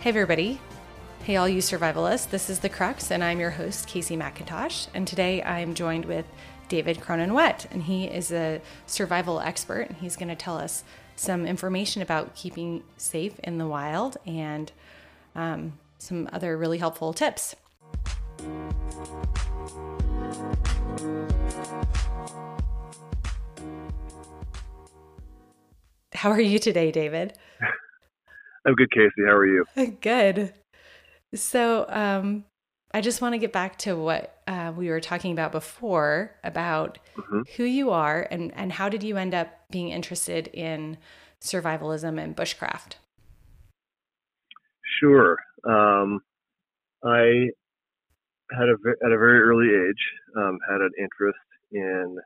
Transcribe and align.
Hey, 0.00 0.10
everybody. 0.10 0.60
Hey, 1.24 1.34
all 1.34 1.48
you 1.48 1.60
survivalists. 1.60 2.30
This 2.30 2.48
is 2.48 2.60
The 2.60 2.68
Crux, 2.68 3.10
and 3.10 3.24
I'm 3.24 3.40
your 3.40 3.50
host, 3.50 3.88
Kaycee 3.88 4.16
McIntosh. 4.16 4.86
And 4.94 5.08
today 5.08 5.42
I'm 5.42 5.74
joined 5.74 6.04
with 6.04 6.24
David 6.68 6.98
Cronenwett, 6.98 7.66
and 7.72 7.82
he 7.82 8.04
is 8.04 8.30
a 8.30 8.60
survival 8.86 9.40
expert, 9.40 9.88
and 9.88 9.96
he's 9.96 10.14
going 10.14 10.28
to 10.28 10.36
tell 10.36 10.56
us 10.56 10.84
some 11.16 11.44
information 11.44 12.00
about 12.00 12.36
keeping 12.36 12.84
safe 12.96 13.40
in 13.40 13.58
the 13.58 13.66
wild 13.66 14.16
and 14.24 14.70
um, 15.34 15.72
some 15.98 16.28
other 16.32 16.56
really 16.56 16.78
helpful 16.78 17.12
tips. 17.12 17.56
How 26.12 26.30
are 26.30 26.40
you 26.40 26.60
today, 26.60 26.92
David? 26.92 27.36
I'm 28.68 28.74
good, 28.74 28.90
Kaycee. 28.90 29.26
How 29.26 29.34
are 29.34 29.46
you? 29.46 29.64
Good. 30.02 30.52
So, 31.34 31.86
um, 31.88 32.44
I 32.92 33.00
just 33.00 33.22
want 33.22 33.32
to 33.32 33.38
get 33.38 33.50
back 33.50 33.78
to 33.78 33.96
what 33.96 34.42
uh, 34.46 34.74
we 34.76 34.90
were 34.90 35.00
talking 35.00 35.32
about 35.32 35.52
before 35.52 36.36
about 36.44 36.98
mm-hmm. 37.16 37.40
who 37.56 37.64
you 37.64 37.90
are 37.92 38.28
and, 38.30 38.52
and 38.54 38.70
how 38.70 38.90
did 38.90 39.02
you 39.02 39.16
end 39.16 39.32
up 39.32 39.48
being 39.70 39.88
interested 39.88 40.48
in 40.48 40.98
survivalism 41.40 42.22
and 42.22 42.36
bushcraft? 42.36 42.96
Sure. 45.00 45.38
Um, 45.66 46.20
I 47.02 47.48
had 48.50 48.68
a 48.68 48.76
at 49.04 49.12
a 49.12 49.18
very 49.18 49.40
early 49.40 49.68
age 49.68 50.04
um, 50.36 50.58
had 50.68 50.82
an 50.82 50.90
interest 50.98 51.38
in 51.72 52.18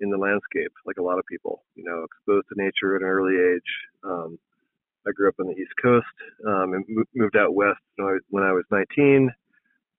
in 0.00 0.10
the 0.10 0.18
landscape, 0.18 0.72
like 0.86 0.98
a 0.98 1.02
lot 1.02 1.18
of 1.18 1.24
people. 1.28 1.64
You 1.74 1.84
know, 1.84 2.04
exposed 2.04 2.46
to 2.48 2.62
nature 2.62 2.94
at 2.94 3.02
an 3.02 3.08
early 3.08 3.34
age. 3.34 3.70
Um, 4.04 4.38
I 5.06 5.12
grew 5.12 5.28
up 5.28 5.34
on 5.38 5.46
the 5.46 5.54
East 5.54 5.74
Coast 5.82 6.06
um, 6.46 6.72
and 6.74 6.84
moved 7.14 7.36
out 7.36 7.54
west 7.54 7.80
when 7.96 8.42
I 8.42 8.52
was 8.52 8.64
19, 8.70 9.30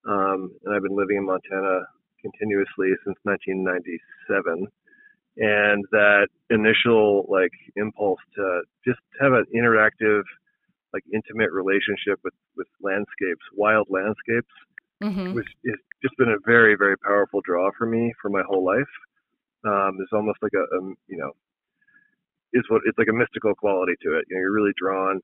um, 0.08 0.50
and 0.64 0.74
I've 0.74 0.82
been 0.82 0.96
living 0.96 1.18
in 1.18 1.26
Montana 1.26 1.86
continuously 2.22 2.90
since 3.04 3.16
1997. 3.22 4.66
And 5.38 5.84
that 5.92 6.28
initial 6.48 7.26
like 7.28 7.52
impulse 7.76 8.20
to 8.36 8.62
just 8.86 9.00
have 9.20 9.32
an 9.32 9.44
interactive, 9.54 10.22
like 10.92 11.02
intimate 11.12 11.52
relationship 11.52 12.18
with 12.24 12.32
with 12.56 12.66
landscapes, 12.80 13.44
wild 13.52 13.86
landscapes, 13.90 14.54
mm-hmm. 15.04 15.34
which 15.34 15.46
has 15.66 15.76
just 16.02 16.16
been 16.16 16.30
a 16.30 16.40
very 16.46 16.74
very 16.74 16.96
powerful 16.96 17.42
draw 17.44 17.70
for 17.76 17.86
me 17.86 18.14
for 18.20 18.30
my 18.30 18.42
whole 18.48 18.64
life. 18.64 18.94
Um, 19.64 19.98
there's 19.98 20.14
almost 20.14 20.38
like 20.40 20.54
a, 20.54 20.64
a 20.78 20.80
you 21.06 21.18
know 21.18 21.32
is 22.56 22.64
what 22.68 22.82
it's 22.86 22.98
like 22.98 23.08
a 23.08 23.12
mystical 23.12 23.54
quality 23.54 23.92
to 24.02 24.16
it. 24.16 24.24
You 24.28 24.36
know, 24.36 24.40
you're 24.40 24.52
really 24.52 24.74
drawn 24.80 25.20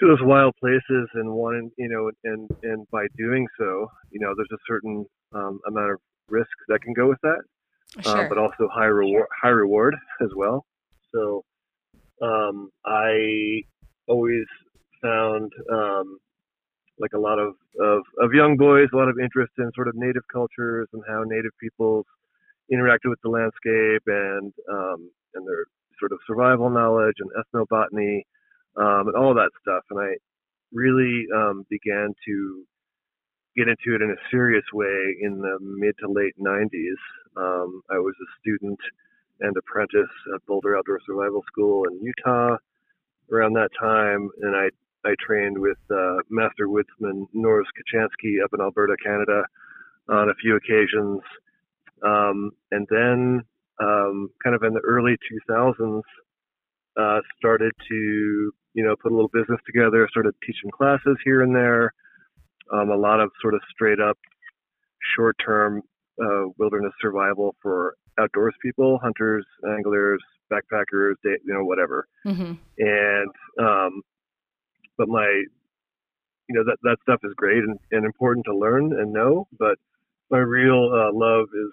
to 0.00 0.06
those 0.06 0.22
wild 0.22 0.54
places 0.60 1.08
and 1.14 1.30
wanting, 1.30 1.70
you 1.76 1.88
know, 1.88 2.10
and 2.24 2.48
and 2.62 2.86
by 2.90 3.06
doing 3.16 3.46
so, 3.58 3.88
you 4.10 4.20
know, 4.20 4.32
there's 4.36 4.48
a 4.52 4.62
certain 4.66 5.04
um, 5.32 5.60
amount 5.66 5.92
of 5.92 5.98
risk 6.28 6.50
that 6.68 6.80
can 6.82 6.94
go 6.94 7.08
with 7.08 7.20
that, 7.22 7.42
uh, 8.06 8.28
but 8.28 8.38
also 8.38 8.68
high 8.72 8.86
reward, 8.86 9.26
high 9.42 9.48
reward 9.48 9.94
as 10.22 10.30
well. 10.34 10.64
So, 11.14 11.44
um, 12.22 12.70
I 12.84 13.62
always 14.08 14.46
found 15.02 15.52
um, 15.70 16.18
like 16.98 17.12
a 17.14 17.18
lot 17.18 17.38
of, 17.38 17.54
of 17.80 18.02
of 18.20 18.32
young 18.32 18.56
boys, 18.56 18.88
a 18.92 18.96
lot 18.96 19.08
of 19.08 19.18
interest 19.18 19.52
in 19.58 19.70
sort 19.74 19.88
of 19.88 19.94
native 19.94 20.22
cultures 20.32 20.88
and 20.92 21.02
how 21.08 21.22
native 21.26 21.52
peoples 21.60 22.06
interacted 22.72 23.10
with 23.10 23.20
the 23.22 23.30
landscape 23.30 24.02
and 24.06 24.52
um, 24.70 25.10
and 25.34 25.46
their 25.46 25.66
sort 26.02 26.12
of 26.12 26.18
survival 26.26 26.68
knowledge 26.68 27.16
and 27.20 27.30
ethnobotany 27.38 28.22
um, 28.76 29.06
and 29.06 29.16
all 29.16 29.34
that 29.34 29.50
stuff. 29.60 29.84
And 29.90 30.00
I 30.00 30.16
really 30.72 31.26
um, 31.34 31.64
began 31.70 32.12
to 32.26 32.64
get 33.56 33.68
into 33.68 33.94
it 33.94 34.02
in 34.02 34.10
a 34.10 34.28
serious 34.30 34.64
way 34.72 35.16
in 35.20 35.38
the 35.38 35.58
mid 35.60 35.94
to 36.00 36.10
late 36.10 36.34
90s. 36.40 36.98
Um, 37.36 37.82
I 37.88 37.98
was 37.98 38.14
a 38.20 38.28
student 38.40 38.80
and 39.40 39.56
apprentice 39.56 40.10
at 40.34 40.44
Boulder 40.46 40.76
Outdoor 40.76 40.98
Survival 41.06 41.44
School 41.46 41.84
in 41.86 42.02
Utah 42.02 42.56
around 43.30 43.54
that 43.54 43.70
time, 43.78 44.28
and 44.42 44.56
I 44.56 44.70
I 45.04 45.14
trained 45.18 45.58
with 45.58 45.78
uh, 45.90 46.18
Master 46.30 46.68
Woodsman 46.68 47.26
Mors 47.32 47.66
Kochanski 47.76 48.42
up 48.42 48.50
in 48.54 48.60
Alberta, 48.60 48.96
Canada, 49.04 49.42
on 50.08 50.28
a 50.28 50.34
few 50.34 50.54
occasions. 50.54 51.20
Um, 52.04 52.52
and 52.70 52.86
then 52.88 53.42
um, 53.80 54.28
kind 54.42 54.54
of 54.54 54.62
in 54.62 54.74
the 54.74 54.80
early 54.80 55.16
2000s, 55.48 56.02
uh, 57.00 57.20
started 57.38 57.72
to, 57.88 58.52
you 58.74 58.84
know, 58.84 58.94
put 59.02 59.12
a 59.12 59.14
little 59.14 59.30
business 59.32 59.60
together, 59.66 60.06
started 60.10 60.34
teaching 60.46 60.70
classes 60.70 61.16
here 61.24 61.42
and 61.42 61.54
there. 61.54 61.92
Um, 62.72 62.90
a 62.90 62.96
lot 62.96 63.20
of 63.20 63.30
sort 63.40 63.54
of 63.54 63.60
straight 63.70 64.00
up 64.00 64.16
short 65.16 65.36
term 65.44 65.82
uh, 66.22 66.48
wilderness 66.58 66.92
survival 67.00 67.54
for 67.62 67.96
outdoors 68.18 68.54
people, 68.62 68.98
hunters, 69.02 69.44
anglers, 69.66 70.22
backpackers, 70.52 71.14
you 71.24 71.38
know, 71.46 71.64
whatever. 71.64 72.06
Mm-hmm. 72.26 72.52
And, 72.78 73.30
um, 73.58 74.02
but 74.98 75.08
my, 75.08 75.26
you 76.48 76.54
know, 76.54 76.64
that, 76.64 76.76
that 76.82 76.98
stuff 77.02 77.20
is 77.24 77.32
great 77.36 77.58
and, 77.58 77.78
and 77.90 78.04
important 78.04 78.44
to 78.46 78.56
learn 78.56 78.92
and 78.92 79.12
know, 79.12 79.48
but 79.58 79.78
my 80.30 80.38
real 80.38 80.90
uh, 80.92 81.12
love 81.12 81.46
is 81.54 81.72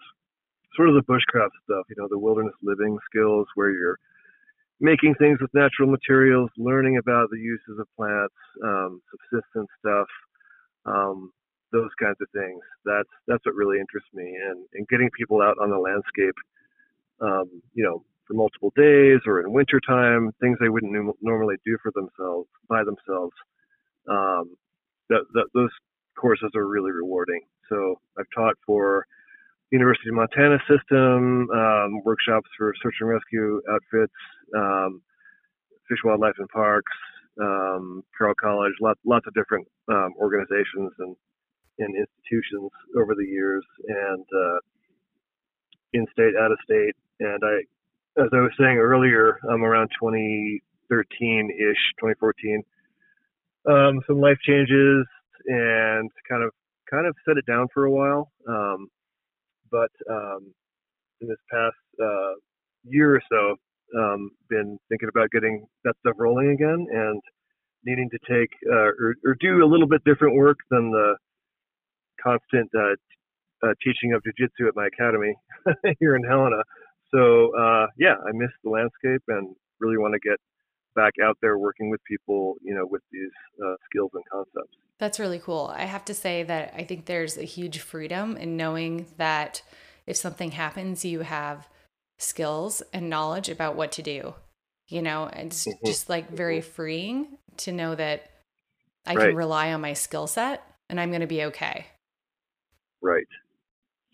sort 0.75 0.89
of 0.89 0.95
the 0.95 1.03
bushcraft 1.03 1.55
stuff, 1.63 1.85
you 1.89 1.95
know, 1.97 2.07
the 2.09 2.19
wilderness 2.19 2.53
living 2.61 2.97
skills 3.09 3.47
where 3.55 3.71
you're 3.71 3.99
making 4.79 5.15
things 5.15 5.39
with 5.41 5.53
natural 5.53 5.89
materials, 5.89 6.49
learning 6.57 6.97
about 6.97 7.29
the 7.31 7.39
uses 7.39 7.79
of 7.79 7.87
plants, 7.95 8.35
um, 8.63 9.01
subsistence 9.11 9.69
stuff, 9.79 10.07
um, 10.85 11.31
those 11.71 11.89
kinds 12.01 12.17
of 12.21 12.27
things. 12.33 12.61
That's 12.85 13.09
that's 13.27 13.45
what 13.45 13.55
really 13.55 13.79
interests 13.79 14.09
me, 14.13 14.25
and 14.25 14.65
and 14.73 14.87
getting 14.87 15.09
people 15.17 15.41
out 15.41 15.57
on 15.61 15.69
the 15.69 15.77
landscape, 15.77 16.35
um, 17.21 17.61
you 17.73 17.83
know, 17.83 18.03
for 18.27 18.33
multiple 18.35 18.71
days 18.75 19.19
or 19.25 19.41
in 19.41 19.51
wintertime, 19.51 20.31
things 20.39 20.57
they 20.59 20.69
wouldn't 20.69 20.93
normally 21.21 21.55
do 21.65 21.77
for 21.83 21.91
themselves 21.93 22.47
by 22.67 22.83
themselves. 22.83 23.33
Um, 24.09 24.55
that, 25.09 25.25
that 25.33 25.45
those 25.53 25.71
courses 26.15 26.51
are 26.55 26.67
really 26.67 26.91
rewarding. 26.91 27.41
So 27.67 27.99
I've 28.17 28.25
taught 28.35 28.55
for 28.65 29.05
University 29.71 30.09
of 30.09 30.15
Montana 30.15 30.57
system, 30.67 31.49
um, 31.51 32.01
workshops 32.03 32.49
for 32.57 32.73
search 32.81 32.95
and 33.01 33.09
rescue 33.09 33.61
outfits, 33.69 34.13
um, 34.55 35.01
Fish, 35.87 35.99
Wildlife, 36.03 36.35
and 36.39 36.49
Parks, 36.49 36.91
um, 37.39 38.03
Carroll 38.17 38.35
College, 38.41 38.73
lots, 38.81 38.99
lots 39.05 39.25
of 39.27 39.33
different 39.33 39.67
um, 39.89 40.13
organizations 40.19 40.91
and, 40.99 41.15
and 41.79 41.95
institutions 41.95 42.71
over 42.97 43.13
the 43.15 43.25
years, 43.25 43.63
and 43.87 44.25
uh, 44.35 44.59
in 45.93 46.05
state, 46.13 46.33
out 46.39 46.51
of 46.51 46.57
state. 46.63 46.95
And 47.19 47.41
I, 47.43 48.21
as 48.21 48.29
I 48.33 48.41
was 48.41 48.51
saying 48.59 48.77
earlier, 48.77 49.39
I'm 49.49 49.63
around 49.63 49.89
2013 50.01 51.49
ish, 51.51 51.83
2014. 51.99 52.63
Um, 53.69 54.01
some 54.07 54.19
life 54.19 54.37
changes 54.45 55.05
and 55.45 56.09
kind 56.27 56.43
of 56.43 56.51
kind 56.89 57.05
of 57.05 57.15
set 57.27 57.37
it 57.37 57.45
down 57.45 57.67
for 57.73 57.85
a 57.85 57.91
while. 57.91 58.31
Um, 58.47 58.89
but 59.71 59.91
um, 60.09 60.53
in 61.21 61.27
this 61.27 61.37
past 61.51 61.75
uh, 62.01 62.33
year 62.83 63.15
or 63.15 63.21
so, 63.31 63.55
um, 63.97 64.29
been 64.49 64.77
thinking 64.89 65.09
about 65.09 65.29
getting 65.31 65.65
that 65.83 65.95
stuff 65.99 66.15
rolling 66.17 66.51
again 66.51 66.85
and 66.91 67.21
needing 67.83 68.09
to 68.09 68.19
take 68.29 68.49
uh, 68.71 68.91
or, 68.99 69.15
or, 69.25 69.35
do 69.39 69.63
a 69.63 69.65
little 69.65 69.87
bit 69.87 70.03
different 70.03 70.35
work 70.35 70.57
than 70.69 70.91
the 70.91 71.15
constant 72.21 72.69
uh, 72.77 72.93
uh, 73.65 73.73
teaching 73.83 74.13
of 74.13 74.21
jujitsu 74.21 74.67
at 74.67 74.75
my 74.75 74.87
academy 74.87 75.33
here 75.99 76.15
in 76.15 76.23
Helena. 76.23 76.61
So 77.13 77.51
uh, 77.57 77.87
yeah, 77.97 78.15
I 78.27 78.31
miss 78.33 78.51
the 78.63 78.69
landscape 78.69 79.23
and 79.27 79.55
really 79.79 79.97
want 79.97 80.13
to 80.13 80.19
get 80.19 80.37
back 80.95 81.13
out 81.23 81.37
there 81.41 81.57
working 81.57 81.89
with 81.89 82.03
people, 82.03 82.55
you 82.61 82.73
know, 82.73 82.85
with 82.85 83.01
these 83.11 83.31
uh, 83.63 83.75
skills 83.89 84.11
and 84.13 84.23
concepts. 84.31 84.75
That's 84.97 85.19
really 85.19 85.39
cool. 85.39 85.71
I 85.73 85.83
have 85.83 86.05
to 86.05 86.13
say 86.13 86.43
that 86.43 86.73
I 86.75 86.83
think 86.83 87.05
there's 87.05 87.37
a 87.37 87.43
huge 87.43 87.79
freedom 87.79 88.35
in 88.35 88.57
knowing 88.57 89.05
that 89.17 89.61
if 90.05 90.17
something 90.17 90.51
happens, 90.51 91.05
you 91.05 91.21
have 91.21 91.67
skills 92.17 92.81
and 92.93 93.09
knowledge 93.09 93.49
about 93.49 93.75
what 93.75 93.93
to 93.93 94.01
do. 94.01 94.33
You 94.87 95.01
know, 95.01 95.29
it's 95.31 95.65
mm-hmm. 95.65 95.85
just 95.85 96.09
like 96.09 96.29
very 96.29 96.59
mm-hmm. 96.59 96.71
freeing 96.71 97.37
to 97.57 97.71
know 97.71 97.95
that 97.95 98.29
I 99.05 99.15
right. 99.15 99.27
can 99.27 99.35
rely 99.35 99.71
on 99.73 99.81
my 99.81 99.93
skill 99.93 100.27
set 100.27 100.63
and 100.89 100.99
I'm 100.99 101.09
going 101.09 101.21
to 101.21 101.27
be 101.27 101.43
okay. 101.45 101.85
Right. 103.01 103.27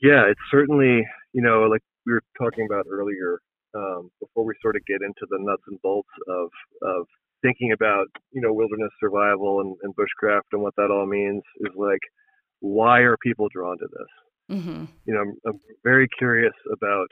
Yeah, 0.01 0.25
it's 0.30 0.39
certainly, 0.51 1.07
you 1.33 1.42
know, 1.42 1.63
like 1.63 1.81
we 2.06 2.13
were 2.13 2.22
talking 2.38 2.68
about 2.69 2.86
earlier, 2.89 3.39
um, 3.75 4.10
before 4.19 4.45
we 4.45 4.54
sort 4.62 4.75
of 4.75 4.86
get 4.86 5.01
into 5.01 5.25
the 5.30 5.38
nuts 5.39 5.63
and 5.68 5.81
bolts 5.81 6.10
of 6.27 6.50
of 6.81 7.06
thinking 7.42 7.72
about 7.72 8.07
you 8.31 8.42
know 8.42 8.54
wilderness 8.54 8.92
survival 9.00 9.62
and, 9.62 9.75
and 9.83 9.94
bushcraft 9.95 10.50
and 10.51 10.62
what 10.62 10.75
that 10.77 10.92
all 10.92 11.06
means 11.06 11.44
is 11.62 11.74
like 11.75 12.01
why 12.62 13.00
are 13.00 13.18
people 13.22 13.48
drawn 13.54 13.77
to 13.77 13.88
this? 13.92 14.57
Mm-hmm. 14.57 14.86
you 15.06 15.13
know 15.13 15.22
I'm, 15.22 15.33
I'm, 15.48 15.60
very 15.83 16.07
curious 16.19 16.54
about 16.72 17.07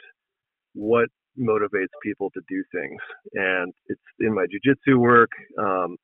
what 0.73 1.09
motivates 1.39 1.93
people 2.03 2.29
to 2.31 2.41
do 2.47 2.63
things. 2.71 3.01
And 3.33 3.73
it's 3.87 4.01
in 4.19 4.33
my 4.33 4.45
jiu-jitsu 4.51 4.99
work 4.99 5.31
um, 5.59 5.97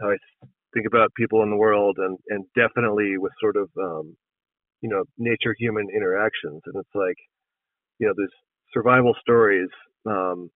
how 0.00 0.10
I 0.10 0.16
think 0.74 0.86
about 0.86 1.14
people 1.16 1.42
in 1.42 1.50
the 1.50 1.56
world 1.56 1.98
and 1.98 2.18
and 2.28 2.44
definitely 2.56 3.18
with 3.18 3.32
sort 3.40 3.56
of 3.56 3.68
um, 3.80 4.16
you 4.80 4.88
know 4.88 5.04
nature 5.18 5.54
human 5.58 5.88
interactions. 5.94 6.62
And 6.66 6.74
it's 6.76 6.94
like 6.94 7.16
you 7.98 8.06
know 8.06 8.14
there's 8.16 8.34
survival 8.72 9.14
stories 9.20 9.68
um, 10.06 10.50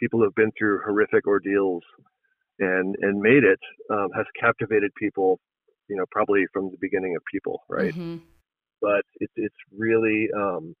people 0.00 0.20
who 0.20 0.24
have 0.24 0.34
been 0.34 0.52
through 0.58 0.80
horrific 0.84 1.26
ordeals 1.26 1.82
and 2.58 2.96
and 3.00 3.20
made 3.20 3.44
it 3.44 3.60
um, 3.90 4.08
has 4.16 4.26
captivated 4.40 4.90
people 4.98 5.38
you 5.88 5.96
know 5.96 6.04
probably 6.10 6.44
from 6.52 6.70
the 6.70 6.78
beginning 6.80 7.14
of 7.16 7.22
people 7.32 7.62
right 7.68 7.92
mm-hmm. 7.92 8.16
but 8.80 9.02
it's 9.20 9.32
it's 9.36 9.54
really 9.76 10.28
um, 10.36 10.74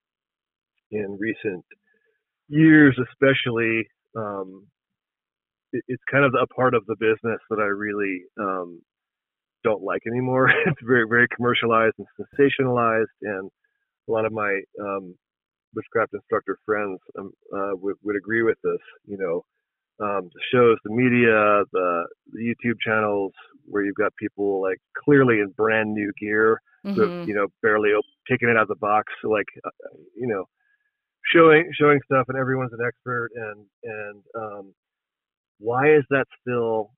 in 0.90 1.16
recent 1.20 1.64
years 2.48 2.98
especially 3.10 3.86
um, 4.16 4.66
it, 5.72 5.84
it's 5.88 6.02
kind 6.10 6.24
of 6.24 6.32
a 6.40 6.46
part 6.46 6.74
of 6.74 6.84
the 6.86 6.96
business 6.98 7.40
that 7.50 7.58
I 7.58 7.66
really 7.66 8.22
um, 8.40 8.80
don't 9.64 9.82
like 9.82 10.02
anymore. 10.06 10.50
it's 10.66 10.80
very 10.86 11.06
very 11.08 11.26
commercialized 11.34 11.94
and 11.98 12.06
sensationalized, 12.18 13.06
and 13.22 13.50
a 14.08 14.12
lot 14.12 14.24
of 14.24 14.32
my 14.32 14.60
um, 14.80 15.14
bushcraft 15.76 16.14
instructor 16.14 16.58
friends 16.64 16.98
um, 17.18 17.32
uh, 17.54 17.72
would, 17.74 17.96
would 18.02 18.16
agree 18.16 18.42
with 18.42 18.58
this. 18.62 18.80
You 19.06 19.18
know, 19.18 19.44
um, 20.00 20.30
the 20.32 20.40
shows, 20.52 20.76
the 20.84 20.90
media, 20.90 21.64
the, 21.72 22.04
the 22.32 22.40
YouTube 22.40 22.76
channels 22.84 23.32
where 23.64 23.84
you've 23.84 23.96
got 23.96 24.14
people 24.16 24.62
like 24.62 24.78
clearly 25.04 25.40
in 25.40 25.48
brand 25.56 25.92
new 25.92 26.12
gear, 26.20 26.60
mm-hmm. 26.86 27.28
you 27.28 27.34
know, 27.34 27.46
barely 27.62 27.90
taking 28.30 28.48
it 28.48 28.56
out 28.56 28.62
of 28.62 28.68
the 28.68 28.76
box, 28.76 29.12
like 29.24 29.46
uh, 29.64 29.88
you 30.16 30.26
know, 30.26 30.44
showing 31.32 31.68
showing 31.78 32.00
stuff, 32.04 32.26
and 32.28 32.38
everyone's 32.38 32.72
an 32.72 32.86
expert, 32.86 33.30
and 33.34 33.66
and 33.84 34.22
um, 34.36 34.74
why 35.58 35.94
is 35.94 36.04
that 36.10 36.26
still 36.40 36.90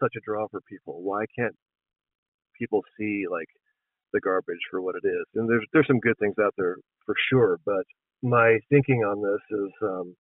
such 0.00 0.12
a 0.16 0.20
draw 0.24 0.46
for 0.48 0.60
people? 0.68 1.02
Why 1.02 1.24
can't 1.36 1.54
people 2.58 2.82
see 2.98 3.24
like 3.30 3.48
the 4.12 4.20
garbage 4.20 4.62
for 4.70 4.80
what 4.80 4.94
it 4.96 5.06
is? 5.06 5.24
And 5.34 5.48
there's 5.48 5.66
there's 5.72 5.86
some 5.86 6.00
good 6.00 6.18
things 6.18 6.36
out 6.42 6.54
there 6.56 6.76
for 7.06 7.14
sure, 7.30 7.58
but 7.64 7.84
my 8.22 8.58
thinking 8.70 9.04
on 9.04 9.22
this 9.22 9.58
is 9.58 9.72
um, 9.82 10.16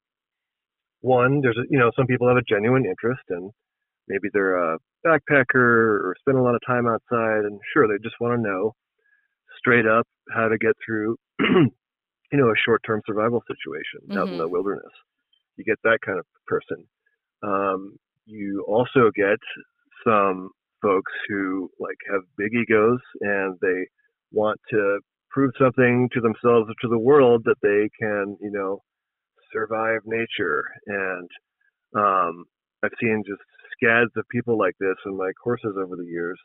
one, 1.01 1.41
there's 1.41 1.57
a, 1.57 1.63
you 1.69 1.79
know 1.79 1.91
some 1.95 2.07
people 2.07 2.27
have 2.27 2.37
a 2.37 2.49
genuine 2.49 2.85
interest 2.85 3.23
and 3.29 3.51
maybe 4.07 4.29
they're 4.33 4.57
a 4.57 4.77
backpacker 5.05 5.55
or 5.55 6.15
spend 6.19 6.37
a 6.37 6.41
lot 6.41 6.55
of 6.55 6.61
time 6.65 6.87
outside 6.87 7.45
and 7.45 7.59
sure 7.73 7.87
they 7.87 8.01
just 8.03 8.19
want 8.19 8.35
to 8.37 8.41
know 8.41 8.73
straight 9.57 9.85
up 9.85 10.07
how 10.33 10.47
to 10.47 10.57
get 10.57 10.73
through 10.85 11.15
you 11.39 11.69
know 12.33 12.49
a 12.49 12.61
short-term 12.65 13.01
survival 13.05 13.41
situation 13.47 14.07
mm-hmm. 14.07 14.17
out 14.17 14.27
in 14.27 14.37
the 14.37 14.43
mm-hmm. 14.43 14.53
wilderness. 14.53 14.93
You 15.55 15.63
get 15.63 15.79
that 15.83 15.99
kind 16.05 16.19
of 16.19 16.25
person 16.45 16.85
um, 17.43 17.97
you 18.25 18.65
also 18.67 19.11
get 19.15 19.39
some 20.05 20.49
folks 20.81 21.11
who 21.27 21.69
like 21.79 21.97
have 22.11 22.21
big 22.37 22.51
egos 22.53 22.99
and 23.21 23.57
they 23.61 23.87
want 24.31 24.59
to 24.69 24.99
prove 25.31 25.51
something 25.59 26.09
to 26.13 26.21
themselves 26.21 26.69
or 26.69 26.75
to 26.81 26.89
the 26.89 26.97
world 26.97 27.43
that 27.45 27.57
they 27.61 27.89
can, 27.99 28.37
you 28.41 28.51
know, 28.51 28.81
survive 29.53 30.01
nature. 30.05 30.63
And 30.85 31.29
um, 31.95 32.45
I've 32.83 32.91
seen 33.01 33.23
just 33.25 33.41
scads 33.73 34.11
of 34.15 34.25
people 34.29 34.57
like 34.57 34.75
this 34.79 34.95
in 35.05 35.17
my 35.17 35.31
courses 35.41 35.75
over 35.77 35.95
the 35.95 36.05
years. 36.05 36.39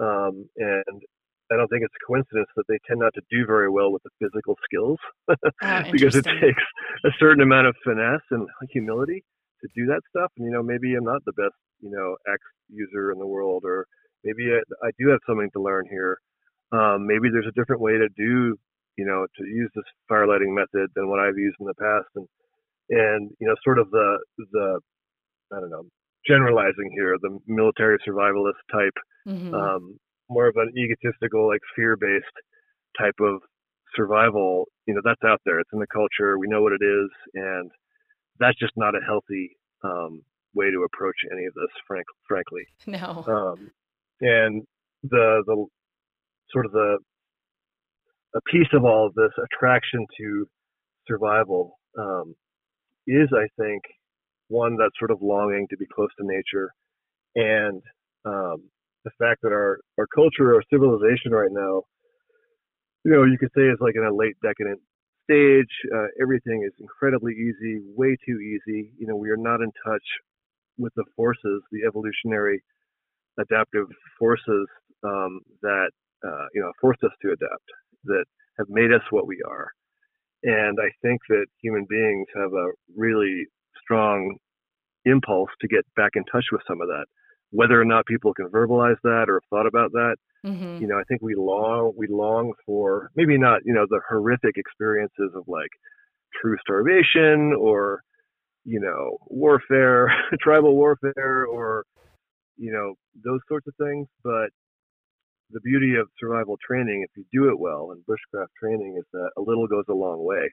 Um, 0.00 0.48
and 0.56 1.02
I 1.52 1.56
don't 1.56 1.68
think 1.68 1.82
it's 1.82 1.94
a 2.00 2.06
coincidence 2.06 2.48
that 2.56 2.64
they 2.68 2.78
tend 2.86 3.00
not 3.00 3.12
to 3.14 3.22
do 3.30 3.44
very 3.44 3.68
well 3.68 3.92
with 3.92 4.02
the 4.04 4.10
physical 4.20 4.56
skills 4.64 4.98
ah, 5.62 5.84
because 5.92 6.14
it 6.14 6.24
takes 6.24 6.62
a 7.04 7.10
certain 7.18 7.42
amount 7.42 7.66
of 7.66 7.74
finesse 7.84 8.22
and 8.30 8.48
humility 8.70 9.24
to 9.62 9.68
do 9.74 9.86
that 9.86 10.02
stuff. 10.08 10.30
And 10.36 10.46
you 10.46 10.52
know, 10.52 10.62
maybe 10.62 10.94
I'm 10.94 11.04
not 11.04 11.24
the 11.24 11.32
best, 11.32 11.56
you 11.80 11.90
know, 11.90 12.16
X 12.32 12.40
user 12.68 13.12
in 13.12 13.18
the 13.18 13.26
world, 13.26 13.62
or 13.64 13.86
maybe 14.24 14.50
I, 14.52 14.86
I 14.86 14.90
do 14.98 15.08
have 15.10 15.20
something 15.26 15.50
to 15.54 15.62
learn 15.62 15.84
here. 15.90 16.18
Um, 16.72 17.06
maybe 17.06 17.28
there's 17.32 17.48
a 17.48 17.58
different 17.58 17.82
way 17.82 17.92
to 17.92 18.08
do, 18.16 18.56
you 18.96 19.04
know, 19.04 19.26
to 19.38 19.44
use 19.44 19.70
this 19.74 19.84
firelighting 20.10 20.54
method 20.54 20.90
than 20.94 21.08
what 21.08 21.20
I've 21.20 21.38
used 21.38 21.56
in 21.60 21.66
the 21.66 21.74
past, 21.74 22.08
and 22.14 22.26
and 22.90 23.30
you 23.40 23.46
know, 23.46 23.54
sort 23.64 23.78
of 23.78 23.90
the 23.90 24.18
the 24.52 24.80
I 25.52 25.60
don't 25.60 25.70
know, 25.70 25.84
generalizing 26.26 26.90
here, 26.94 27.16
the 27.20 27.38
military 27.46 27.98
survivalist 28.06 28.60
type, 28.72 28.96
mm-hmm. 29.26 29.54
um, 29.54 29.98
more 30.28 30.46
of 30.46 30.56
an 30.56 30.72
egotistical, 30.76 31.48
like 31.48 31.60
fear-based 31.74 32.24
type 32.98 33.18
of 33.20 33.40
survival. 33.96 34.66
You 34.86 34.94
know, 34.94 35.00
that's 35.04 35.22
out 35.24 35.40
there. 35.44 35.58
It's 35.60 35.70
in 35.72 35.80
the 35.80 35.86
culture. 35.92 36.38
We 36.38 36.46
know 36.48 36.62
what 36.62 36.72
it 36.72 36.84
is, 36.84 37.10
and 37.34 37.70
that's 38.40 38.58
just 38.58 38.72
not 38.76 38.94
a 38.94 39.00
healthy 39.06 39.56
um, 39.84 40.22
way 40.54 40.70
to 40.70 40.84
approach 40.84 41.16
any 41.30 41.44
of 41.44 41.54
this, 41.54 41.70
frank, 41.86 42.06
frankly. 42.26 42.62
No. 42.86 43.24
Um, 43.28 43.70
and 44.20 44.62
the 45.02 45.42
the 45.46 45.66
sort 46.52 46.66
of 46.66 46.72
the 46.72 46.98
a 48.34 48.40
piece 48.50 48.68
of 48.72 48.84
all 48.84 49.06
of 49.06 49.14
this 49.14 49.32
attraction 49.44 50.06
to 50.18 50.46
survival 51.06 51.78
um, 51.98 52.34
is, 53.06 53.28
I 53.32 53.46
think, 53.60 53.82
one 54.48 54.76
that's 54.76 54.98
sort 54.98 55.10
of 55.10 55.18
longing 55.20 55.66
to 55.70 55.76
be 55.76 55.86
close 55.92 56.10
to 56.18 56.26
nature, 56.26 56.72
and 57.34 57.82
um, 58.24 58.62
the 59.04 59.10
fact 59.18 59.40
that 59.42 59.52
our 59.52 59.80
our 59.98 60.06
culture, 60.14 60.54
our 60.54 60.62
civilization 60.70 61.32
right 61.32 61.52
now, 61.52 61.82
you 63.04 63.12
know, 63.12 63.24
you 63.24 63.38
could 63.38 63.50
say 63.56 63.62
is 63.62 63.78
like 63.80 63.94
in 63.96 64.04
a 64.04 64.14
late 64.14 64.36
decadent 64.42 64.80
stage. 65.30 65.70
Uh, 65.94 66.08
everything 66.22 66.64
is 66.66 66.72
incredibly 66.80 67.34
easy, 67.34 67.80
way 67.96 68.16
too 68.26 68.38
easy. 68.40 68.92
You 68.98 69.06
know, 69.06 69.16
we 69.16 69.30
are 69.30 69.38
not 69.38 69.62
in 69.62 69.72
touch 69.86 70.04
with 70.78 70.92
the 70.96 71.04
forces, 71.16 71.62
the 71.72 71.86
evolutionary 71.86 72.62
adaptive 73.40 73.86
forces 74.18 74.68
um, 75.04 75.40
that 75.62 75.90
uh, 76.26 76.46
you 76.54 76.60
know 76.62 76.72
forced 76.80 77.02
us 77.04 77.12
to 77.22 77.28
adapt, 77.28 77.68
that 78.04 78.24
have 78.58 78.68
made 78.70 78.92
us 78.92 79.02
what 79.10 79.26
we 79.26 79.42
are. 79.48 79.70
And 80.44 80.78
I 80.80 80.90
think 81.02 81.20
that 81.30 81.46
human 81.62 81.86
beings 81.88 82.26
have 82.36 82.52
a 82.52 82.68
really 82.96 83.46
strong 83.82 84.36
impulse 85.06 85.50
to 85.60 85.68
get 85.68 85.84
back 85.96 86.12
in 86.16 86.24
touch 86.24 86.46
with 86.52 86.62
some 86.68 86.80
of 86.82 86.88
that. 86.88 87.06
Whether 87.50 87.80
or 87.80 87.84
not 87.84 88.06
people 88.06 88.32
can 88.32 88.48
verbalize 88.48 88.96
that 89.02 89.26
or 89.28 89.34
have 89.34 89.48
thought 89.50 89.66
about 89.66 89.92
that, 89.92 90.16
Mm-hmm. 90.44 90.80
You 90.80 90.88
know, 90.88 90.98
I 90.98 91.04
think 91.04 91.20
we 91.20 91.34
long 91.34 91.92
we 91.96 92.06
long 92.08 92.52
for 92.64 93.10
maybe 93.14 93.36
not 93.36 93.60
you 93.64 93.74
know 93.74 93.86
the 93.88 94.00
horrific 94.08 94.56
experiences 94.56 95.32
of 95.34 95.44
like 95.46 95.70
true 96.40 96.56
starvation 96.60 97.52
or 97.58 98.00
you 98.64 98.80
know 98.80 99.18
warfare, 99.26 100.10
tribal 100.40 100.74
warfare, 100.76 101.44
or 101.44 101.84
you 102.56 102.72
know 102.72 102.94
those 103.22 103.40
sorts 103.48 103.66
of 103.66 103.74
things. 103.76 104.08
But 104.24 104.48
the 105.50 105.60
beauty 105.60 105.96
of 105.96 106.08
survival 106.18 106.56
training, 106.66 107.04
if 107.04 107.10
you 107.16 107.24
do 107.32 107.50
it 107.50 107.58
well, 107.58 107.90
and 107.92 108.02
bushcraft 108.06 108.48
training, 108.58 108.96
is 108.98 109.04
that 109.12 109.30
a 109.36 109.42
little 109.42 109.66
goes 109.66 109.84
a 109.90 109.94
long 109.94 110.24
way. 110.24 110.50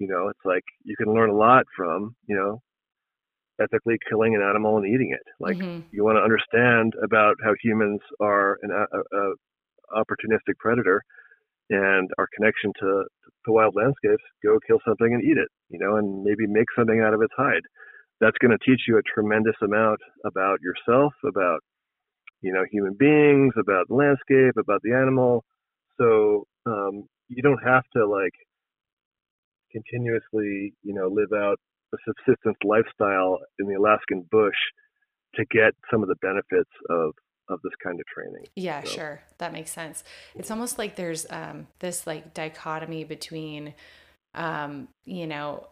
You 0.00 0.08
know, 0.08 0.28
it's 0.28 0.44
like 0.44 0.64
you 0.82 0.96
can 0.96 1.14
learn 1.14 1.30
a 1.30 1.36
lot 1.36 1.64
from 1.76 2.16
you 2.26 2.34
know 2.34 2.60
ethically 3.60 3.96
killing 4.08 4.34
an 4.34 4.42
animal 4.42 4.76
and 4.76 4.86
eating 4.86 5.12
it. 5.12 5.26
Like 5.40 5.56
mm-hmm. 5.56 5.80
you 5.90 6.04
want 6.04 6.16
to 6.16 6.22
understand 6.22 6.94
about 7.02 7.36
how 7.42 7.54
humans 7.62 8.00
are 8.20 8.58
an 8.62 8.70
a, 8.70 9.16
a 9.16 9.34
opportunistic 9.94 10.56
predator 10.58 11.02
and 11.70 12.10
our 12.18 12.28
connection 12.36 12.72
to, 12.80 13.04
to 13.44 13.52
wild 13.52 13.74
landscapes. 13.74 14.22
Go 14.44 14.58
kill 14.66 14.78
something 14.86 15.12
and 15.12 15.22
eat 15.22 15.38
it, 15.38 15.48
you 15.68 15.78
know, 15.78 15.96
and 15.96 16.22
maybe 16.22 16.46
make 16.46 16.66
something 16.76 17.00
out 17.00 17.14
of 17.14 17.22
its 17.22 17.32
hide. 17.36 17.62
That's 18.20 18.36
going 18.40 18.56
to 18.56 18.64
teach 18.64 18.82
you 18.88 18.98
a 18.98 19.02
tremendous 19.02 19.56
amount 19.62 20.00
about 20.24 20.60
yourself, 20.60 21.12
about 21.24 21.60
you 22.42 22.52
know 22.52 22.64
human 22.70 22.94
beings, 22.98 23.54
about 23.58 23.88
the 23.88 23.94
landscape, 23.94 24.54
about 24.58 24.80
the 24.82 24.92
animal. 24.92 25.44
So 25.98 26.44
um, 26.66 27.04
you 27.28 27.42
don't 27.42 27.62
have 27.64 27.84
to 27.94 28.06
like 28.06 28.32
continuously, 29.72 30.72
you 30.82 30.94
know, 30.94 31.08
live 31.08 31.32
out 31.34 31.58
a 31.92 31.96
subsistence 32.06 32.56
lifestyle 32.64 33.38
in 33.58 33.66
the 33.66 33.74
Alaskan 33.74 34.26
bush 34.30 34.56
to 35.34 35.44
get 35.50 35.74
some 35.90 36.02
of 36.02 36.08
the 36.08 36.16
benefits 36.16 36.70
of 36.90 37.12
of 37.48 37.60
this 37.62 37.72
kind 37.82 38.00
of 38.00 38.06
training. 38.06 38.44
Yeah, 38.56 38.82
so. 38.82 38.90
sure. 38.90 39.20
That 39.38 39.52
makes 39.52 39.70
sense. 39.70 40.02
It's 40.34 40.50
almost 40.50 40.78
like 40.78 40.96
there's 40.96 41.26
um, 41.30 41.68
this 41.78 42.06
like 42.06 42.34
dichotomy 42.34 43.04
between, 43.04 43.74
um, 44.34 44.88
you 45.04 45.28
know, 45.28 45.68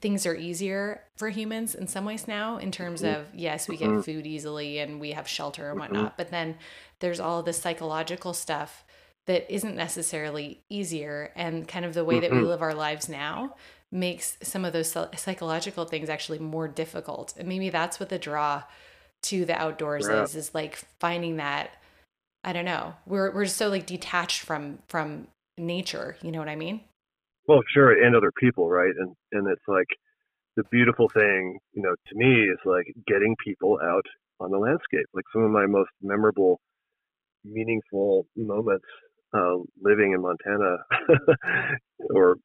things 0.00 0.26
are 0.26 0.34
easier 0.34 1.02
for 1.16 1.28
humans 1.28 1.74
in 1.74 1.86
some 1.86 2.04
ways 2.04 2.28
now 2.28 2.58
in 2.58 2.70
terms 2.70 3.02
mm-hmm. 3.02 3.20
of 3.20 3.26
yes 3.34 3.66
we 3.66 3.78
get 3.78 3.88
mm-hmm. 3.88 4.02
food 4.02 4.26
easily 4.26 4.78
and 4.78 5.00
we 5.00 5.12
have 5.12 5.26
shelter 5.26 5.70
and 5.70 5.80
mm-hmm. 5.80 5.94
whatnot 5.94 6.18
but 6.18 6.30
then 6.30 6.54
there's 6.98 7.18
all 7.18 7.42
this 7.42 7.58
psychological 7.58 8.34
stuff 8.34 8.84
that 9.26 9.50
isn't 9.50 9.76
necessarily 9.76 10.62
easier 10.68 11.32
and 11.34 11.66
kind 11.66 11.86
of 11.86 11.94
the 11.94 12.04
way 12.04 12.20
that 12.20 12.30
we 12.30 12.40
live 12.40 12.60
our 12.60 12.74
lives 12.74 13.08
now 13.08 13.54
makes 13.92 14.36
some 14.42 14.64
of 14.64 14.72
those 14.72 14.96
psychological 15.16 15.84
things 15.84 16.08
actually 16.08 16.38
more 16.38 16.68
difficult. 16.68 17.34
And 17.36 17.48
maybe 17.48 17.70
that's 17.70 17.98
what 17.98 18.08
the 18.08 18.18
draw 18.18 18.62
to 19.22 19.44
the 19.44 19.54
outdoors 19.54 20.06
yeah. 20.08 20.22
is 20.22 20.34
is 20.34 20.54
like 20.54 20.76
finding 20.98 21.36
that 21.36 21.70
I 22.42 22.52
don't 22.52 22.64
know. 22.64 22.94
We're 23.06 23.30
we're 23.32 23.46
so 23.46 23.68
like 23.68 23.86
detached 23.86 24.40
from 24.40 24.78
from 24.88 25.28
nature, 25.58 26.16
you 26.22 26.32
know 26.32 26.38
what 26.38 26.48
I 26.48 26.56
mean? 26.56 26.80
Well, 27.46 27.60
sure, 27.74 27.92
and 28.02 28.16
other 28.16 28.32
people, 28.38 28.70
right? 28.70 28.92
And 28.98 29.14
and 29.32 29.48
it's 29.48 29.68
like 29.68 29.88
the 30.56 30.64
beautiful 30.70 31.08
thing, 31.08 31.58
you 31.72 31.82
know, 31.82 31.94
to 32.08 32.14
me 32.14 32.44
is 32.44 32.58
like 32.64 32.86
getting 33.06 33.36
people 33.44 33.78
out 33.82 34.06
on 34.40 34.50
the 34.50 34.58
landscape. 34.58 35.06
Like 35.12 35.24
some 35.32 35.42
of 35.42 35.50
my 35.50 35.66
most 35.66 35.90
memorable, 36.00 36.60
meaningful 37.44 38.26
moments 38.36 38.86
uh, 39.34 39.56
living 39.80 40.12
in 40.12 40.22
Montana, 40.22 40.76
or 42.14 42.36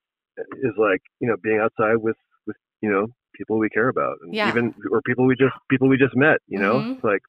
is 0.64 0.74
like 0.78 1.02
you 1.20 1.28
know 1.28 1.36
being 1.42 1.60
outside 1.60 1.98
with 1.98 2.18
with 2.48 2.56
you 2.82 2.90
know 2.92 3.08
people 3.36 3.58
we 3.58 3.70
care 3.70 3.90
about, 3.90 4.18
and 4.22 4.34
Yeah. 4.34 4.50
even 4.50 4.74
or 4.92 5.02
people 5.02 5.26
we 5.26 5.36
just 5.36 5.56
people 5.70 5.88
we 5.88 5.98
just 5.98 6.16
met. 6.16 6.40
You 6.48 6.60
know, 6.60 6.80
Mhm. 6.80 6.96
it's 6.96 7.04
like 7.04 7.22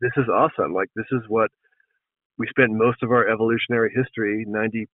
this 0.00 0.12
is 0.16 0.28
awesome. 0.28 0.72
Like 0.74 0.88
this 0.96 1.06
is 1.12 1.22
what 1.28 1.50
we 2.38 2.46
spent 2.48 2.72
most 2.72 3.02
of 3.02 3.10
our 3.12 3.28
evolutionary 3.28 3.92
history, 3.94 4.44
ninety 4.46 4.86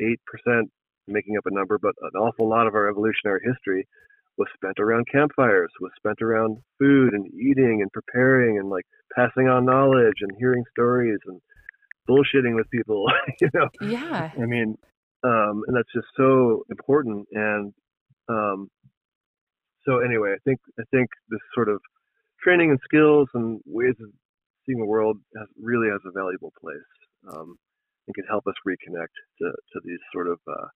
eight 0.00 0.20
percent, 0.26 0.70
making 1.08 1.36
up 1.36 1.46
a 1.46 1.50
number, 1.54 1.78
but 1.78 1.94
an 2.02 2.18
awful 2.20 2.48
lot 2.48 2.66
of 2.66 2.74
our 2.74 2.88
evolutionary 2.88 3.40
history 3.44 3.86
was 4.36 4.48
spent 4.54 4.78
around 4.80 5.06
campfires, 5.10 5.70
was 5.80 5.92
spent 5.96 6.20
around 6.20 6.58
food 6.78 7.12
and 7.14 7.26
eating 7.34 7.80
and 7.82 7.92
preparing 7.92 8.58
and 8.58 8.68
like 8.68 8.84
passing 9.14 9.48
on 9.48 9.64
knowledge 9.64 10.18
and 10.22 10.32
hearing 10.38 10.64
stories 10.72 11.18
and 11.26 11.40
bullshitting 12.08 12.54
with 12.54 12.68
people, 12.70 13.06
you 13.40 13.48
know. 13.54 13.68
Yeah. 13.80 14.30
I 14.40 14.46
mean, 14.46 14.76
um, 15.24 15.62
and 15.66 15.76
that's 15.76 15.92
just 15.94 16.06
so 16.16 16.64
important. 16.70 17.26
And 17.32 17.72
um, 18.28 18.68
so 19.86 19.98
anyway, 19.98 20.32
I 20.34 20.38
think 20.44 20.60
I 20.78 20.84
think 20.90 21.08
this 21.28 21.40
sort 21.54 21.68
of 21.68 21.80
training 22.42 22.70
and 22.70 22.78
skills 22.84 23.28
and 23.34 23.60
ways 23.66 23.94
of 24.00 24.10
seeing 24.66 24.78
the 24.78 24.86
world 24.86 25.18
has, 25.36 25.48
really 25.60 25.88
has 25.88 26.00
a 26.06 26.12
valuable 26.12 26.52
place 26.60 26.92
um, 27.32 27.56
and 28.06 28.14
can 28.14 28.24
help 28.28 28.46
us 28.46 28.54
reconnect 28.66 29.14
to, 29.40 29.50
to 29.50 29.80
these 29.84 29.98
sort 30.12 30.28
of 30.28 30.38
uh, 30.48 30.66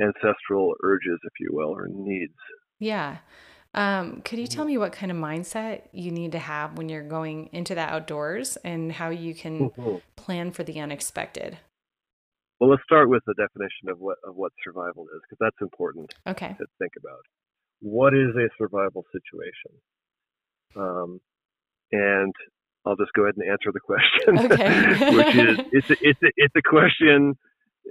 ancestral 0.00 0.74
urges, 0.82 1.18
if 1.24 1.32
you 1.40 1.48
will, 1.52 1.70
or 1.70 1.88
needs. 1.88 2.34
Yeah. 2.78 3.18
Um, 3.72 4.22
could 4.22 4.40
you 4.40 4.48
tell 4.48 4.64
me 4.64 4.78
what 4.78 4.92
kind 4.92 5.12
of 5.12 5.18
mindset 5.18 5.82
you 5.92 6.10
need 6.10 6.32
to 6.32 6.40
have 6.40 6.76
when 6.76 6.88
you're 6.88 7.04
going 7.04 7.50
into 7.52 7.74
the 7.76 7.82
outdoors 7.82 8.56
and 8.64 8.90
how 8.90 9.10
you 9.10 9.32
can 9.32 9.70
Mhm. 9.70 10.02
plan 10.16 10.50
for 10.50 10.64
the 10.64 10.80
unexpected? 10.80 11.58
Well, 12.60 12.68
let's 12.68 12.82
start 12.84 13.08
with 13.08 13.22
the 13.26 13.34
definition 13.34 13.88
of 13.88 13.98
what 13.98 14.18
of 14.22 14.36
what 14.36 14.52
survival 14.62 15.06
is, 15.14 15.20
because 15.24 15.40
that's 15.40 15.60
important 15.62 16.12
Okay. 16.28 16.54
to 16.58 16.66
think 16.78 16.92
about. 16.98 17.24
What 17.80 18.12
is 18.12 18.36
a 18.36 18.48
survival 18.58 19.04
situation? 19.10 19.72
Um, 20.76 21.20
and 21.90 22.34
I'll 22.84 22.96
just 22.96 23.12
go 23.14 23.22
ahead 23.22 23.36
and 23.38 23.50
answer 23.50 23.72
the 23.72 23.80
question, 23.80 24.44
Okay. 24.44 25.14
which 25.16 25.34
is 25.34 25.56
it's 25.72 25.90
a, 25.90 25.96
it's 26.00 26.22
a, 26.22 26.30
it's 26.36 26.54
a 26.56 26.62
question 26.68 27.34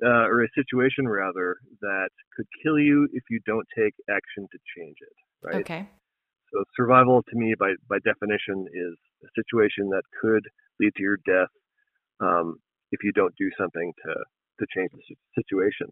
uh, 0.06 0.30
or 0.30 0.44
a 0.44 0.48
situation 0.54 1.08
rather 1.08 1.58
that 1.82 2.10
could 2.38 2.46
kill 2.64 2.78
you 2.78 3.08
if 3.14 3.24
you 3.32 3.40
don't 3.48 3.66
take 3.76 3.94
action 4.08 4.48
to 4.52 4.58
change 4.78 4.98
it. 5.02 5.16
Right. 5.42 5.62
Okay. 5.62 5.88
So 6.54 6.64
survival 6.76 7.24
to 7.24 7.36
me, 7.36 7.56
by 7.58 7.74
by 7.90 7.98
definition, 8.06 8.68
is 8.72 8.96
a 9.26 9.30
situation 9.34 9.90
that 9.90 10.04
could 10.22 10.46
lead 10.80 10.94
to 10.96 11.02
your 11.02 11.18
death 11.26 11.50
um, 12.20 12.58
if 12.92 13.00
you 13.04 13.12
don't 13.14 13.34
do 13.36 13.50
something 13.58 13.94
to 14.06 14.14
to 14.60 14.66
change 14.76 14.92
the 14.94 15.16
situation. 15.42 15.88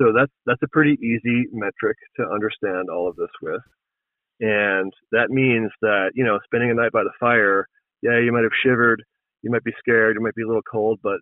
So 0.00 0.12
that's 0.16 0.32
that's 0.46 0.62
a 0.62 0.68
pretty 0.72 0.96
easy 1.02 1.46
metric 1.52 1.96
to 2.16 2.26
understand 2.28 2.88
all 2.90 3.08
of 3.08 3.16
this 3.16 3.30
with, 3.42 3.60
and 4.40 4.92
that 5.12 5.28
means 5.30 5.70
that 5.82 6.12
you 6.14 6.24
know 6.24 6.38
spending 6.44 6.70
a 6.70 6.74
night 6.74 6.92
by 6.92 7.04
the 7.04 7.12
fire, 7.20 7.66
yeah, 8.02 8.18
you 8.18 8.32
might 8.32 8.44
have 8.44 8.56
shivered, 8.64 9.02
you 9.42 9.50
might 9.50 9.64
be 9.64 9.72
scared, 9.78 10.16
you 10.16 10.22
might 10.22 10.34
be 10.34 10.42
a 10.42 10.46
little 10.46 10.62
cold, 10.70 11.00
but 11.02 11.20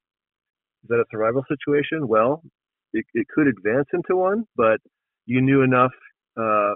is 0.82 0.88
that 0.88 1.00
a 1.00 1.04
survival 1.10 1.44
situation? 1.48 2.06
Well, 2.06 2.42
it, 2.92 3.04
it 3.14 3.26
could 3.34 3.48
advance 3.48 3.88
into 3.92 4.16
one, 4.16 4.44
but 4.56 4.78
you 5.26 5.40
knew 5.40 5.62
enough 5.62 5.92
uh, 6.40 6.72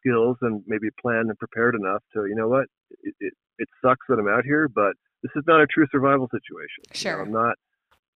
skills 0.00 0.36
and 0.42 0.62
maybe 0.66 0.88
planned 1.00 1.28
and 1.28 1.38
prepared 1.38 1.74
enough 1.74 2.02
to, 2.14 2.26
you 2.26 2.34
know 2.34 2.48
what, 2.48 2.64
it, 3.02 3.14
it, 3.20 3.32
it 3.58 3.68
sucks 3.84 4.04
that 4.08 4.18
I'm 4.18 4.28
out 4.28 4.44
here, 4.44 4.68
but 4.68 4.92
this 5.22 5.30
is 5.36 5.44
not 5.46 5.60
a 5.60 5.66
true 5.66 5.86
survival 5.92 6.28
situation. 6.30 6.82
You 6.86 6.90
know, 6.90 6.98
Sure. 6.98 7.22
I'm 7.22 7.32
not, 7.32 7.54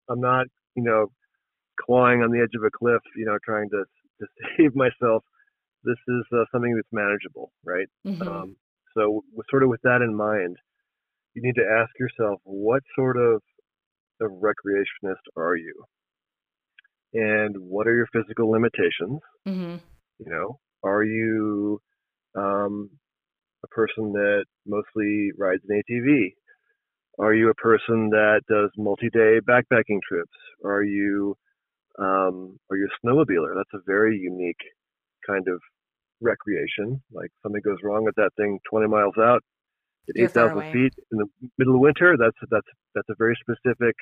I'm 0.09 0.21
not, 0.21 0.47
you 0.76 0.83
know, 0.83 1.06
clawing 1.80 2.23
on 2.23 2.30
the 2.30 2.40
edge 2.40 2.54
of 2.56 2.64
a 2.64 2.71
cliff, 2.71 3.02
you 3.16 3.25
know, 3.25 3.38
trying 3.45 3.68
to, 3.71 3.85
to 4.21 4.26
save 4.56 4.75
myself. 4.76 5.25
This 5.85 5.99
is 6.09 6.25
uh, 6.33 6.45
something 6.52 6.75
that's 6.75 6.88
manageable, 6.92 7.52
right? 7.64 7.87
Mhm. 8.06 8.26
Um, 8.26 8.56
so, 8.95 9.25
with, 9.35 9.47
sort 9.50 9.62
of 9.62 9.68
with 9.68 9.83
that 9.83 10.02
in 10.02 10.14
mind, 10.14 10.56
you 11.35 11.42
need 11.42 11.54
to 11.56 11.66
ask 11.66 11.90
yourself, 11.99 12.40
what 12.45 12.83
sort 12.95 13.16
of, 13.16 13.42
of 14.21 14.30
recreationist 14.30 15.23
are 15.37 15.56
you? 15.56 15.75
And 17.12 17.56
what 17.59 17.87
are 17.87 17.95
your 17.95 18.09
physical 18.12 18.50
limitations? 18.50 19.21
Mhm. 19.47 19.80
You 20.18 20.30
know, 20.30 20.59
are 20.83 21.04
you 21.04 21.80
um, 22.35 22.90
a 23.62 23.68
person 23.68 24.12
that 24.12 24.45
mostly 24.66 25.30
rides 25.37 25.62
an 25.68 25.83
ATV? 25.83 26.35
Are 27.19 27.35
you 27.35 27.49
a 27.51 27.55
person 27.55 28.11
that 28.11 28.43
does 28.49 28.71
multi-day 28.77 29.41
backpacking 29.49 30.01
trips? 30.07 30.37
Are 30.65 30.83
you 30.83 31.37
um, 31.99 32.59
are 32.71 32.77
you 32.77 32.87
a 32.89 33.07
snowmobiler? 33.07 33.55
That's 33.57 33.73
a 33.75 33.81
very 33.87 34.19
unique 34.19 34.61
kind 35.27 35.49
of 35.49 35.61
recreation. 36.21 37.03
Like 37.13 37.31
something 37.43 37.63
goes 37.65 37.79
wrong 37.83 38.05
with 38.05 38.15
that 38.17 38.31
thing 38.37 38.59
20 38.69 38.87
miles 38.87 39.15
out 39.19 39.43
at 40.09 40.17
8,000 40.21 40.63
feet 40.73 40.93
in 41.13 41.19
the 41.19 41.27
middle 41.59 41.75
of 41.75 41.81
winter. 41.81 42.17
That's 42.19 42.37
that's 42.51 42.67
that's 42.95 43.09
a 43.09 43.15
very 43.19 43.37
specific 43.41 43.95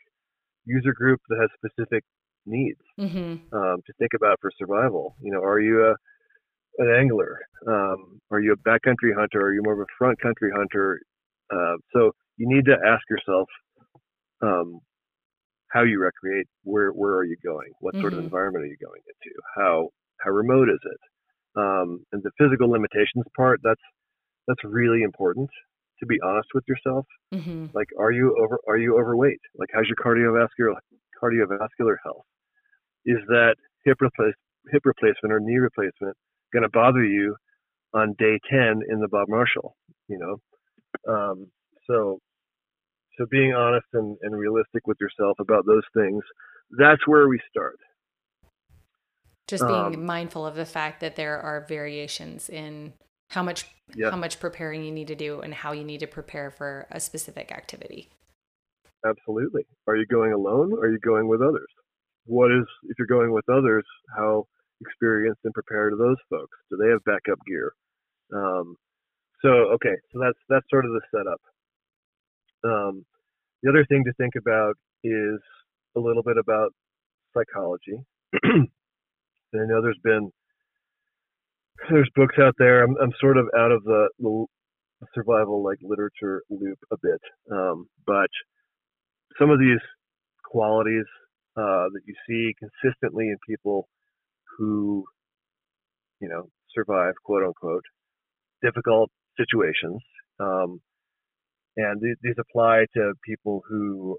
user 0.66 0.92
group 0.92 1.20
that 1.28 1.38
has 1.40 1.50
specific 1.56 2.04
needs 2.46 2.80
Mhm. 2.98 3.38
um, 3.52 3.80
to 3.86 3.92
think 3.98 4.12
about 4.14 4.40
for 4.40 4.50
survival. 4.58 5.14
You 5.22 5.32
know, 5.32 5.42
are 5.42 5.60
you 5.60 5.86
a 5.86 5.94
an 6.78 6.90
angler? 6.90 7.38
Um, 7.68 8.20
are 8.32 8.40
you 8.40 8.52
a 8.52 8.56
backcountry 8.68 9.14
hunter? 9.14 9.40
Are 9.40 9.52
you 9.54 9.62
more 9.62 9.74
of 9.74 9.80
a 9.80 9.86
front 9.96 10.18
country 10.20 10.50
hunter? 10.50 11.00
Uh, 11.50 11.76
so 11.92 12.12
you 12.36 12.48
need 12.48 12.64
to 12.66 12.76
ask 12.86 13.02
yourself 13.10 13.48
um, 14.42 14.80
how 15.70 15.82
you 15.82 16.00
recreate. 16.00 16.46
Where 16.64 16.90
where 16.90 17.14
are 17.14 17.24
you 17.24 17.36
going? 17.44 17.72
What 17.80 17.94
sort 18.00 18.14
of 18.14 18.20
Mhm. 18.20 18.24
environment 18.24 18.64
are 18.64 18.68
you 18.68 18.78
going 18.84 19.02
into? 19.06 19.34
How 19.56 19.90
how 20.20 20.30
remote 20.30 20.68
is 20.70 20.80
it? 20.84 21.00
Um, 21.60 22.04
and 22.12 22.22
the 22.22 22.30
physical 22.38 22.70
limitations 22.70 23.24
part 23.36 23.60
that's 23.62 23.82
that's 24.48 24.64
really 24.64 25.02
important 25.02 25.50
to 26.00 26.06
be 26.06 26.18
honest 26.22 26.48
with 26.54 26.64
yourself 26.68 27.06
Mhm. 27.32 27.74
like 27.74 27.88
are 27.98 28.12
you 28.12 28.36
over 28.42 28.58
are 28.68 28.78
you 28.78 28.98
overweight 28.98 29.40
like 29.56 29.68
how's 29.74 29.86
your 29.86 29.96
cardiovascular 29.96 30.76
cardiovascular 31.22 31.96
health 32.04 32.24
is 33.06 33.18
that 33.28 33.56
hip 33.84 33.98
replace 34.02 34.34
hip 34.72 34.82
replacement 34.84 35.32
or 35.32 35.40
knee 35.40 35.58
replacement 35.58 36.16
going 36.52 36.62
to 36.62 36.70
bother 36.70 37.04
you 37.04 37.36
on 37.94 38.14
day 38.18 38.38
10 38.50 38.82
in 38.90 39.00
the 39.00 39.08
bob 39.10 39.28
marshall 39.28 39.76
you 40.08 40.18
know 40.18 40.38
um, 41.12 41.46
so 41.88 42.20
so 43.18 43.26
being 43.30 43.52
honest 43.54 43.86
and, 43.92 44.16
and 44.22 44.36
realistic 44.36 44.86
with 44.86 44.98
yourself 45.00 45.36
about 45.40 45.64
those 45.66 45.84
things 45.94 46.22
that's 46.78 47.06
where 47.06 47.28
we 47.28 47.40
start 47.50 47.78
Just 49.46 49.66
being 49.66 49.94
Um, 49.94 50.06
mindful 50.06 50.46
of 50.46 50.54
the 50.56 50.64
fact 50.64 51.00
that 51.00 51.16
there 51.16 51.38
are 51.38 51.66
variations 51.68 52.48
in 52.48 52.94
how 53.30 53.42
much 53.42 53.66
Yeah. 53.94 54.10
how 54.10 54.16
much 54.16 54.40
preparing 54.40 54.82
you 54.82 54.90
need 54.90 55.08
to 55.08 55.14
do 55.14 55.40
and 55.42 55.52
how 55.52 55.72
you 55.72 55.84
need 55.84 56.00
to 56.00 56.06
prepare 56.06 56.50
for 56.50 56.86
a 56.90 56.98
specific 56.98 57.52
activity. 57.52 58.08
Absolutely. 59.04 59.66
Are 59.86 59.96
you 59.96 60.06
going 60.06 60.32
alone 60.32 60.72
or 60.72 60.86
are 60.86 60.90
you 60.90 60.98
going 61.00 61.28
with 61.28 61.42
others? 61.42 61.68
What 62.24 62.50
is, 62.50 62.64
if 62.84 62.98
you're 62.98 63.06
going 63.06 63.32
with 63.32 63.46
others, 63.50 63.84
how 64.16 64.46
experienced 64.80 65.40
and 65.44 65.52
prepared 65.52 65.92
are 65.92 65.96
those 65.96 66.16
folks? 66.30 66.56
Do 66.70 66.78
they 66.78 66.88
have 66.88 67.04
backup 67.04 67.38
gear? 67.46 67.74
Um, 68.32 68.76
so, 69.42 69.48
okay, 69.76 69.96
so 70.10 70.18
that's, 70.20 70.38
that's 70.48 70.64
sort 70.70 70.86
of 70.86 70.92
the 70.92 71.02
setup. 71.14 71.40
Um, 72.64 73.04
the 73.62 73.70
other 73.70 73.84
thing 73.88 74.04
to 74.04 74.12
think 74.14 74.34
about 74.36 74.74
is 75.02 75.40
a 75.96 76.00
little 76.00 76.22
bit 76.22 76.36
about 76.38 76.70
psychology. 77.34 77.98
and 78.42 78.68
I 79.54 79.66
know 79.66 79.82
there's 79.82 80.00
been, 80.02 80.30
there's 81.90 82.10
books 82.14 82.36
out 82.40 82.54
there. 82.58 82.82
I'm, 82.84 82.96
I'm 83.02 83.12
sort 83.20 83.36
of 83.36 83.46
out 83.56 83.72
of 83.72 83.84
the, 83.84 84.08
the 84.18 84.46
survival 85.14 85.62
like 85.62 85.78
literature 85.82 86.42
loop 86.50 86.78
a 86.92 86.96
bit. 87.02 87.20
Um, 87.50 87.86
but 88.06 88.28
some 89.38 89.50
of 89.50 89.58
these 89.58 89.80
qualities 90.44 91.06
uh, 91.56 91.88
that 91.92 92.00
you 92.06 92.14
see 92.28 92.54
consistently 92.58 93.28
in 93.28 93.36
people 93.48 93.88
who, 94.58 95.04
you 96.20 96.28
know, 96.28 96.48
survive 96.74 97.14
quote 97.24 97.44
unquote 97.44 97.84
difficult 98.62 99.10
situations, 99.36 100.00
um, 100.40 100.80
and 101.76 102.00
these, 102.00 102.16
these 102.22 102.36
apply 102.38 102.86
to 102.96 103.12
people 103.24 103.62
who 103.68 104.18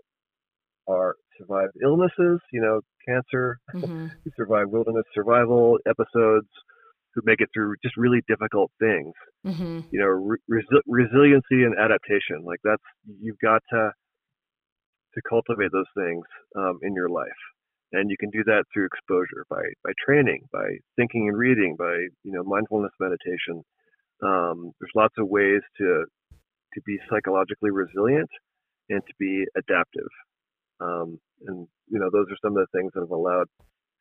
are 0.88 1.16
survive 1.38 1.70
illnesses, 1.84 2.40
you 2.52 2.62
know, 2.62 2.82
cancer, 3.08 3.58
Mhm. 3.74 4.10
who 4.24 4.32
survive 4.38 4.70
wilderness 4.70 5.06
survival 5.14 5.78
episodes, 5.88 6.48
who 7.14 7.22
make 7.26 7.42
it 7.42 7.50
through 7.54 7.76
just 7.84 7.98
really 7.98 8.22
difficult 8.28 8.72
things 8.80 9.14
Mhm. 9.46 9.84
you 9.92 10.00
know 10.00 10.06
re- 10.08 10.38
resi- 10.52 10.82
resiliency 10.88 11.64
and 11.64 11.76
adaptation 11.80 12.44
like 12.44 12.60
that's 12.64 12.84
you've 13.22 13.40
got 13.40 13.62
to 13.70 13.92
to 15.14 15.22
cultivate 15.28 15.72
those 15.72 15.90
things 15.96 16.24
um, 16.58 16.78
in 16.82 16.94
your 16.94 17.10
life 17.10 17.42
and 17.94 18.10
you 18.10 18.18
can 18.20 18.30
do 18.32 18.44
that 18.44 18.64
through 18.74 18.86
exposure 18.86 19.46
by 19.50 19.62
by 19.84 19.92
training 20.06 20.42
by 20.52 20.68
thinking 20.96 21.28
and 21.30 21.38
reading 21.38 21.76
by 21.78 21.94
you 22.24 22.32
know 22.32 22.44
mindfulness 22.44 22.92
meditation 23.00 23.64
um, 24.24 24.72
there's 24.80 24.92
lots 24.96 25.16
of 25.18 25.28
ways 25.28 25.62
to 25.78 26.06
to 26.76 26.82
be 26.86 26.98
psychologically 27.10 27.72
resilient 27.72 28.30
and 28.90 29.02
to 29.08 29.14
be 29.20 29.46
adaptive. 29.58 30.10
Um, 30.80 31.20
and 31.48 31.68
you 31.90 32.00
know, 32.00 32.10
those 32.12 32.28
are 32.30 32.38
some 32.44 32.58
of 32.58 32.68
the 32.68 32.78
things 32.78 32.92
that 32.94 33.02
have 33.02 33.12
allowed 33.12 33.48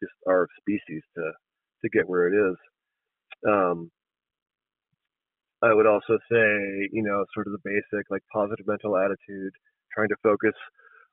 just 0.02 0.12
our 0.28 0.47
species 0.61 1.02
to 1.16 1.33
to 1.83 1.88
get 1.90 2.09
where 2.09 2.28
it 2.28 2.50
is. 2.50 2.57
Um, 3.49 3.90
I 5.62 5.73
would 5.73 5.87
also 5.87 6.19
say, 6.31 6.88
you 6.93 7.02
know, 7.02 7.25
sort 7.33 7.47
of 7.47 7.52
the 7.52 7.64
basic 7.64 8.11
like 8.11 8.23
positive 8.33 8.66
mental 8.66 8.97
attitude, 8.97 9.52
trying 9.93 10.09
to 10.09 10.16
focus 10.23 10.52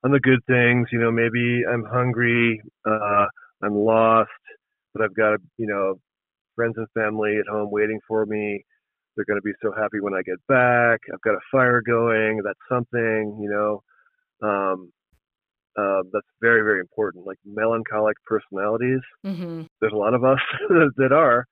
on 0.04 0.12
the 0.12 0.20
good 0.20 0.40
things. 0.48 0.88
You 0.92 1.00
know, 1.00 1.12
maybe 1.12 1.64
I'm 1.72 1.86
hungry, 1.86 2.62
uh, 2.86 3.26
I'm 3.64 3.76
lost, 3.76 4.30
but 4.94 5.04
I've 5.04 5.16
got, 5.16 5.40
you 5.58 5.68
know, 5.68 6.00
friends 6.56 6.76
and 6.78 6.88
family 6.94 7.38
at 7.38 7.52
home 7.52 7.70
waiting 7.72 8.00
for 8.08 8.26
me. 8.26 8.66
They're 9.16 9.26
going 9.26 9.40
to 9.40 9.44
be 9.44 9.54
so 9.62 9.72
happy 9.76 10.00
when 10.00 10.14
I 10.14 10.22
get 10.22 10.40
back. 10.48 11.02
I've 11.14 11.22
got 11.22 11.36
a 11.36 11.48
fire 11.52 11.82
going. 11.86 12.42
That's 12.44 12.60
something, 12.70 13.38
you 13.42 13.50
know. 13.50 13.84
Um, 14.42 14.92
uh, 15.78 16.04
that's 16.12 16.28
very, 16.42 16.62
very 16.64 16.80
important. 16.80 17.26
Like 17.26 17.38
melancholic 17.46 18.18
personalities. 18.26 19.02
Mm-hmm. 19.26 19.64
There's 19.80 19.94
a 19.94 19.98
lot 19.98 20.14
of 20.14 20.24
us 20.24 20.40
that 20.98 21.12
are 21.12 21.46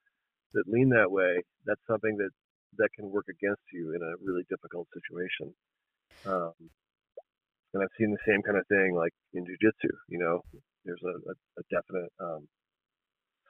that 0.54 0.63
lean 0.68 0.89
that 0.89 1.12
way. 1.12 1.42
That's 1.66 1.82
something 1.88 2.18
that 2.18 2.32
that 2.78 2.89
can 2.96 3.10
work 3.10 3.25
against 3.30 3.62
you 3.74 3.94
in 3.96 4.01
a 4.01 4.13
really 4.24 4.44
difficult 4.50 4.88
situation. 4.94 5.54
Um, 6.25 6.54
and 7.74 7.84
I've 7.84 7.96
seen 7.98 8.12
the 8.12 8.24
same 8.28 8.42
kind 8.42 8.58
of 8.58 8.66
thing 8.68 8.96
like 8.96 9.13
in 9.34 9.44
jujitsu. 9.44 9.92
You 10.08 10.20
know, 10.20 10.42
there's 10.86 11.01
a, 11.04 11.16
a, 11.30 11.34
a 11.60 11.63
definite 11.70 12.12
um, 12.20 12.48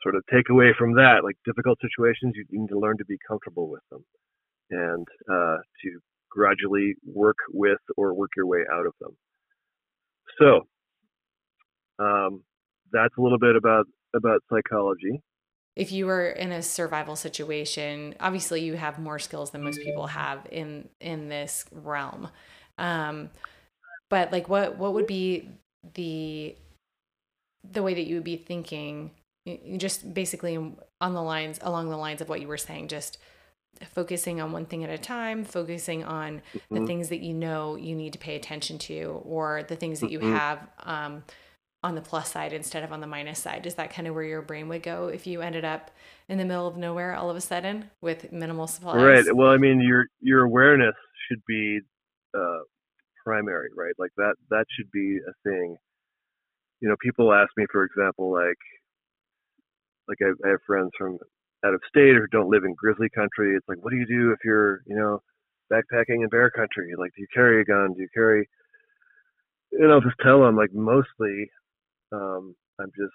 sort 0.04 0.16
of 0.16 0.24
take 0.32 0.50
away 0.50 0.74
from 0.78 0.94
that. 0.96 1.22
Like 1.24 1.36
difficult 1.46 1.80
situations, 1.82 2.34
you 2.36 2.46
need 2.52 2.70
to 2.70 2.80
learn 2.80 2.98
to 2.98 3.06
be 3.06 3.18
comfortable 3.28 3.70
with 3.70 3.82
them 3.92 4.04
and 4.72 5.08
uh, 5.32 5.58
to 5.84 6.00
gradually 6.30 6.96
work 7.06 7.38
with 7.52 7.80
or 7.98 8.14
work 8.14 8.30
your 8.36 8.48
way 8.48 8.60
out 8.72 8.86
of 8.86 8.94
them. 9.00 9.18
So 10.40 10.68
um, 12.04 12.44
that's 12.92 13.16
a 13.18 13.22
little 13.22 13.40
bit 13.40 13.56
about 13.56 13.86
about 14.16 14.42
psychology. 14.50 15.22
If 15.76 15.92
you 15.92 16.08
were 16.08 16.30
in 16.30 16.52
a 16.52 16.62
survival 16.62 17.16
situation, 17.16 18.16
obviously 18.20 18.62
you 18.62 18.76
have 18.76 19.00
more 19.00 19.20
skills 19.20 19.52
than 19.52 19.64
most 19.64 19.80
people 19.82 20.08
have 20.08 20.48
in 20.52 20.90
in 21.00 21.30
this 21.30 21.66
realm. 21.72 22.30
Um, 22.78 23.30
but 24.10 24.32
like, 24.32 24.50
what 24.50 24.78
what 24.78 24.94
would 24.94 25.08
be 25.08 25.50
the 25.94 26.56
the 27.72 27.84
way 27.84 27.94
that 27.94 28.08
you 28.08 28.16
would 28.16 28.24
be 28.24 28.38
thinking, 28.38 29.12
just 29.78 30.14
basically 30.14 30.58
on 31.02 31.14
the 31.14 31.22
lines 31.22 31.60
along 31.62 31.90
the 31.90 31.98
lines 31.98 32.22
of 32.22 32.30
what 32.30 32.42
you 32.42 32.48
were 32.48 32.58
saying, 32.58 32.88
just 32.88 33.18
focusing 33.94 34.42
on 34.42 34.52
one 34.52 34.66
thing 34.66 34.84
at 34.84 34.90
a 34.90 34.98
time, 34.98 35.44
focusing 35.44 36.04
on 36.04 36.42
mm-hmm. 36.54 36.76
the 36.76 36.86
things 36.86 37.10
that 37.10 37.22
you 37.22 37.34
know 37.34 37.76
you 37.76 37.96
need 37.96 38.14
to 38.14 38.20
pay 38.20 38.36
attention 38.36 38.78
to, 38.78 39.22
or 39.26 39.64
the 39.64 39.76
things 39.76 40.00
that 40.02 40.12
you 40.12 40.20
mm-hmm. 40.20 40.34
have 40.34 40.68
um, 40.84 41.24
on 41.84 41.96
the 41.96 42.02
plus 42.02 42.32
side 42.32 42.52
instead 42.52 42.84
of 42.84 42.92
on 42.92 43.00
the 43.00 43.08
minus 43.08 43.40
side. 43.40 43.66
Is 43.66 43.76
that 43.76 43.94
kind 43.94 44.08
of 44.08 44.14
where 44.14 44.24
your 44.24 44.42
brain 44.42 44.68
would 44.70 44.84
go 44.84 45.08
if 45.08 45.26
you 45.26 45.42
ended 45.42 45.64
up 45.64 45.92
in 46.28 46.38
the 46.38 46.46
middle 46.46 46.68
of 46.68 46.78
nowhere 46.78 47.16
all 47.16 47.30
of 47.30 47.38
a 47.38 47.42
sudden 47.42 47.90
with 48.02 48.32
minimal 48.32 48.68
supplies? 48.68 49.02
Right. 49.02 49.36
Well, 49.36 49.50
I 49.50 49.58
mean, 49.58 49.82
your 49.82 50.06
your 50.20 50.44
awareness 50.44 50.96
should 51.28 51.42
be 51.48 51.80
uh, 52.38 52.60
primary, 53.26 53.70
right? 53.76 53.94
Like 53.98 54.12
that 54.18 54.36
that 54.50 54.66
should 54.76 54.92
be 54.92 55.18
a 55.18 55.50
thing. 55.50 55.78
You 56.82 56.90
know, 56.90 56.96
people 57.02 57.34
ask 57.34 57.50
me, 57.58 57.66
for 57.72 57.84
example, 57.84 58.32
like 58.32 58.58
like 60.10 60.18
I, 60.22 60.48
I 60.48 60.52
have 60.52 60.60
friends 60.66 60.90
from 60.98 61.20
out 61.66 61.74
of 61.74 61.82
state 61.88 62.16
or 62.16 62.28
don't 62.28 62.50
live 62.50 62.64
in 62.64 62.74
grizzly 62.74 63.10
country. 63.10 63.56
It's 63.56 63.68
like, 63.68 63.78
what 63.82 63.92
do 63.92 63.98
you 63.98 64.06
do 64.06 64.32
if 64.32 64.40
you're, 64.44 64.82
you 64.88 64.96
know, 64.96 65.22
backpacking 65.72 66.24
in 66.24 66.30
bear 66.30 66.50
country? 66.50 66.94
Like, 66.98 67.12
do 67.16 67.22
you 67.22 67.28
carry 67.34 67.62
a 67.62 67.66
gun? 67.66 67.94
Do 67.94 68.02
you 68.02 68.10
carry? 68.14 68.48
And 69.74 69.92
I'll 69.92 70.02
just 70.02 70.16
tell 70.22 70.42
them, 70.42 70.56
like, 70.56 70.74
mostly, 70.74 71.50
um, 72.12 72.56
I'm 72.80 72.92
just 72.98 73.14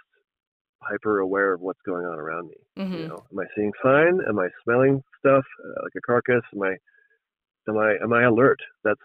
hyper 0.83 1.21
aware 1.21 1.55
of 1.55 1.61
what's 1.61 1.81
going 1.85 2.05
on 2.05 2.19
around 2.19 2.49
me. 2.49 2.85
Mm-hmm. 2.85 2.95
You 2.95 3.09
know, 3.09 3.25
am 3.33 3.39
I 3.39 3.45
seeing 3.57 3.73
sign? 3.83 4.21
Am 4.29 4.39
I 4.39 4.49
smelling 4.63 5.03
stuff 5.19 5.45
uh, 5.65 5.83
like 5.83 5.93
a 5.97 6.01
carcass? 6.07 6.43
Am 6.55 6.63
I, 6.63 6.77
am 7.69 7.79
I, 7.79 7.95
am 8.03 8.13
I 8.13 8.25
alert? 8.25 8.61
That's 8.85 9.01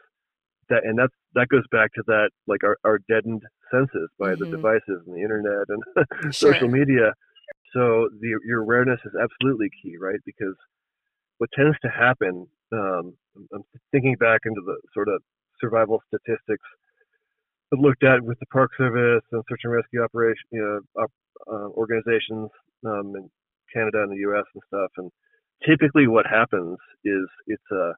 that, 0.70 0.86
and 0.86 1.00
that's 1.00 1.14
that 1.34 1.48
goes 1.48 1.64
back 1.72 1.92
to 1.94 2.04
that, 2.06 2.30
like 2.46 2.64
our, 2.64 2.78
our 2.84 3.00
deadened 3.10 3.42
senses 3.72 4.10
by 4.20 4.34
mm-hmm. 4.34 4.44
the 4.44 4.52
devices 4.52 5.02
and 5.08 5.16
the 5.16 5.22
internet 5.22 5.66
and 5.70 5.84
sure. 6.36 6.54
social 6.54 6.68
media 6.68 7.14
so 7.74 8.10
the, 8.20 8.40
your 8.46 8.62
awareness 8.62 9.00
is 9.06 9.14
absolutely 9.22 9.70
key, 9.82 9.96
right? 10.00 10.20
Because 10.26 10.56
what 11.38 11.50
tends 11.56 11.78
to 11.82 11.90
happen, 11.90 12.48
um, 12.72 13.14
I'm 13.54 13.64
thinking 13.92 14.16
back 14.20 14.42
into 14.46 14.62
the 14.66 14.78
sort 14.94 15.08
of 15.08 15.22
survival 15.60 16.02
statistics 16.08 16.68
that 17.72 17.80
looked 17.80 18.04
at 18.04 18.22
with 18.24 18.40
the 18.40 18.46
Park 18.48 18.72
Service 18.78 19.24
and 19.32 19.44
search 19.50 19.62
and 19.64 19.74
rescue 19.74 20.04
operation, 20.04 20.44
you 20.52 20.62
know, 20.62 21.06
uh, 21.48 21.70
organizations 21.78 22.50
um, 22.86 23.14
in 23.16 23.30
Canada 23.74 24.04
and 24.04 24.12
the 24.12 24.22
U.S. 24.30 24.46
and 24.54 24.64
stuff. 24.68 24.92
And 24.98 25.12
typically, 25.66 26.08
what 26.08 26.26
happens 26.26 26.78
is 27.06 27.28
it's 27.48 27.72
a 27.72 27.94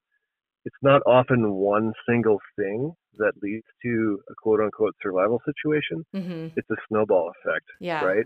it's 0.63 0.75
not 0.83 1.01
often 1.07 1.53
one 1.53 1.91
single 2.07 2.37
thing 2.55 2.93
that 3.17 3.33
leads 3.41 3.65
to 3.83 4.19
a 4.29 4.33
quote 4.41 4.59
unquote 4.59 4.95
survival 5.01 5.41
situation. 5.45 6.05
Mm-hmm. 6.15 6.47
It's 6.55 6.69
a 6.69 6.75
snowball 6.87 7.31
effect, 7.31 7.65
yeah. 7.79 8.03
right? 8.03 8.25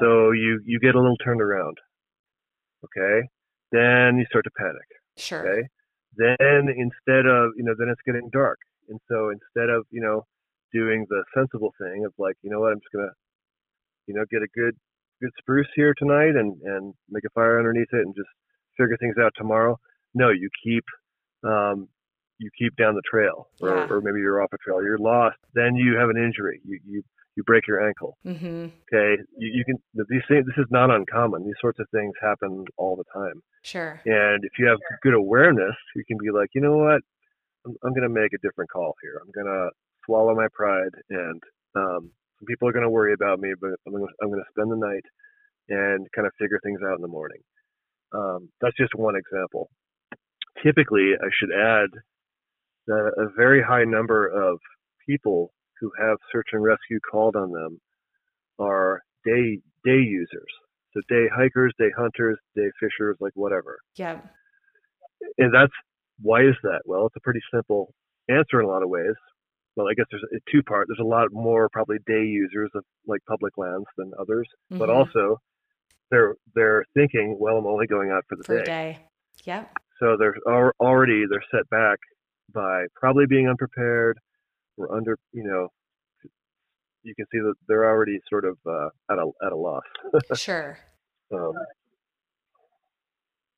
So 0.00 0.32
you 0.32 0.60
you 0.64 0.78
get 0.80 0.94
a 0.94 1.00
little 1.00 1.16
turned 1.18 1.40
around. 1.40 1.78
Okay. 2.84 3.26
Then 3.72 4.18
you 4.18 4.26
start 4.28 4.44
to 4.44 4.50
panic. 4.56 4.88
Sure. 5.16 5.46
Okay. 5.46 5.68
Then 6.16 6.68
instead 6.68 7.26
of 7.26 7.52
you 7.56 7.64
know 7.64 7.74
then 7.78 7.88
it's 7.88 8.00
getting 8.06 8.28
dark, 8.32 8.58
and 8.88 8.98
so 9.08 9.30
instead 9.30 9.70
of 9.70 9.86
you 9.90 10.00
know 10.00 10.24
doing 10.72 11.06
the 11.08 11.24
sensible 11.34 11.72
thing 11.80 12.04
of 12.04 12.12
like 12.18 12.36
you 12.42 12.50
know 12.50 12.60
what 12.60 12.72
I'm 12.72 12.80
just 12.80 12.92
gonna 12.92 13.12
you 14.06 14.14
know 14.14 14.24
get 14.30 14.42
a 14.42 14.48
good 14.54 14.76
good 15.20 15.30
spruce 15.38 15.68
here 15.74 15.94
tonight 15.98 16.36
and 16.36 16.60
and 16.62 16.94
make 17.10 17.24
a 17.24 17.30
fire 17.30 17.58
underneath 17.58 17.92
it 17.92 18.06
and 18.06 18.14
just 18.14 18.28
figure 18.76 18.96
things 18.98 19.16
out 19.20 19.32
tomorrow. 19.36 19.78
No, 20.14 20.30
you 20.30 20.48
keep 20.62 20.84
um, 21.44 21.88
you 22.38 22.50
keep 22.58 22.76
down 22.76 22.94
the 22.94 23.02
trail, 23.10 23.48
or, 23.60 23.70
yeah. 23.70 23.86
or 23.88 24.00
maybe 24.00 24.20
you're 24.20 24.42
off 24.42 24.52
a 24.52 24.58
trail, 24.58 24.82
you're 24.82 24.98
lost. 24.98 25.36
Then 25.54 25.74
you 25.74 25.96
have 25.96 26.10
an 26.10 26.16
injury. 26.16 26.60
You 26.64 26.78
you 26.84 27.02
you 27.36 27.42
break 27.44 27.66
your 27.68 27.86
ankle. 27.86 28.16
Mm-hmm. 28.26 28.66
Okay, 28.88 29.22
you, 29.36 29.50
you, 29.52 29.64
can 29.64 29.76
these 30.08 30.22
things. 30.28 30.46
This 30.46 30.58
is 30.58 30.70
not 30.70 30.90
uncommon. 30.90 31.44
These 31.44 31.60
sorts 31.60 31.78
of 31.78 31.86
things 31.92 32.14
happen 32.20 32.64
all 32.76 32.96
the 32.96 33.04
time. 33.12 33.42
Sure. 33.62 34.00
And 34.06 34.44
if 34.44 34.52
you 34.58 34.66
have 34.66 34.78
good 35.02 35.14
awareness, 35.14 35.76
you 35.94 36.04
can 36.06 36.16
be 36.18 36.30
like, 36.30 36.48
you 36.54 36.62
know 36.62 36.76
what, 36.76 37.02
I'm, 37.66 37.74
I'm 37.84 37.92
going 37.92 38.08
to 38.08 38.08
make 38.08 38.32
a 38.32 38.42
different 38.42 38.70
call 38.70 38.94
here. 39.02 39.20
I'm 39.20 39.30
going 39.32 39.52
to 39.52 39.68
swallow 40.06 40.34
my 40.34 40.46
pride, 40.54 40.94
and 41.10 41.42
um, 41.76 42.10
some 42.38 42.46
people 42.48 42.68
are 42.68 42.72
going 42.72 42.84
to 42.84 42.90
worry 42.90 43.12
about 43.12 43.38
me, 43.38 43.52
but 43.60 43.72
I'm 43.86 43.92
going 43.92 44.06
I'm 44.22 44.30
to 44.30 44.42
spend 44.50 44.70
the 44.70 44.76
night 44.76 45.04
and 45.68 46.06
kind 46.14 46.26
of 46.26 46.32
figure 46.38 46.60
things 46.62 46.80
out 46.88 46.96
in 46.96 47.02
the 47.02 47.08
morning. 47.08 47.40
Um, 48.14 48.48
that's 48.60 48.76
just 48.76 48.94
one 48.94 49.14
example. 49.16 49.68
Typically, 50.62 51.12
I 51.20 51.28
should 51.38 51.50
add 51.50 51.90
that 52.86 53.12
a 53.18 53.26
very 53.36 53.62
high 53.62 53.84
number 53.84 54.26
of 54.26 54.58
people 55.06 55.52
who 55.80 55.90
have 55.98 56.18
search 56.32 56.48
and 56.52 56.62
rescue 56.62 56.98
called 57.10 57.36
on 57.36 57.50
them 57.52 57.80
are 58.58 59.02
day 59.24 59.58
day 59.84 60.00
users. 60.00 60.52
So 60.94 61.00
day 61.08 61.26
hikers, 61.34 61.72
day 61.78 61.90
hunters, 61.96 62.38
day 62.54 62.70
fishers, 62.80 63.16
like 63.20 63.32
whatever. 63.34 63.78
Yeah. 63.96 64.20
And 65.38 65.52
that's 65.52 65.72
why 66.20 66.42
is 66.42 66.56
that? 66.62 66.80
Well, 66.84 67.06
it's 67.06 67.16
a 67.16 67.20
pretty 67.20 67.42
simple 67.52 67.92
answer 68.28 68.60
in 68.60 68.66
a 68.66 68.68
lot 68.68 68.82
of 68.82 68.88
ways. 68.88 69.14
Well, 69.76 69.88
I 69.88 69.94
guess 69.94 70.06
there's 70.10 70.24
a 70.34 70.38
two 70.50 70.62
part. 70.62 70.88
There's 70.88 71.04
a 71.04 71.06
lot 71.06 71.28
more 71.32 71.68
probably 71.68 71.98
day 72.06 72.24
users 72.24 72.70
of 72.74 72.82
like 73.06 73.20
public 73.28 73.58
lands 73.58 73.84
than 73.98 74.12
others, 74.18 74.48
mm-hmm. 74.72 74.78
but 74.78 74.88
also 74.88 75.38
they're 76.10 76.34
they're 76.54 76.84
thinking, 76.94 77.36
well, 77.38 77.58
I'm 77.58 77.66
only 77.66 77.86
going 77.86 78.10
out 78.10 78.24
for 78.28 78.36
the 78.36 78.44
for 78.44 78.58
day. 78.58 78.64
day. 78.64 78.98
Yeah. 79.44 79.64
So 80.00 80.16
they're 80.18 80.72
already 80.80 81.24
they're 81.28 81.44
set 81.50 81.68
back 81.68 81.98
by 82.52 82.86
probably 82.94 83.26
being 83.26 83.48
unprepared, 83.48 84.18
we're 84.76 84.94
under, 84.94 85.18
you 85.32 85.44
know, 85.44 85.68
you 87.02 87.14
can 87.14 87.26
see 87.32 87.38
that 87.38 87.54
they're 87.68 87.88
already 87.88 88.18
sort 88.28 88.44
of 88.44 88.58
uh, 88.66 88.88
at 89.10 89.18
a 89.18 89.30
at 89.44 89.52
a 89.52 89.56
loss. 89.56 89.84
sure. 90.34 90.78
Um, 91.32 91.52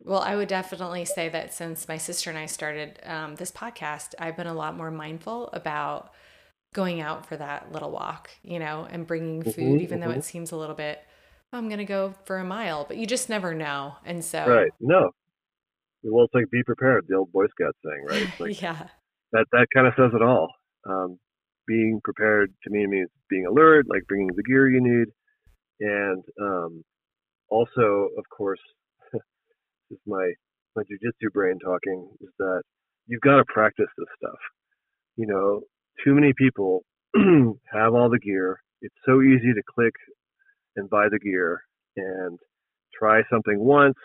well, 0.01 0.21
I 0.21 0.37
would 0.37 0.49
definitely 0.49 1.05
say 1.05 1.29
that 1.29 1.53
since 1.53 1.89
my 1.89 1.97
sister 1.97 2.31
and 2.31 2.39
I 2.39 2.47
started 2.47 3.01
um, 3.05 3.35
this 3.35 3.51
podcast, 3.51 4.15
I've 4.19 4.37
been 4.37 4.47
a 4.47 4.55
lot 4.55 4.77
more 4.77 4.91
mindful 4.91 5.49
about 5.53 6.13
going 6.73 7.01
out 7.01 7.27
for 7.27 7.37
that 7.37 7.73
little 7.73 7.91
walk, 7.91 8.31
you 8.43 8.59
know, 8.59 8.87
and 8.91 9.07
bringing 9.07 9.43
food, 9.43 9.55
mm-hmm, 9.57 9.81
even 9.81 10.01
mm-hmm. 10.01 10.11
though 10.11 10.15
it 10.15 10.25
seems 10.25 10.53
a 10.53 10.57
little 10.57 10.77
bit. 10.77 11.01
Oh, 11.53 11.59
I'm 11.59 11.69
going 11.69 11.79
to 11.79 11.85
go 11.85 12.15
for 12.27 12.39
a 12.39 12.45
mile, 12.45 12.85
but 12.87 12.99
you 12.99 13.07
just 13.07 13.29
never 13.29 13.55
know, 13.55 13.97
and 14.05 14.23
so 14.23 14.47
right, 14.47 14.71
no. 14.81 15.11
Well, 16.05 16.27
it's 16.27 16.35
like 16.35 16.51
be 16.51 16.63
prepared, 16.63 17.07
the 17.09 17.17
old 17.17 17.33
Boy 17.33 17.47
Scout 17.49 17.75
thing, 17.83 18.05
right? 18.07 18.29
Like, 18.41 18.63
yeah. 18.63 18.89
That 19.33 19.47
that 19.53 19.67
kind 19.75 19.87
of 19.87 19.95
says 19.97 20.13
it 20.15 20.23
all 20.23 20.49
um, 20.89 21.19
being 21.67 22.01
prepared 22.03 22.53
to 22.65 22.71
me 22.71 22.87
means 22.87 23.09
being 23.29 23.47
alert, 23.47 23.87
like 23.89 24.07
bringing 24.09 24.29
the 24.35 24.43
gear 24.43 24.69
you 24.69 24.81
need, 24.81 25.09
and 25.81 26.23
um, 26.41 26.85
also, 27.51 28.09
of 28.17 28.25
course, 28.35 28.61
this 29.13 29.23
is 29.91 29.99
my 30.07 30.33
my 30.77 30.83
jujitsu 30.83 31.33
brain 31.33 31.59
talking 31.59 32.09
is 32.21 32.31
that 32.39 32.63
you've 33.07 33.21
got 33.23 33.37
to 33.37 33.45
practice 33.47 33.89
this 33.97 34.09
stuff. 34.17 34.39
You 35.17 35.27
know, 35.27 35.63
too 36.05 36.15
many 36.15 36.33
people 36.37 36.85
have 37.73 37.95
all 37.95 38.09
the 38.11 38.21
gear. 38.21 38.61
It's 38.81 38.95
so 39.05 39.23
easy 39.23 39.53
to 39.55 39.63
click 39.75 39.95
and 40.77 40.89
buy 40.89 41.09
the 41.11 41.19
gear 41.19 41.63
and 41.97 42.39
try 42.97 43.23
something 43.31 43.59
once 43.59 43.97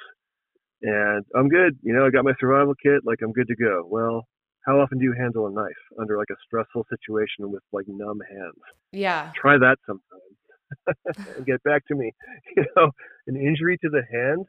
and 0.84 1.26
I'm 1.36 1.48
good. 1.48 1.78
You 1.82 1.94
know, 1.94 2.06
I 2.06 2.10
got 2.10 2.26
my 2.26 2.34
survival 2.40 2.74
kit, 2.82 3.02
like 3.06 3.20
I'm 3.24 3.32
good 3.32 3.48
to 3.48 3.56
go. 3.56 3.88
Well, 3.90 4.28
how 4.66 4.80
often 4.80 4.98
do 4.98 5.04
you 5.04 5.14
handle 5.18 5.48
a 5.48 5.52
knife 5.52 5.84
under 6.00 6.18
like 6.18 6.30
a 6.32 6.40
stressful 6.46 6.86
situation 6.90 7.52
with 7.52 7.64
like 7.72 7.86
numb 7.88 8.20
hands? 8.30 8.62
Yeah. 8.92 9.32
Try 9.36 9.58
that 9.58 9.78
sometime 9.86 10.20
and 11.36 11.46
get 11.46 11.64
back 11.64 11.86
to 11.88 11.96
me. 11.96 12.12
You 12.56 12.66
know, 12.76 12.92
an 13.28 13.36
injury 13.36 13.78
to 13.84 13.90
the 13.90 14.04
hand 14.12 14.46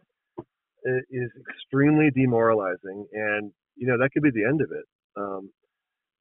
is 1.10 1.30
extremely 1.48 2.10
demoralizing, 2.10 3.06
and 3.12 3.50
you 3.76 3.86
know 3.86 3.96
that 3.98 4.10
could 4.12 4.22
be 4.22 4.30
the 4.30 4.44
end 4.44 4.60
of 4.60 4.70
it. 4.70 4.84
Um, 5.16 5.50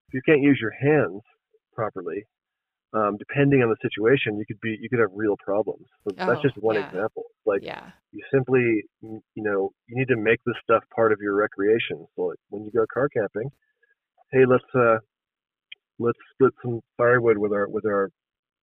if 0.07 0.13
you 0.13 0.21
can't 0.25 0.41
use 0.41 0.59
your 0.61 0.71
hands 0.71 1.21
properly, 1.73 2.25
um, 2.93 3.17
depending 3.17 3.61
on 3.63 3.69
the 3.69 3.75
situation, 3.81 4.37
you 4.37 4.45
could 4.47 4.61
be 4.61 4.77
you 4.79 4.89
could 4.89 4.99
have 4.99 5.09
real 5.13 5.35
problems. 5.43 5.85
So 6.03 6.15
oh, 6.17 6.27
that's 6.27 6.41
just 6.41 6.55
one 6.57 6.75
yeah. 6.75 6.87
example. 6.87 7.23
Like 7.45 7.61
yeah. 7.63 7.89
you 8.11 8.23
simply 8.33 8.83
you 9.01 9.21
know 9.35 9.71
you 9.87 9.97
need 9.97 10.07
to 10.07 10.17
make 10.17 10.39
this 10.45 10.55
stuff 10.63 10.83
part 10.95 11.11
of 11.11 11.19
your 11.21 11.35
recreation. 11.35 12.05
So 12.15 12.21
like 12.27 12.39
when 12.49 12.63
you 12.63 12.71
go 12.71 12.85
car 12.93 13.09
camping, 13.09 13.49
hey 14.33 14.45
let's 14.47 14.63
uh 14.75 14.97
let's 15.99 16.17
split 16.33 16.53
some 16.63 16.81
firewood 16.97 17.37
with 17.37 17.53
our 17.53 17.69
with 17.69 17.85
our 17.85 18.09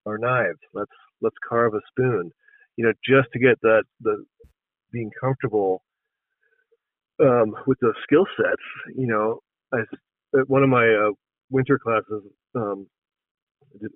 our 0.06 0.18
knives. 0.18 0.58
Let's 0.74 0.90
let's 1.22 1.36
carve 1.48 1.74
a 1.74 1.80
spoon. 1.90 2.30
You 2.76 2.86
know 2.86 2.92
just 3.08 3.28
to 3.32 3.38
get 3.38 3.60
that 3.62 3.84
the 4.00 4.24
being 4.92 5.10
comfortable 5.20 5.82
um, 7.20 7.54
with 7.66 7.78
those 7.80 7.94
skill 8.02 8.26
sets. 8.36 8.62
You 8.96 9.06
know, 9.06 9.40
I 9.72 9.80
at 10.38 10.48
one 10.48 10.62
of 10.62 10.68
my 10.68 10.86
uh, 10.86 11.12
winter 11.50 11.78
classes. 11.78 12.24
Um, 12.54 12.86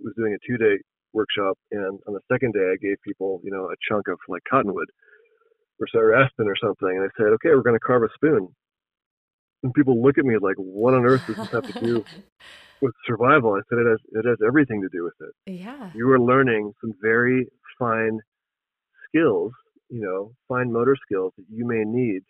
was 0.03 0.15
doing 0.17 0.35
a 0.35 0.47
two 0.47 0.57
day 0.57 0.79
workshop, 1.13 1.59
and 1.73 1.99
on 2.07 2.15
the 2.15 2.21
second 2.31 2.53
day, 2.55 2.73
I 2.73 2.77
gave 2.81 2.97
people, 3.05 3.41
you 3.43 3.51
know, 3.51 3.67
a 3.67 3.75
chunk 3.89 4.09
of 4.09 4.19
like 4.29 4.43
cottonwood 4.49 4.87
or 5.81 6.15
aspen 6.15 6.47
or 6.47 6.57
something, 6.57 6.89
and 6.89 7.03
I 7.03 7.11
said, 7.17 7.33
okay, 7.35 7.51
we're 7.51 7.63
going 7.63 7.77
to 7.77 7.87
carve 7.87 8.05
a 8.05 8.09
spoon. 8.15 8.49
And 9.65 9.73
people 9.73 10.01
look 10.01 10.19
at 10.19 10.27
me 10.27 10.37
like, 10.41 10.57
what 10.57 10.93
on 10.93 11.07
earth 11.07 11.23
does 11.27 11.37
this 11.37 11.49
have 11.53 11.67
to 11.67 11.85
do 11.85 12.05
with 12.83 12.93
survival? 13.07 13.55
I 13.55 13.61
said, 13.71 13.79
it 13.79 13.89
has, 13.89 13.99
it 14.13 14.29
has 14.29 14.37
everything 14.47 14.83
to 14.83 14.89
do 14.93 15.05
with 15.05 15.15
it. 15.21 15.53
Yeah. 15.59 15.91
You 15.95 16.11
are 16.11 16.21
learning 16.21 16.75
some 16.83 16.93
very 17.01 17.49
fine 17.79 18.21
skills, 19.09 19.53
you 19.89 20.03
know, 20.03 20.33
fine 20.49 20.71
motor 20.71 20.97
skills 21.03 21.33
that 21.39 21.47
you 21.51 21.67
may 21.67 21.83
need 21.83 22.21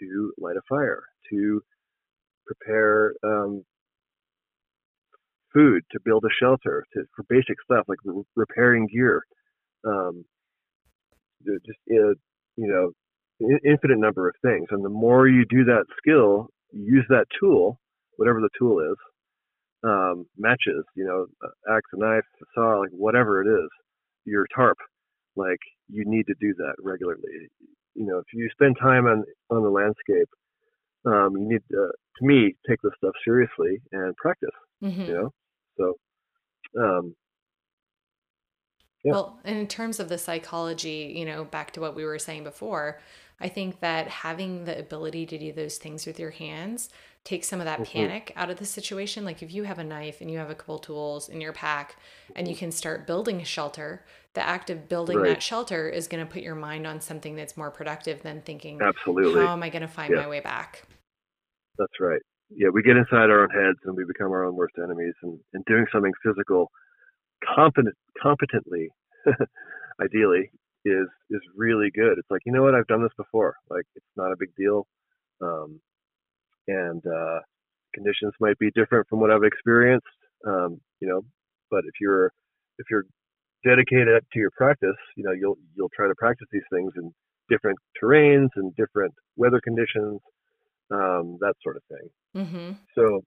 to 0.00 0.32
light 0.38 0.56
a 0.56 0.62
fire, 0.68 1.04
to 1.30 1.62
prepare 2.46 3.14
um, 3.22 3.64
food, 5.54 5.84
to 5.92 6.00
build 6.04 6.24
a 6.24 6.34
shelter, 6.42 6.84
to, 6.94 7.04
for 7.14 7.24
basic 7.28 7.62
stuff 7.64 7.84
like 7.86 7.98
re- 8.04 8.24
repairing 8.34 8.88
gear. 8.92 9.22
Um, 9.86 10.24
just 11.44 11.78
uh, 11.92 12.14
you 12.56 12.66
know, 12.66 12.90
infinite 13.64 13.98
number 13.98 14.28
of 14.28 14.34
things. 14.42 14.66
And 14.70 14.84
the 14.84 14.88
more 14.88 15.28
you 15.28 15.44
do 15.48 15.64
that 15.64 15.84
skill, 15.98 16.48
use 16.72 17.04
that 17.08 17.26
tool, 17.38 17.78
whatever 18.16 18.40
the 18.40 18.50
tool 18.58 18.80
is, 18.80 18.96
um, 19.84 20.26
matches, 20.38 20.84
you 20.94 21.04
know, 21.04 21.26
axe, 21.74 21.88
a 21.92 21.98
knife, 21.98 22.24
a 22.40 22.44
saw, 22.54 22.80
like 22.80 22.90
whatever 22.90 23.42
it 23.42 23.48
is, 23.48 23.68
your 24.24 24.46
tarp, 24.54 24.78
like 25.36 25.58
you 25.88 26.04
need 26.06 26.26
to 26.26 26.34
do 26.40 26.54
that 26.54 26.74
regularly. 26.82 27.48
You 27.94 28.06
know, 28.06 28.18
if 28.18 28.26
you 28.32 28.48
spend 28.52 28.76
time 28.80 29.06
on 29.06 29.24
on 29.50 29.62
the 29.62 29.68
landscape, 29.68 30.28
um, 31.04 31.36
you 31.36 31.48
need 31.48 31.62
to, 31.70 31.90
to 32.18 32.24
me 32.24 32.54
take 32.68 32.80
this 32.82 32.92
stuff 32.98 33.14
seriously 33.24 33.80
and 33.92 34.16
practice. 34.16 34.50
Mm-hmm. 34.82 35.02
You 35.02 35.12
know, 35.12 35.32
so, 35.76 35.94
um, 36.80 37.14
yeah. 39.04 39.12
Well, 39.12 39.40
and 39.44 39.58
in 39.58 39.66
terms 39.66 39.98
of 39.98 40.08
the 40.08 40.18
psychology, 40.18 41.12
you 41.16 41.24
know, 41.24 41.44
back 41.44 41.72
to 41.72 41.80
what 41.80 41.96
we 41.96 42.04
were 42.04 42.20
saying 42.20 42.44
before, 42.44 43.00
I 43.42 43.48
think 43.48 43.80
that 43.80 44.08
having 44.08 44.64
the 44.64 44.78
ability 44.78 45.26
to 45.26 45.38
do 45.38 45.52
those 45.52 45.78
things 45.78 46.06
with 46.06 46.18
your 46.18 46.30
hands 46.30 46.88
takes 47.24 47.48
some 47.48 47.60
of 47.60 47.66
that 47.66 47.80
mm-hmm. 47.80 47.98
panic 47.98 48.32
out 48.36 48.50
of 48.50 48.58
the 48.58 48.64
situation. 48.64 49.24
Like 49.24 49.42
if 49.42 49.52
you 49.52 49.64
have 49.64 49.78
a 49.78 49.84
knife 49.84 50.20
and 50.20 50.30
you 50.30 50.38
have 50.38 50.50
a 50.50 50.54
couple 50.54 50.78
tools 50.78 51.28
in 51.28 51.40
your 51.40 51.52
pack 51.52 51.96
and 52.34 52.48
you 52.48 52.56
can 52.56 52.72
start 52.72 53.06
building 53.06 53.40
a 53.40 53.44
shelter, 53.44 54.04
the 54.34 54.46
act 54.46 54.70
of 54.70 54.88
building 54.88 55.18
right. 55.18 55.28
that 55.28 55.42
shelter 55.42 55.88
is 55.88 56.08
going 56.08 56.24
to 56.24 56.30
put 56.30 56.42
your 56.42 56.54
mind 56.54 56.86
on 56.86 57.00
something 57.00 57.36
that's 57.36 57.56
more 57.56 57.70
productive 57.70 58.22
than 58.22 58.40
thinking, 58.42 58.80
absolutely, 58.80 59.44
how 59.44 59.52
am 59.52 59.62
I 59.62 59.68
going 59.68 59.82
to 59.82 59.88
find 59.88 60.12
yeah. 60.12 60.22
my 60.22 60.28
way 60.28 60.40
back? 60.40 60.84
That's 61.78 62.00
right 62.00 62.22
yeah, 62.56 62.68
we 62.72 62.82
get 62.82 62.96
inside 62.96 63.30
our 63.30 63.42
own 63.42 63.50
heads 63.50 63.78
and 63.84 63.96
we 63.96 64.04
become 64.04 64.30
our 64.30 64.44
own 64.44 64.54
worst 64.54 64.74
enemies. 64.82 65.14
And, 65.22 65.38
and 65.54 65.64
doing 65.66 65.86
something 65.92 66.12
physical, 66.22 66.70
competent, 67.54 67.94
competently, 68.20 68.88
ideally, 70.00 70.50
is 70.84 71.06
is 71.30 71.40
really 71.56 71.90
good. 71.94 72.18
It's 72.18 72.30
like 72.30 72.42
you 72.44 72.52
know 72.52 72.62
what 72.62 72.74
I've 72.74 72.86
done 72.86 73.02
this 73.02 73.12
before. 73.16 73.54
Like 73.70 73.84
it's 73.94 74.06
not 74.16 74.32
a 74.32 74.36
big 74.38 74.54
deal, 74.56 74.86
um, 75.40 75.80
and 76.68 77.02
uh, 77.06 77.40
conditions 77.94 78.32
might 78.40 78.58
be 78.58 78.70
different 78.74 79.06
from 79.08 79.20
what 79.20 79.30
I've 79.30 79.44
experienced. 79.44 80.06
Um, 80.46 80.80
you 81.00 81.08
know, 81.08 81.22
but 81.70 81.80
if 81.80 81.94
you're 82.00 82.32
if 82.78 82.86
you're 82.90 83.04
dedicated 83.64 84.22
to 84.32 84.38
your 84.38 84.50
practice, 84.56 84.98
you 85.16 85.24
know 85.24 85.32
you'll 85.32 85.58
you'll 85.76 85.90
try 85.94 86.08
to 86.08 86.14
practice 86.16 86.48
these 86.52 86.62
things 86.72 86.92
in 86.96 87.12
different 87.48 87.78
terrains 88.02 88.48
and 88.56 88.74
different 88.76 89.12
weather 89.36 89.60
conditions 89.62 90.20
um, 90.92 91.38
that 91.40 91.54
sort 91.62 91.76
of 91.76 91.82
thing. 91.88 92.44
Mm-hmm. 92.44 92.72
So 92.94 93.24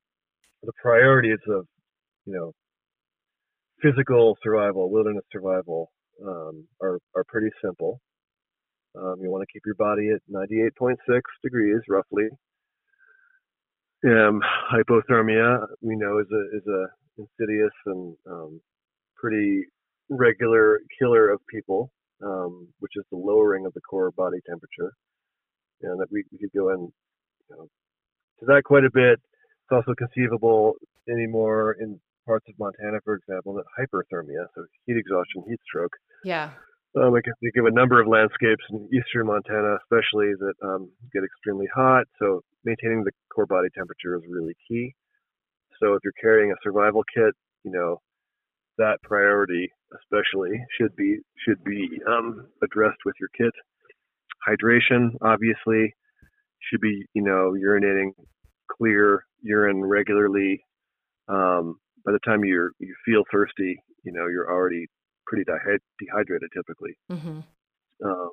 the 0.64 0.72
priorities 0.82 1.40
of, 1.48 1.66
you 2.26 2.34
know, 2.34 2.54
physical 3.82 4.38
survival, 4.44 4.90
wilderness 4.90 5.24
survival, 5.32 5.92
um, 6.24 6.68
are 6.82 7.00
are 7.16 7.24
pretty 7.28 7.50
simple. 7.64 8.00
Um, 8.98 9.16
you 9.22 9.30
want 9.30 9.42
to 9.42 9.52
keep 9.52 9.64
your 9.66 9.76
body 9.76 10.10
at 10.12 10.22
98.6 10.32 10.96
degrees, 11.44 11.82
roughly. 11.90 12.30
Um, 14.06 14.42
hypothermia, 14.72 15.66
we 15.82 15.96
know, 15.96 16.20
is 16.20 16.28
a 16.32 16.58
is 16.58 16.64
a 16.68 16.86
insidious 17.18 17.74
and 17.88 18.16
um, 18.30 18.62
pretty 19.16 19.64
regular 20.10 20.80
killer 21.00 21.30
of 21.32 21.40
people, 21.50 21.92
um, 22.24 22.68
which 22.80 22.94
is 22.96 23.04
the 23.12 23.18
lowering 23.18 23.66
of 23.66 23.74
the 23.74 23.82
core 23.82 24.12
body 24.12 24.38
temperature. 24.48 24.94
And 25.82 26.00
that 26.00 26.08
we, 26.12 26.24
we 26.32 26.38
could 26.38 26.54
go 26.58 26.70
in 26.70 26.80
you 27.50 27.56
know, 27.56 27.68
to 28.40 28.46
that 28.48 28.64
quite 28.64 28.86
a 28.86 28.92
bit. 28.94 29.20
It's 29.20 29.72
also 29.72 29.94
conceivable 29.98 30.74
anymore 31.10 31.76
in 31.80 32.00
parts 32.26 32.46
of 32.50 32.56
Montana, 32.60 33.00
for 33.04 33.16
example, 33.16 33.54
that 33.56 33.66
hyperthermia, 33.78 34.48
so 34.56 34.66
heat 34.86 34.98
exhaustion, 34.98 35.44
heat 35.48 35.60
stroke. 35.66 35.94
Yeah. 36.24 36.52
Um, 36.98 37.14
I 37.14 37.22
can 37.22 37.34
think 37.42 37.56
of 37.58 37.66
a 37.66 37.72
number 37.72 38.00
of 38.00 38.08
landscapes 38.08 38.64
in 38.72 38.88
eastern 38.94 39.28
Montana, 39.28 39.78
especially 39.84 40.32
that 40.40 40.54
um, 40.64 40.90
get 41.14 41.24
extremely 41.24 41.68
hot. 41.74 42.06
So 42.20 42.42
maintaining 42.64 43.04
the 43.04 43.12
core 43.34 43.46
body 43.46 43.68
temperature 43.76 44.16
is 44.16 44.24
really 44.30 44.56
key. 44.68 44.96
So 45.82 45.94
if 45.94 46.00
you're 46.04 46.14
carrying 46.22 46.52
a 46.52 46.56
survival 46.64 47.04
kit, 47.14 47.34
you 47.64 47.72
know 47.72 48.00
that 48.78 49.02
priority 49.04 49.70
especially 49.94 50.52
should 50.78 50.96
be 50.96 51.20
should 51.46 51.64
be 51.64 51.90
um, 52.08 52.48
addressed 52.64 53.00
with 53.06 53.16
your 53.20 53.30
kit. 53.38 53.54
Hydration, 54.48 55.16
obviously, 55.22 55.94
should 56.70 56.82
be, 56.82 57.06
you 57.14 57.24
know, 57.24 57.54
urinating 57.54 58.12
clear 58.72 59.26
urine 59.42 59.84
regularly. 59.84 60.64
Um, 61.28 61.78
by 62.06 62.12
the 62.12 62.20
time 62.26 62.44
you 62.44 62.72
you 62.80 62.96
feel 63.06 63.24
thirsty, 63.32 63.82
you 64.04 64.12
know, 64.12 64.28
you're 64.28 64.50
already 64.50 64.88
pretty 65.26 65.44
dehydrated 65.44 66.50
typically. 66.54 66.98
Mm-hmm. 67.12 67.40
Um, 68.06 68.32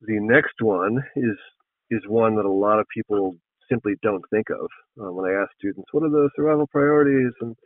the 0.00 0.20
next 0.20 0.54
one 0.60 0.98
is 1.16 1.36
is 1.90 2.02
one 2.08 2.36
that 2.36 2.44
a 2.44 2.50
lot 2.50 2.80
of 2.80 2.86
people 2.94 3.36
simply 3.70 3.94
don't 4.02 4.24
think 4.30 4.46
of. 4.50 4.66
Uh, 5.00 5.12
when 5.12 5.30
I 5.30 5.42
ask 5.42 5.50
students, 5.58 5.88
what 5.92 6.04
are 6.04 6.10
the 6.10 6.30
survival 6.36 6.66
priorities, 6.66 7.32
and 7.40 7.56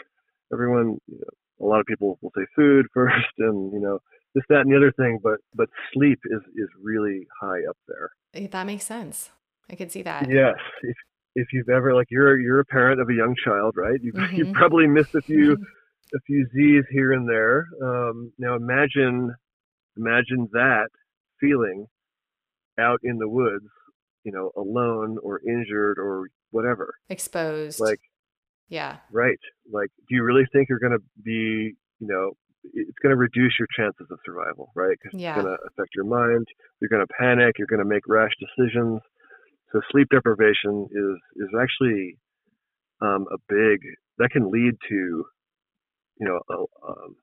everyone, 0.53 0.99
you 1.07 1.19
know, 1.19 1.67
a 1.67 1.69
lot 1.69 1.81
of 1.81 1.87
people 1.87 2.19
will 2.21 2.33
say 2.37 2.47
food 2.55 2.87
first, 2.95 3.35
and 3.39 3.73
you 3.73 3.81
know, 3.81 3.99
this, 4.35 4.45
that, 4.49 4.61
and 4.61 4.73
the 4.73 4.77
other 4.77 4.93
thing, 4.93 5.19
but 5.23 5.39
but 5.55 5.69
sleep 5.93 6.19
is 6.27 6.41
is 6.57 6.69
really 6.83 7.27
high 7.41 7.61
up 7.69 7.77
there. 7.87 8.11
Eh, 8.35 8.49
that 8.51 8.67
makes 8.67 8.85
sense. 8.85 9.31
I 9.71 9.77
could 9.77 9.93
see 9.93 10.03
that. 10.03 10.29
Yes, 10.31 10.57
if 10.83 10.97
if 11.35 11.49
you've 11.53 11.69
ever 11.69 11.95
like 11.95 12.09
you're 12.11 12.39
you're 12.39 12.61
a 12.61 12.65
parent 12.65 13.01
of 13.01 13.09
a 13.09 13.15
young 13.15 13.35
child, 13.45 13.75
right? 13.77 13.99
You've 14.03 14.15
mm-hmm. 14.17 14.37
you've 14.37 14.53
probably 14.53 14.87
missed 14.87 15.15
a 15.15 15.23
few 15.23 15.53
a 16.15 16.21
few 16.27 16.47
Z's 16.55 16.85
here 16.91 17.13
and 17.13 17.29
there. 17.29 17.67
Um, 17.83 18.33
now 18.39 18.55
imagine 18.55 19.35
imagine 19.97 20.49
that 20.53 20.89
feeling 21.41 21.87
out 22.79 23.01
in 23.03 23.19
the 23.19 23.29
woods, 23.29 23.67
you 24.25 24.33
know, 24.33 24.51
alone 24.57 25.19
or 25.23 25.41
injured 25.47 25.99
or 25.99 26.29
whatever, 26.51 26.95
exposed. 27.09 27.81
Like, 27.81 28.01
yeah, 28.69 28.99
right. 29.13 29.39
Like, 29.71 29.91
do 30.09 30.15
you 30.15 30.23
really 30.23 30.47
think 30.53 30.69
you're 30.69 30.79
going 30.79 30.93
to 30.93 31.03
be, 31.23 31.75
you 32.01 32.07
know, 32.07 32.33
it's 32.75 32.99
going 33.03 33.11
to 33.11 33.17
reduce 33.17 33.55
your 33.59 33.69
chances 33.77 34.07
of 34.11 34.19
survival, 34.25 34.71
right? 34.75 34.97
Because 35.03 35.19
yeah. 35.19 35.35
it's 35.35 35.43
going 35.43 35.57
to 35.57 35.63
affect 35.67 35.91
your 35.95 36.05
mind. 36.05 36.47
You're 36.81 36.91
going 36.91 37.07
to 37.07 37.13
panic. 37.19 37.57
You're 37.59 37.67
going 37.67 37.83
to 37.83 37.89
make 37.89 38.07
rash 38.07 38.33
decisions. 38.39 39.01
So 39.73 39.81
sleep 39.91 40.09
deprivation 40.11 40.89
is 40.91 41.45
is 41.45 41.49
actually 41.61 42.19
um, 43.01 43.27
a 43.33 43.37
big 43.49 43.81
that 44.19 44.31
can 44.31 44.51
lead 44.51 44.75
to 44.89 45.25
you 46.21 46.27
know 46.27 46.41
a, 46.51 46.91
um, 46.91 47.17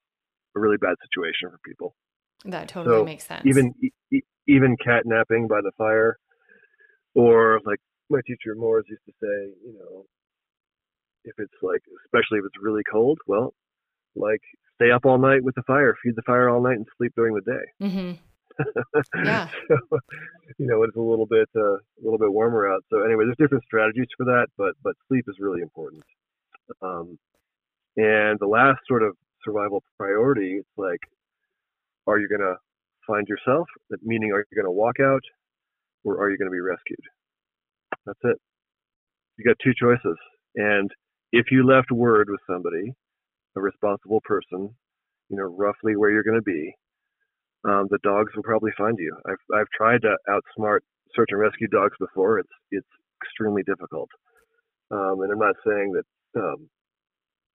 a 0.56 0.60
really 0.60 0.78
bad 0.78 0.96
situation 1.04 1.50
for 1.50 1.60
people. 1.66 1.96
That 2.46 2.68
totally 2.68 3.00
so 3.00 3.06
makes 3.06 3.26
sense. 3.26 3.46
Even 3.46 3.74
e- 3.82 4.22
even 4.48 4.78
catnapping 4.78 5.48
by 5.48 5.62
the 5.62 5.72
fire, 5.78 6.18
or 7.16 7.60
like 7.66 7.80
my 8.10 8.20
teacher 8.26 8.56
Mors 8.56 8.86
used 8.88 9.06
to 9.06 9.12
say, 9.22 9.54
you 9.66 9.74
know, 9.80 10.06
if 11.24 11.34
it's 11.40 11.54
like, 11.62 11.82
especially 12.06 12.40
if 12.40 12.46
it's 12.46 12.62
really 12.62 12.84
cold, 12.90 13.18
well, 13.28 13.54
like 14.16 14.42
stay 14.76 14.92
up 14.92 15.06
all 15.06 15.18
night 15.18 15.44
with 15.44 15.56
the 15.56 15.64
fire, 15.64 15.96
feed 16.04 16.16
the 16.16 16.22
fire 16.22 16.50
all 16.50 16.62
night, 16.62 16.78
and 16.78 16.86
sleep 16.98 17.14
during 17.16 17.34
the 17.34 17.42
day. 17.42 17.86
Mm-hmm. 17.88 18.12
Yeah. 19.24 19.48
so, 19.68 19.78
you 20.58 20.68
know, 20.68 20.84
it's 20.84 20.96
a 20.96 21.02
little 21.02 21.26
bit 21.26 21.50
uh, 21.56 21.76
a 21.76 22.02
little 22.04 22.20
bit 22.20 22.32
warmer 22.32 22.72
out. 22.72 22.84
So 22.90 23.04
anyway, 23.04 23.26
there's 23.26 23.38
different 23.38 23.64
strategies 23.64 24.08
for 24.18 24.26
that, 24.26 24.48
but 24.58 24.74
but 24.84 24.96
sleep 25.08 25.26
is 25.28 25.36
really 25.40 25.62
important. 25.62 26.04
Um, 26.82 27.18
and 27.98 28.40
the 28.40 28.48
last 28.48 28.80
sort 28.88 29.04
of 29.04 29.16
survival 29.44 29.84
priority, 29.98 30.58
it's 30.60 30.78
like, 30.78 31.00
are 32.08 32.20
you 32.20 32.28
gonna 32.28 32.56
find 33.08 33.28
yourself? 33.28 33.68
Meaning, 34.02 34.32
are 34.32 34.40
you 34.40 34.62
gonna 34.62 34.72
walk 34.72 35.00
out, 35.00 35.24
or 36.04 36.22
are 36.22 36.30
you 36.30 36.38
gonna 36.38 36.52
be 36.52 36.62
rescued? 36.62 37.00
That's 38.06 38.20
it. 38.24 38.38
You 39.38 39.46
got 39.46 39.58
two 39.64 39.74
choices, 39.80 40.18
and 40.56 40.90
if 41.32 41.48
you 41.52 41.66
left 41.68 41.92
word 41.92 42.30
with 42.30 42.40
somebody, 42.50 42.94
a 43.56 43.62
responsible 43.62 44.22
person, 44.24 44.74
you 45.30 45.38
know, 45.38 45.44
roughly 45.44 45.96
where 45.96 46.12
you're 46.12 46.24
going 46.24 46.38
to 46.38 46.44
be, 46.44 46.74
um, 47.68 47.88
the 47.90 48.00
dogs 48.04 48.32
will 48.36 48.44
probably 48.44 48.72
find 48.78 48.98
you. 49.00 49.16
I've 49.28 49.60
I've 49.60 49.70
tried 49.76 50.02
to 50.04 50.16
outsmart 50.30 50.80
search 51.16 51.30
and 51.32 51.40
rescue 51.40 51.68
dogs 51.68 51.96
before. 52.00 52.40
It's 52.40 52.50
it's 52.72 52.88
extremely 53.24 53.64
difficult, 53.64 54.10
um, 54.92 55.22
and 55.22 55.32
I'm 55.32 55.40
not 55.40 55.56
saying 55.66 55.94
that. 55.94 56.06
Um, 56.40 56.70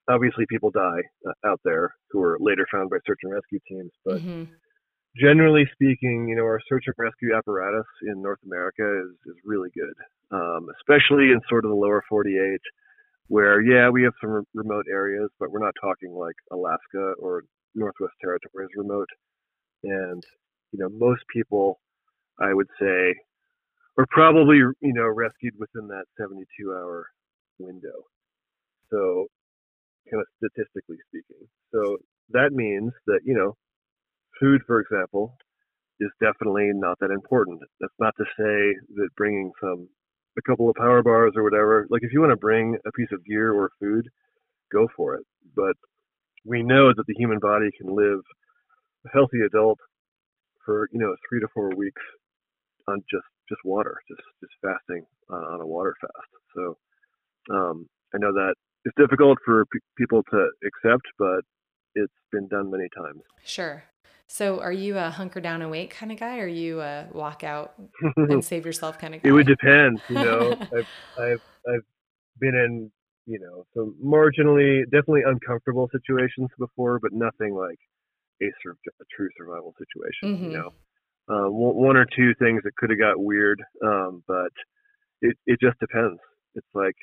obviously, 0.09 0.47
people 0.49 0.71
die 0.71 1.03
uh, 1.29 1.49
out 1.49 1.61
there 1.65 1.95
who 2.11 2.23
are 2.23 2.39
later 2.41 2.67
found 2.73 2.91
by 2.91 2.97
search 3.07 3.21
and 3.23 3.33
rescue 3.33 3.61
teams, 3.69 3.93
but 4.05 4.19
mm-hmm. 4.19 4.45
generally 5.17 5.69
speaking, 5.73 6.29
you 6.29 6.35
know, 6.35 6.45
our 6.45 6.61
search 6.69 6.85
and 6.87 6.95
rescue 6.99 7.37
apparatus 7.37 7.87
in 8.09 8.23
North 8.23 8.41
America 8.45 8.83
is 8.83 9.15
is 9.27 9.37
really 9.45 9.71
good, 9.75 9.95
um, 10.37 10.69
especially 10.81 11.31
in 11.31 11.41
sort 11.49 11.65
of 11.65 11.71
the 11.71 11.77
lower 11.77 12.03
48 12.09 12.59
where 13.31 13.63
yeah 13.63 13.89
we 13.89 14.03
have 14.03 14.13
some 14.21 14.43
remote 14.55 14.87
areas 14.91 15.31
but 15.39 15.53
we're 15.53 15.65
not 15.65 15.75
talking 15.81 16.13
like 16.13 16.35
alaska 16.51 17.15
or 17.21 17.45
northwest 17.77 18.13
territories 18.21 18.69
remote 18.75 19.07
and 19.85 20.23
you 20.73 20.79
know 20.79 20.89
most 20.91 21.23
people 21.33 21.81
i 22.41 22.53
would 22.53 22.69
say 22.81 23.15
are 23.99 24.07
probably 24.11 24.57
you 24.57 24.95
know 24.95 25.07
rescued 25.09 25.55
within 25.59 25.89
that 25.89 26.05
72 26.19 26.47
hour 26.73 27.07
window 27.59 28.05
so 28.91 29.27
kind 30.11 30.21
of 30.21 30.27
statistically 30.39 30.97
speaking 31.09 31.47
so 31.73 31.99
that 32.31 32.53
means 32.53 32.93
that 33.07 33.21
you 33.25 33.35
know 33.35 33.57
food 34.39 34.63
for 34.67 34.81
example 34.81 35.37
is 36.01 36.11
definitely 36.21 36.71
not 36.75 36.99
that 37.01 37.11
important 37.11 37.61
that's 37.81 37.93
not 37.99 38.15
to 38.17 38.25
say 38.39 38.75
that 38.97 39.09
bringing 39.17 39.53
some 39.61 39.89
a 40.39 40.43
couple 40.51 40.69
of 40.69 40.77
power 40.77 41.03
bars 41.03 41.33
or 41.37 41.43
whatever. 41.43 41.87
Like 41.91 42.03
if 42.03 42.13
you 42.13 42.21
want 42.21 42.33
to 42.33 42.37
bring 42.37 42.77
a 42.87 42.93
piece 42.93 43.09
of 43.13 43.25
gear 43.25 43.53
or 43.53 43.71
food, 43.81 44.09
go 44.73 44.89
for 44.97 45.15
it. 45.15 45.27
But 45.55 45.75
we 46.45 46.63
know 46.63 46.89
that 46.95 47.05
the 47.07 47.15
human 47.17 47.39
body 47.39 47.71
can 47.79 47.95
live 47.95 48.21
a 49.07 49.09
healthy 49.13 49.41
adult 49.47 49.79
for 50.65 50.89
you 50.93 51.01
know 51.01 51.15
three 51.29 51.41
to 51.41 51.49
four 51.55 51.75
weeks 51.75 52.03
on 52.89 53.01
just 53.11 53.27
just 53.49 53.61
water, 53.65 53.97
just 54.09 54.23
just 54.41 54.53
fasting 54.63 55.05
uh, 55.31 55.55
on 55.55 55.61
a 55.61 55.67
water 55.67 55.95
fast. 56.01 56.31
So 56.55 56.77
um, 57.55 57.89
I 58.15 58.19
know 58.19 58.33
that 58.33 58.55
it's 58.85 58.97
difficult 58.97 59.39
for 59.45 59.67
p- 59.67 59.81
people 59.97 60.23
to 60.31 60.49
accept, 60.65 61.07
but 61.19 61.41
it's 61.95 62.13
been 62.33 62.49
done 62.49 62.71
many 62.71 62.89
times. 62.97 63.23
Sure. 63.45 63.85
So, 64.27 64.61
are 64.61 64.73
you 64.73 64.97
a 64.97 65.11
hunker 65.11 65.41
down 65.41 65.61
and 65.61 65.73
wait 65.73 65.91
kind 65.91 66.13
of 66.13 66.19
guy, 66.21 66.39
or 66.39 66.45
are 66.45 66.47
you 66.47 66.81
a 66.81 67.09
walk 67.13 67.43
out 67.43 67.75
and 68.17 68.45
save 68.45 68.65
yourself 68.65 68.99
kind 68.99 69.15
of 69.15 69.23
guy? 69.23 69.29
It 69.29 69.33
would 69.33 69.47
depend. 69.47 70.01
You 70.09 70.17
know, 70.17 70.57
I've, 70.77 70.87
I've 71.19 71.43
I've 71.69 71.85
been 72.39 72.55
in 72.55 72.93
you 73.27 73.41
know 73.41 73.65
some 73.75 73.97
marginally, 74.03 74.85
definitely 74.85 75.23
uncomfortable 75.27 75.89
situations 75.91 76.49
before, 76.59 77.01
but 77.01 77.13
nothing 77.13 77.55
like 77.55 77.79
a, 78.43 78.47
sur- 78.63 78.77
a 79.01 79.05
true 79.15 79.29
survival 79.37 79.75
situation. 79.79 80.37
Mm-hmm. 80.37 80.51
You 80.51 80.59
know, 80.59 80.71
uh, 81.29 81.51
one 81.51 81.97
or 81.97 82.07
two 82.17 82.35
things 82.39 82.63
that 82.65 82.77
could 82.77 82.91
have 82.91 82.99
got 82.99 83.19
weird, 83.19 83.63
um, 83.85 84.23
but 84.27 84.53
it 85.23 85.37
it 85.47 85.59
just 85.61 85.79
depends. 85.79 86.19
It's 86.55 86.75
like 86.75 86.97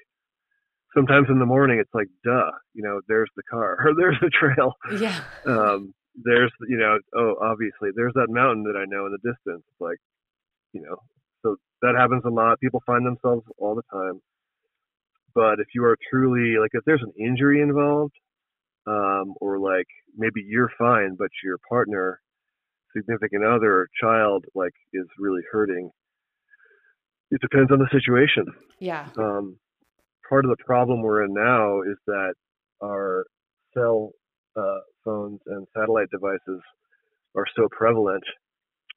sometimes 0.95 1.27
in 1.29 1.39
the 1.39 1.45
morning, 1.45 1.79
it's 1.79 1.93
like, 1.93 2.07
duh, 2.23 2.51
you 2.73 2.83
know, 2.83 3.01
there's 3.07 3.29
the 3.35 3.43
car 3.49 3.77
or 3.85 3.93
there's 3.95 4.17
the 4.21 4.29
trail. 4.29 4.73
Yeah. 4.99 5.21
Um, 5.45 5.93
there's 6.23 6.51
you 6.67 6.77
know 6.77 6.97
oh 7.15 7.35
obviously 7.41 7.89
there's 7.95 8.13
that 8.15 8.29
mountain 8.29 8.63
that 8.63 8.77
I 8.77 8.85
know 8.87 9.05
in 9.05 9.11
the 9.11 9.17
distance 9.19 9.63
like 9.79 9.97
you 10.73 10.81
know 10.81 10.97
so 11.43 11.55
that 11.81 11.95
happens 11.97 12.23
a 12.25 12.29
lot 12.29 12.59
people 12.59 12.81
find 12.85 13.05
themselves 13.05 13.45
all 13.57 13.75
the 13.75 13.83
time 13.91 14.19
but 15.35 15.59
if 15.59 15.67
you 15.75 15.83
are 15.83 15.97
truly 16.09 16.57
like 16.59 16.71
if 16.73 16.83
there's 16.85 17.03
an 17.03 17.13
injury 17.23 17.61
involved 17.61 18.13
um, 18.87 19.33
or 19.41 19.59
like 19.59 19.87
maybe 20.17 20.43
you're 20.45 20.71
fine 20.77 21.15
but 21.17 21.29
your 21.43 21.57
partner 21.69 22.21
significant 22.95 23.43
other 23.43 23.87
child 24.01 24.45
like 24.55 24.73
is 24.93 25.05
really 25.19 25.41
hurting 25.51 25.89
it 27.31 27.41
depends 27.41 27.71
on 27.71 27.79
the 27.79 27.89
situation 27.91 28.45
yeah 28.79 29.07
um, 29.17 29.57
part 30.27 30.45
of 30.45 30.49
the 30.49 30.63
problem 30.63 31.01
we're 31.01 31.23
in 31.23 31.33
now 31.33 31.81
is 31.81 31.97
that 32.07 32.33
our 32.83 33.25
cell 33.73 34.11
uh, 34.55 34.79
phones 35.03 35.39
and 35.47 35.67
satellite 35.75 36.09
devices 36.11 36.61
are 37.35 37.45
so 37.55 37.67
prevalent. 37.71 38.23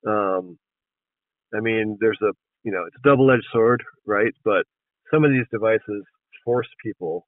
Um, 0.06 0.58
I 1.54 1.60
mean, 1.60 1.98
there's 2.00 2.18
a 2.22 2.32
you 2.62 2.72
know 2.72 2.84
it's 2.86 2.96
a 2.96 3.08
double-edged 3.08 3.46
sword, 3.52 3.82
right? 4.06 4.32
But 4.44 4.64
some 5.12 5.24
of 5.24 5.30
these 5.30 5.46
devices 5.52 6.04
force 6.44 6.68
people 6.82 7.26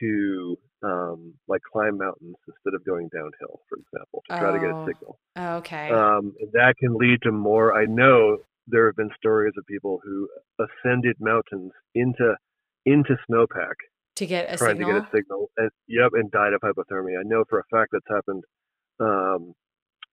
to 0.00 0.56
um, 0.82 1.34
like 1.48 1.60
climb 1.70 1.98
mountains 1.98 2.36
instead 2.46 2.74
of 2.74 2.84
going 2.84 3.08
downhill, 3.14 3.60
for 3.68 3.78
example, 3.78 4.22
to 4.28 4.38
try 4.38 4.50
oh. 4.50 4.52
to 4.52 4.58
get 4.58 4.70
a 4.70 4.74
oh, 4.74 4.86
signal. 4.86 5.18
Okay. 5.58 5.90
Um, 5.90 6.34
that 6.52 6.74
can 6.78 6.96
lead 6.96 7.22
to 7.22 7.32
more. 7.32 7.76
I 7.76 7.86
know 7.86 8.38
there 8.66 8.86
have 8.86 8.96
been 8.96 9.10
stories 9.16 9.54
of 9.56 9.66
people 9.66 10.00
who 10.04 10.28
ascended 10.58 11.16
mountains 11.20 11.72
into 11.94 12.34
into 12.84 13.16
snowpack 13.30 13.74
to 14.16 14.26
get 14.26 14.52
a 14.52 14.56
trying 14.56 14.76
signal? 14.76 14.88
to 14.88 15.00
get 15.00 15.08
a 15.08 15.16
signal. 15.16 15.50
And 15.56 15.70
yep, 15.88 16.10
and 16.14 16.30
died 16.30 16.52
of 16.52 16.60
hypothermia. 16.60 17.20
I 17.20 17.22
know 17.24 17.44
for 17.48 17.60
a 17.60 17.64
fact 17.70 17.92
that's 17.92 18.04
happened. 18.08 18.44
Um, 19.00 19.54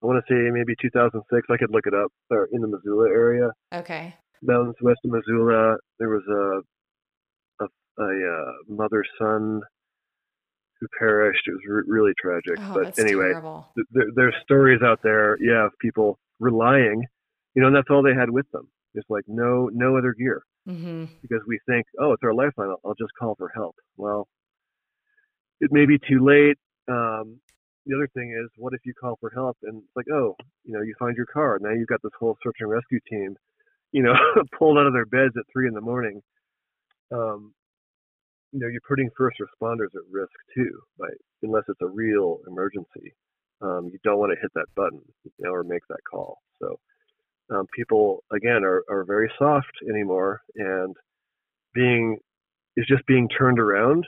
I 0.01 0.05
want 0.05 0.23
to 0.25 0.33
say 0.33 0.49
maybe 0.51 0.75
2006. 0.81 1.47
I 1.49 1.57
could 1.57 1.71
look 1.71 1.85
it 1.85 1.93
up. 1.93 2.11
Or 2.29 2.47
in 2.51 2.61
the 2.61 2.67
Missoula 2.67 3.09
area. 3.09 3.51
Okay. 3.73 4.15
Mountains 4.41 4.75
west 4.81 4.99
of 5.03 5.11
Missoula. 5.11 5.75
There 5.97 6.09
was 6.09 6.23
a 6.29 7.63
a, 7.63 7.67
a 8.01 8.07
uh, 8.07 8.51
mother 8.67 9.03
son 9.19 9.61
who 10.79 10.87
perished. 10.97 11.47
It 11.47 11.51
was 11.51 11.61
re- 11.67 11.83
really 11.87 12.13
tragic. 12.19 12.57
Oh, 12.57 12.73
but 12.73 12.83
that's 12.85 12.99
anyway, 12.99 13.33
th- 13.33 13.87
there, 13.91 14.07
there's 14.15 14.35
stories 14.43 14.81
out 14.83 14.99
there, 15.03 15.37
yeah, 15.41 15.65
of 15.65 15.71
people 15.79 16.17
relying, 16.39 17.05
you 17.55 17.61
know, 17.61 17.67
and 17.67 17.75
that's 17.75 17.89
all 17.89 18.01
they 18.01 18.13
had 18.13 18.29
with 18.29 18.49
them. 18.51 18.67
Just 18.95 19.09
like 19.09 19.23
no 19.27 19.69
no 19.71 19.97
other 19.97 20.13
gear 20.13 20.43
mm-hmm. 20.67 21.05
because 21.21 21.41
we 21.47 21.59
think, 21.67 21.85
oh, 21.99 22.13
it's 22.13 22.23
our 22.23 22.33
lifeline. 22.33 22.69
I'll, 22.69 22.81
I'll, 22.85 22.95
just 22.95 23.11
call 23.19 23.35
for 23.35 23.51
help. 23.53 23.75
Well, 23.97 24.27
it 25.59 25.71
may 25.71 25.85
be 25.85 25.97
too 25.97 26.25
late. 26.25 26.57
Um, 26.89 27.39
the 27.85 27.95
other 27.95 28.09
thing 28.13 28.31
is, 28.31 28.49
what 28.57 28.73
if 28.73 28.81
you 28.85 28.93
call 28.93 29.17
for 29.19 29.31
help 29.33 29.57
and 29.63 29.77
it's 29.77 29.95
like, 29.95 30.05
oh, 30.11 30.35
you 30.63 30.73
know, 30.73 30.81
you 30.81 30.93
find 30.99 31.15
your 31.15 31.25
car. 31.25 31.57
Now 31.61 31.71
you've 31.71 31.87
got 31.87 32.01
this 32.03 32.11
whole 32.19 32.37
search 32.43 32.57
and 32.59 32.69
rescue 32.69 32.99
team, 33.09 33.35
you 33.91 34.03
know, 34.03 34.13
pulled 34.57 34.77
out 34.77 34.87
of 34.87 34.93
their 34.93 35.05
beds 35.05 35.35
at 35.37 35.45
three 35.51 35.67
in 35.67 35.73
the 35.73 35.81
morning. 35.81 36.21
Um, 37.11 37.53
you 38.51 38.59
know, 38.59 38.67
you're 38.67 38.81
putting 38.87 39.09
first 39.17 39.37
responders 39.39 39.93
at 39.95 40.01
risk 40.11 40.31
too, 40.55 40.79
right? 40.97 41.17
Unless 41.43 41.63
it's 41.67 41.81
a 41.81 41.87
real 41.87 42.39
emergency. 42.47 43.13
Um, 43.61 43.89
you 43.91 43.99
don't 44.03 44.19
want 44.19 44.31
to 44.31 44.41
hit 44.41 44.51
that 44.55 44.67
button, 44.75 45.01
you 45.23 45.31
know, 45.39 45.51
or 45.51 45.63
make 45.63 45.81
that 45.89 45.99
call. 46.09 46.39
So 46.61 46.79
um, 47.51 47.65
people 47.75 48.23
again 48.31 48.63
are, 48.63 48.83
are 48.89 49.03
very 49.05 49.31
soft 49.37 49.71
anymore 49.89 50.41
and 50.55 50.95
being 51.73 52.17
is 52.77 52.85
just 52.87 53.05
being 53.05 53.27
turned 53.27 53.59
around 53.59 54.05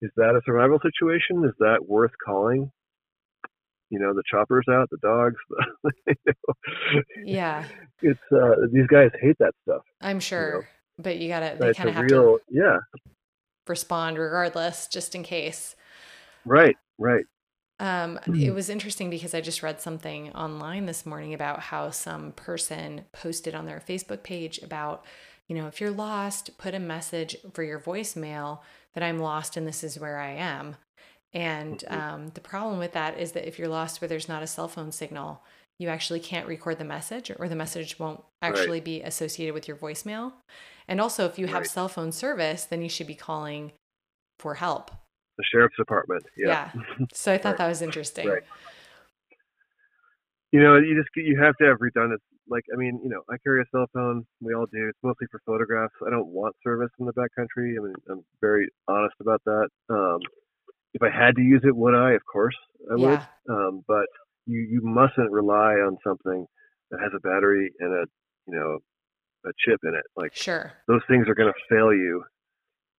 is 0.00 0.10
that 0.16 0.36
a 0.36 0.40
survival 0.44 0.78
situation 0.80 1.44
is 1.44 1.54
that 1.58 1.78
worth 1.86 2.12
calling 2.24 2.70
you 3.90 3.98
know 3.98 4.14
the 4.14 4.22
choppers 4.30 4.64
out 4.70 4.88
the 4.90 4.98
dogs 4.98 5.36
the, 5.82 5.92
you 6.06 6.14
know, 6.26 7.02
yeah 7.24 7.64
it's 8.02 8.20
uh 8.32 8.66
these 8.72 8.86
guys 8.86 9.10
hate 9.20 9.36
that 9.38 9.52
stuff 9.62 9.82
i'm 10.02 10.20
sure 10.20 10.48
you 10.48 10.58
know? 10.58 10.64
but 10.98 11.18
you 11.18 11.28
gotta 11.28 11.56
they 11.58 11.72
kind 11.74 11.88
of 11.88 11.94
have 11.94 12.04
real, 12.04 12.38
to 12.38 12.40
yeah 12.50 12.76
respond 13.68 14.18
regardless 14.18 14.86
just 14.86 15.14
in 15.14 15.22
case. 15.22 15.76
Right 16.44 16.76
right. 16.98 17.24
Um, 17.80 18.18
it 18.26 18.52
was 18.52 18.68
interesting 18.68 19.08
because 19.08 19.34
I 19.34 19.40
just 19.40 19.62
read 19.62 19.80
something 19.80 20.32
online 20.32 20.86
this 20.86 21.06
morning 21.06 21.32
about 21.32 21.60
how 21.60 21.90
some 21.90 22.32
person 22.32 23.04
posted 23.12 23.54
on 23.54 23.66
their 23.66 23.80
Facebook 23.80 24.24
page 24.24 24.58
about, 24.64 25.04
you 25.46 25.54
know, 25.54 25.68
if 25.68 25.80
you're 25.80 25.92
lost, 25.92 26.58
put 26.58 26.74
a 26.74 26.80
message 26.80 27.36
for 27.52 27.62
your 27.62 27.78
voicemail 27.78 28.60
that 28.94 29.04
I'm 29.04 29.20
lost 29.20 29.56
and 29.56 29.64
this 29.64 29.84
is 29.84 29.98
where 29.98 30.18
I 30.18 30.30
am. 30.32 30.74
And 31.32 31.84
um, 31.86 32.28
the 32.34 32.40
problem 32.40 32.80
with 32.80 32.94
that 32.94 33.16
is 33.16 33.32
that 33.32 33.46
if 33.46 33.60
you're 33.60 33.68
lost 33.68 34.00
where 34.00 34.08
there's 34.08 34.28
not 34.28 34.42
a 34.42 34.48
cell 34.48 34.66
phone 34.66 34.90
signal, 34.90 35.44
you 35.78 35.88
actually 35.88 36.18
can't 36.18 36.48
record 36.48 36.78
the 36.78 36.84
message 36.84 37.30
or 37.38 37.48
the 37.48 37.54
message 37.54 38.00
won't 38.00 38.24
actually 38.42 38.80
be 38.80 39.02
associated 39.02 39.54
with 39.54 39.68
your 39.68 39.76
voicemail. 39.76 40.32
And 40.88 41.00
also, 41.00 41.26
if 41.26 41.38
you 41.38 41.46
have 41.48 41.66
cell 41.66 41.88
phone 41.88 42.12
service, 42.12 42.64
then 42.64 42.80
you 42.82 42.88
should 42.88 43.06
be 43.06 43.14
calling 43.14 43.72
for 44.38 44.54
help. 44.54 44.90
The 45.36 45.44
sheriff's 45.52 45.76
department. 45.76 46.24
Yeah. 46.36 46.70
So 47.12 47.32
I 47.32 47.38
thought 47.38 47.50
Right. 47.50 47.58
that 47.58 47.68
was 47.68 47.82
interesting. 47.82 48.26
Right. 48.28 48.42
You 50.50 50.62
know, 50.62 50.76
you 50.76 50.96
just 50.96 51.10
you 51.14 51.38
have 51.40 51.54
to 51.56 51.64
have 51.66 51.76
redundant. 51.80 52.22
Like, 52.48 52.64
I 52.72 52.76
mean, 52.76 52.98
you 53.04 53.10
know, 53.10 53.20
I 53.30 53.36
carry 53.44 53.60
a 53.60 53.64
cell 53.70 53.86
phone. 53.92 54.24
We 54.40 54.54
all 54.54 54.64
do. 54.72 54.88
It's 54.88 54.98
mostly 55.02 55.26
for 55.30 55.40
photographs. 55.44 55.92
I 56.06 56.08
don't 56.10 56.28
want 56.28 56.56
service 56.64 56.88
in 56.98 57.04
the 57.04 57.12
backcountry. 57.12 57.76
I 57.78 57.84
mean, 57.84 57.94
I'm 58.10 58.24
very 58.40 58.68
honest 58.88 59.14
about 59.20 59.42
that. 59.44 59.68
Um, 59.90 60.20
if 60.94 61.02
I 61.02 61.10
had 61.10 61.36
to 61.36 61.42
use 61.42 61.60
it, 61.64 61.76
would 61.76 61.94
I? 61.94 62.12
Of 62.12 62.22
course, 62.24 62.56
I 62.90 62.94
would. 62.96 63.20
Yeah. 63.20 63.26
Um, 63.50 63.84
but 63.86 64.06
you 64.46 64.60
you 64.60 64.80
mustn't 64.82 65.30
rely 65.30 65.74
on 65.74 65.98
something 66.02 66.46
that 66.90 67.00
has 67.00 67.12
a 67.14 67.20
battery 67.20 67.70
and 67.80 67.92
a 67.92 68.06
you 68.46 68.58
know 68.58 68.78
a 69.48 69.52
chip 69.64 69.80
in 69.84 69.94
it. 69.94 70.04
Like 70.16 70.34
Sure. 70.34 70.72
those 70.86 71.02
things 71.08 71.28
are 71.28 71.34
going 71.34 71.52
to 71.52 71.74
fail 71.74 71.92
you. 71.92 72.24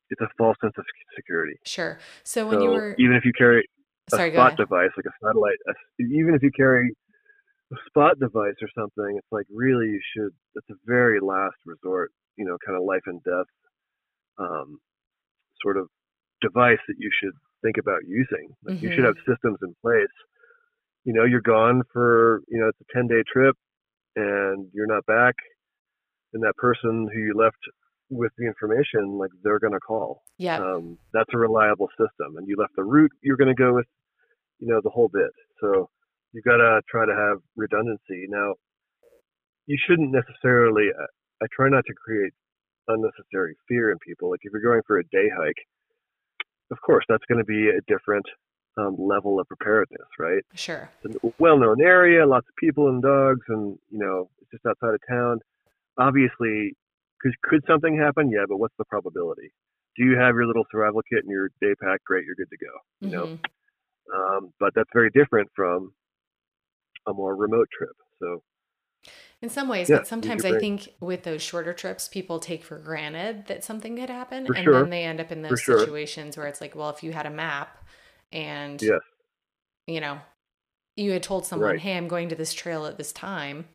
It's 0.10 0.22
a 0.22 0.28
false 0.38 0.58
sense 0.62 0.74
of 0.78 0.86
security. 1.16 1.56
Sure. 1.66 2.00
So 2.24 2.48
when 2.48 2.60
so 2.60 2.64
you 2.64 2.72
were 2.72 2.96
even 2.98 3.16
if 3.16 3.24
you 3.26 3.32
carry 3.38 3.68
a 4.12 4.16
sorry, 4.16 4.32
spot 4.32 4.58
device 4.58 4.90
like 4.98 5.06
a 5.06 5.16
satellite, 5.26 5.58
a, 5.68 5.74
even 6.04 6.34
if 6.34 6.42
you 6.42 6.52
carry 6.52 6.94
a 7.72 7.76
spot 7.88 8.18
device 8.20 8.56
or 8.62 8.70
something, 8.76 9.18
it's 9.18 9.32
like 9.32 9.46
really 9.54 9.86
you 9.88 10.02
should. 10.16 10.34
It's 10.56 10.70
a 10.72 10.80
very 10.86 11.20
last 11.22 11.58
resort. 11.66 12.12
You 12.38 12.46
know, 12.46 12.58
kind 12.66 12.78
of 12.78 12.84
life 12.86 13.04
and 13.06 13.22
death 13.24 13.46
um, 14.40 14.80
sort 15.62 15.78
of 15.78 15.88
device 16.42 16.80
that 16.88 16.96
you 16.98 17.12
should 17.22 17.34
think 17.62 17.78
about 17.78 18.00
using. 18.08 18.50
Like 18.64 18.78
you 18.82 18.90
should 18.94 19.04
Mhm. 19.04 19.08
have 19.08 19.16
systems 19.28 19.58
in 19.62 19.76
place. 19.82 20.16
You 21.04 21.14
know, 21.14 21.26
you're 21.26 21.42
gone 21.42 21.84
for 21.94 22.42
you 22.48 22.60
know 22.60 22.68
it's 22.68 22.80
a 22.82 22.94
ten 22.94 23.08
day 23.08 23.24
trip, 23.32 23.56
and 24.16 24.70
you're 24.74 24.88
not 24.88 25.06
back, 25.06 25.36
and 26.34 26.44
that 26.44 26.56
person 26.58 27.08
who 27.14 27.20
you 27.20 27.34
left 27.36 27.58
with 28.10 28.32
the 28.38 28.46
information, 28.48 29.18
like 29.18 29.30
they're 29.44 29.60
gonna 29.60 29.80
call. 29.80 30.24
Yeah. 30.38 30.58
Um, 30.58 30.98
that's 31.14 31.30
a 31.34 31.38
reliable 31.38 31.90
system, 31.92 32.38
and 32.38 32.48
you 32.48 32.56
left 32.58 32.76
the 32.76 32.84
route 32.84 33.12
you're 33.22 33.38
gonna 33.38 33.56
go 33.56 33.74
with, 33.74 33.86
you 34.60 34.68
know, 34.68 34.82
the 34.84 34.90
whole 34.90 35.10
bit. 35.10 35.32
So 35.62 35.90
you 36.34 36.42
gotta 36.42 36.82
try 36.90 37.06
to 37.06 37.14
have 37.16 37.38
redundancy. 37.56 38.26
Now, 38.30 38.56
you 39.66 39.78
shouldn't 39.88 40.12
necessarily. 40.12 40.90
I- 40.98 41.06
I 41.42 41.46
try 41.56 41.70
not 41.70 41.86
to 41.86 41.94
create 41.94 42.34
unnecessary 42.90 43.56
fear 43.70 43.92
in 43.92 43.98
people. 44.00 44.30
Like 44.30 44.42
if 44.44 44.52
you're 44.52 44.62
going 44.62 44.82
for 44.86 44.98
a 44.98 45.04
day 45.06 45.30
hike, 45.30 45.56
of 46.72 46.78
course 46.82 47.06
that's 47.08 47.24
going 47.30 47.38
to 47.38 47.46
be 47.46 47.70
a 47.70 47.80
different 47.88 48.26
um, 48.78 48.96
level 49.00 49.40
of 49.40 49.48
preparedness, 49.48 50.08
right? 50.20 50.44
Sure. 50.54 50.90
It's 51.04 51.16
a 51.24 51.32
well-known 51.40 51.82
area, 51.82 52.26
lots 52.26 52.48
of 52.50 52.56
people 52.58 52.90
and 52.90 53.02
dogs, 53.02 53.46
and 53.48 53.78
you 53.90 54.00
know 54.00 54.30
it's 54.42 54.52
just 54.52 54.66
outside 54.66 54.94
of 54.96 55.00
town. 55.10 55.40
Obviously, 56.00 56.76
could 57.22 57.34
could 57.44 57.64
something 57.68 57.98
happen? 57.98 58.32
Yeah, 58.32 58.46
but 58.48 58.58
what's 58.58 58.76
the 58.78 58.86
probability? 58.86 59.52
Do 59.98 60.06
you 60.06 60.18
have 60.18 60.36
your 60.36 60.48
little 60.48 60.66
survival 60.72 61.02
kit 61.10 61.20
and 61.24 61.32
your 61.32 61.50
day 61.62 61.76
pack? 61.82 62.04
Great, 62.06 62.26
you're 62.26 62.36
good 62.36 62.50
to 62.50 62.58
go. 62.58 62.74
You 63.04 63.12
know, 63.12 63.28
Mhm. 63.34 63.50
um, 64.16 64.54
but 64.60 64.74
that's 64.76 64.90
very 64.94 65.12
different 65.12 65.50
from 65.56 65.94
a 67.08 67.14
more 67.14 67.36
remote 67.36 67.68
trip. 67.78 67.96
So 68.20 68.44
In 69.42 69.50
some 69.50 69.70
ways, 69.70 69.90
Yeah, 69.90 70.00
but 70.00 70.08
sometimes 70.08 70.44
I 70.44 70.54
think 70.54 70.90
with 71.00 71.24
those 71.24 71.42
shorter 71.42 71.74
trips, 71.74 72.08
people 72.08 72.40
take 72.40 72.64
for 72.64 72.78
granted 72.78 73.46
that 73.48 73.64
something 73.64 73.96
could 73.96 74.10
happen, 74.10 74.48
For 74.48 74.54
and 74.54 74.74
sure. 74.74 74.74
then 74.74 74.90
they 74.90 75.06
end 75.06 75.20
up 75.22 75.32
in 75.32 75.42
those 75.42 75.64
sure. 75.64 75.86
situations 75.86 76.36
where 76.38 76.48
it's 76.48 76.60
like, 76.62 76.76
well, 76.76 76.90
if 76.90 77.04
you 77.04 77.14
had 77.14 77.26
a 77.26 77.30
map 77.30 77.78
and 78.32 78.82
yes, 78.82 79.00
you 79.88 80.02
know 80.02 80.20
you 80.98 81.12
had 81.12 81.24
told 81.24 81.46
someone, 81.46 81.76
Right. 81.76 81.80
"Hey, 81.80 81.98
I'm 81.98 82.08
going 82.10 82.30
to 82.30 82.36
this 82.36 82.54
trail 82.54 82.86
at 82.86 82.98
this 82.98 83.14
time," 83.14 83.70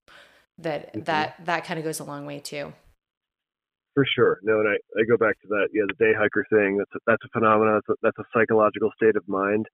that 0.59 0.93
Mhm. 0.95 1.05
that 1.07 1.45
that 1.45 1.65
kind 1.65 1.79
of 1.79 1.85
goes 1.85 2.01
a 2.01 2.05
long 2.05 2.27
way 2.27 2.39
too. 2.41 2.73
for 3.95 4.05
sure. 4.13 4.41
No, 4.43 4.59
and 4.59 4.69
I, 4.69 4.75
I 5.01 5.05
go 5.09 5.17
back 5.17 5.41
to 5.43 5.49
that. 5.49 5.69
Yeah, 5.73 5.85
the 5.87 5.95
day 6.05 6.13
hiker 6.19 6.45
thing. 6.51 6.79
That's 6.79 6.91
a, 6.97 6.99
that's 7.07 7.23
a 7.25 7.29
phenomenon. 7.39 7.75
That's 7.87 7.91
a, 7.91 7.95
that's 8.03 8.19
a 8.19 8.25
psychological 8.37 8.91
state 8.97 9.15
of 9.15 9.23
mind. 9.29 9.67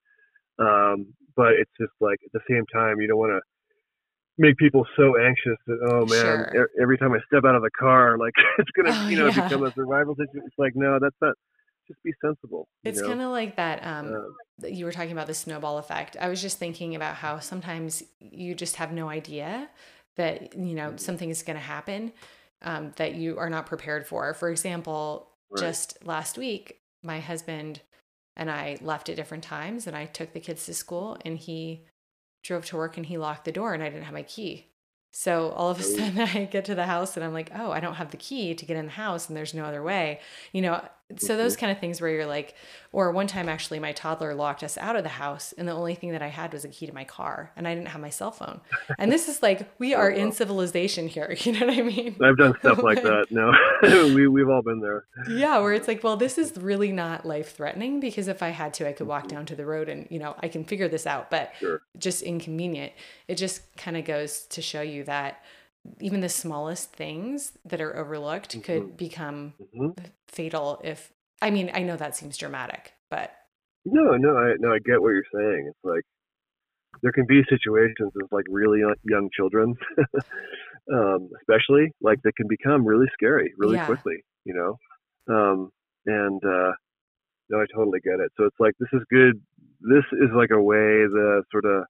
Um, 0.58 1.14
but 1.36 1.54
it's 1.54 1.70
just 1.80 1.92
like 2.00 2.18
at 2.26 2.32
the 2.32 2.40
same 2.48 2.66
time, 2.72 3.00
you 3.00 3.08
don't 3.08 3.16
want 3.18 3.32
to 3.32 3.40
make 4.38 4.56
people 4.58 4.86
so 4.96 5.16
anxious 5.18 5.56
that 5.66 5.78
oh 5.90 6.04
man, 6.06 6.44
Sure. 6.52 6.64
e- 6.66 6.82
every 6.82 6.98
time 6.98 7.12
I 7.12 7.18
step 7.26 7.44
out 7.46 7.54
of 7.54 7.62
the 7.62 7.70
car, 7.78 8.18
like 8.18 8.34
it's 8.58 8.70
gonna 8.72 8.92
Oh, 8.94 9.08
you 9.08 9.16
know 9.16 9.26
yeah. 9.28 9.42
become 9.44 9.64
a 9.64 9.72
survival 9.74 10.14
situation. 10.14 10.42
It's 10.46 10.58
like 10.58 10.76
no, 10.76 10.98
that's 11.00 11.16
not. 11.22 11.34
Just 11.88 12.02
be 12.04 12.12
sensible. 12.24 12.68
It's 12.84 13.00
kind 13.02 13.20
of 13.20 13.30
like 13.30 13.56
that. 13.56 13.84
Um, 13.84 14.14
Um, 14.14 14.34
that 14.58 14.72
you 14.74 14.84
were 14.84 14.92
talking 14.92 15.12
about 15.12 15.26
the 15.26 15.34
snowball 15.34 15.78
effect. 15.78 16.16
I 16.20 16.28
was 16.28 16.40
just 16.40 16.58
thinking 16.58 16.94
about 16.94 17.16
how 17.16 17.38
sometimes 17.40 18.04
you 18.20 18.54
just 18.54 18.76
have 18.76 18.92
no 18.92 19.08
idea 19.08 19.68
that 20.16 20.54
you 20.56 20.74
know 20.74 20.94
something 20.96 21.30
is 21.30 21.42
going 21.42 21.56
to 21.56 21.64
happen 21.64 22.12
um, 22.62 22.92
that 22.96 23.14
you 23.14 23.38
are 23.38 23.50
not 23.50 23.66
prepared 23.66 24.06
for. 24.06 24.34
For 24.34 24.50
example, 24.50 25.26
Right. 25.52 25.62
just 25.62 26.04
last 26.06 26.38
week, 26.38 26.78
my 27.02 27.18
husband 27.18 27.80
and 28.36 28.48
I 28.50 28.78
left 28.80 29.08
at 29.08 29.16
different 29.16 29.42
times, 29.42 29.86
and 29.88 29.96
I 29.96 30.06
took 30.06 30.32
the 30.32 30.38
kids 30.40 30.64
to 30.66 30.74
school, 30.74 31.16
and 31.24 31.36
he 31.36 31.86
drove 32.44 32.64
to 32.66 32.76
work 32.76 32.96
and 32.96 33.04
he 33.04 33.18
locked 33.18 33.44
the 33.44 33.52
door, 33.52 33.74
and 33.74 33.82
I 33.82 33.88
didn't 33.88 34.04
have 34.04 34.14
my 34.14 34.22
key. 34.22 34.68
So 35.12 35.50
all 35.50 35.70
of 35.70 35.80
a 35.80 35.82
sudden, 35.82 36.20
I 36.20 36.44
get 36.44 36.64
to 36.66 36.74
the 36.76 36.86
house 36.86 37.16
and 37.16 37.24
I'm 37.24 37.32
like, 37.32 37.50
oh, 37.54 37.72
I 37.72 37.80
don't 37.80 37.96
have 37.96 38.12
the 38.12 38.16
key 38.16 38.54
to 38.54 38.64
get 38.64 38.76
in 38.76 38.86
the 38.86 38.92
house, 38.92 39.28
and 39.28 39.36
there's 39.36 39.54
no 39.54 39.64
other 39.64 39.82
way. 39.82 40.20
You 40.52 40.62
know, 40.62 40.80
so 41.16 41.36
those 41.36 41.54
mm-hmm. 41.54 41.60
kind 41.60 41.72
of 41.72 41.78
things 41.78 42.00
where 42.00 42.10
you're 42.10 42.26
like, 42.26 42.54
or 42.92 43.10
one 43.12 43.26
time 43.26 43.48
actually, 43.48 43.78
my 43.78 43.92
toddler 43.92 44.34
locked 44.34 44.64
us 44.64 44.76
out 44.78 44.96
of 44.96 45.02
the 45.02 45.10
house, 45.10 45.54
and 45.56 45.68
the 45.68 45.72
only 45.72 45.94
thing 45.94 46.10
that 46.10 46.22
I 46.22 46.28
had 46.28 46.52
was 46.52 46.64
a 46.64 46.68
key 46.68 46.86
to 46.86 46.92
my 46.92 47.04
car, 47.04 47.52
and 47.56 47.68
I 47.68 47.74
didn't 47.74 47.88
have 47.88 48.00
my 48.00 48.10
cell 48.10 48.32
phone. 48.32 48.60
And 48.98 49.12
this 49.12 49.28
is 49.28 49.42
like, 49.42 49.70
we 49.78 49.94
oh, 49.94 49.98
are 49.98 50.10
in 50.10 50.32
civilization 50.32 51.08
here. 51.08 51.36
You 51.50 51.58
know 51.58 51.66
what 51.66 51.78
I 51.78 51.82
mean? 51.82 52.16
I've 52.22 52.36
done 52.36 52.54
stuff 52.58 52.78
like 52.82 53.02
Like- 53.02 53.04
that. 53.04 53.26
No, 53.30 53.52
we 54.14 54.28
we've 54.28 54.48
all 54.48 54.62
been 54.62 54.80
there. 54.80 55.04
Yeah, 55.28 55.58
where 55.58 55.72
it's 55.72 55.88
like, 55.88 56.04
well, 56.04 56.16
this 56.16 56.38
is 56.38 56.56
really 56.56 56.92
not 56.92 57.24
life 57.24 57.56
threatening 57.56 57.98
because 57.98 58.28
if 58.28 58.42
I 58.42 58.50
had 58.50 58.74
to, 58.74 58.88
I 58.88 58.92
could 58.92 59.06
walk 59.06 59.24
mm-hmm. 59.24 59.36
down 59.36 59.46
to 59.46 59.56
the 59.56 59.64
road 59.66 59.88
and, 59.88 60.06
you 60.10 60.18
know, 60.18 60.36
I 60.40 60.48
can 60.48 60.64
figure 60.64 60.88
this 60.88 61.06
out, 61.06 61.30
but 61.30 61.52
Sure. 61.58 61.82
just 61.98 62.22
inconvenient. 62.22 62.92
It 63.26 63.36
just 63.36 63.74
kind 63.76 63.96
of 63.96 64.04
goes 64.04 64.42
to 64.46 64.62
show 64.62 64.82
you 64.82 65.04
that 65.04 65.42
even 66.00 66.20
the 66.20 66.28
smallest 66.28 66.92
things 66.92 67.52
that 67.64 67.80
are 67.80 67.96
overlooked 67.96 68.62
could 68.62 68.96
become 68.96 69.54
hmm 69.72 69.90
fatal 70.28 70.80
if, 70.84 71.12
I 71.42 71.50
mean, 71.50 71.70
I 71.74 71.82
know 71.82 71.96
that 71.96 72.16
seems 72.16 72.36
dramatic, 72.36 72.92
but 73.10 73.32
No, 73.84 74.16
no, 74.16 74.36
I 74.36 74.54
no, 74.58 74.72
I 74.72 74.78
get 74.78 75.00
what 75.00 75.10
you're 75.10 75.24
saying. 75.34 75.66
It's 75.68 75.84
like 75.84 76.04
there 77.02 77.12
can 77.12 77.26
be 77.26 77.42
situations 77.48 78.12
with 78.14 78.30
like 78.32 78.44
really 78.48 78.80
young- 78.80 78.94
young 79.04 79.30
children, 79.34 79.74
um, 80.92 81.30
especially 81.40 81.92
like 82.00 82.20
that 82.22 82.36
can 82.36 82.48
become 82.48 82.84
really 82.86 83.06
scary 83.14 83.52
really 83.58 83.76
Yeah. 83.76 83.86
quickly. 83.86 84.16
You 84.44 84.54
know, 84.54 85.34
um, 85.34 85.70
and 86.06 86.42
uh, 86.44 86.72
no, 87.50 87.60
I 87.60 87.66
totally 87.74 88.00
get 88.00 88.20
it. 88.20 88.32
So 88.36 88.44
it's 88.44 88.60
like 88.60 88.74
this 88.80 88.90
is 88.92 89.02
good. 89.10 89.40
This 89.80 90.04
is 90.12 90.30
like 90.34 90.50
a 90.50 90.62
way 90.62 91.06
the 91.06 91.42
sort 91.50 91.64
of 91.66 91.84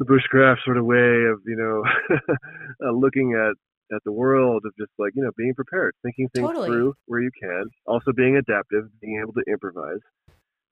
the 0.00 0.06
bushcraft 0.06 0.64
sort 0.64 0.78
of 0.78 0.86
way 0.86 1.28
of 1.30 1.40
you 1.46 1.56
know 1.56 1.84
uh, 2.88 2.90
looking 2.90 3.34
at 3.34 3.54
at 3.94 4.02
the 4.04 4.12
world 4.12 4.62
of 4.64 4.72
just 4.78 4.90
like 4.98 5.12
you 5.14 5.22
know 5.22 5.30
being 5.36 5.54
prepared, 5.54 5.94
thinking 6.02 6.28
things 6.34 6.46
Totally. 6.46 6.68
through 6.68 6.94
where 7.06 7.20
you 7.20 7.30
can, 7.40 7.64
also 7.86 8.12
being 8.16 8.36
adaptive, 8.36 8.84
being 9.00 9.20
able 9.22 9.34
to 9.34 9.44
improvise, 9.46 10.00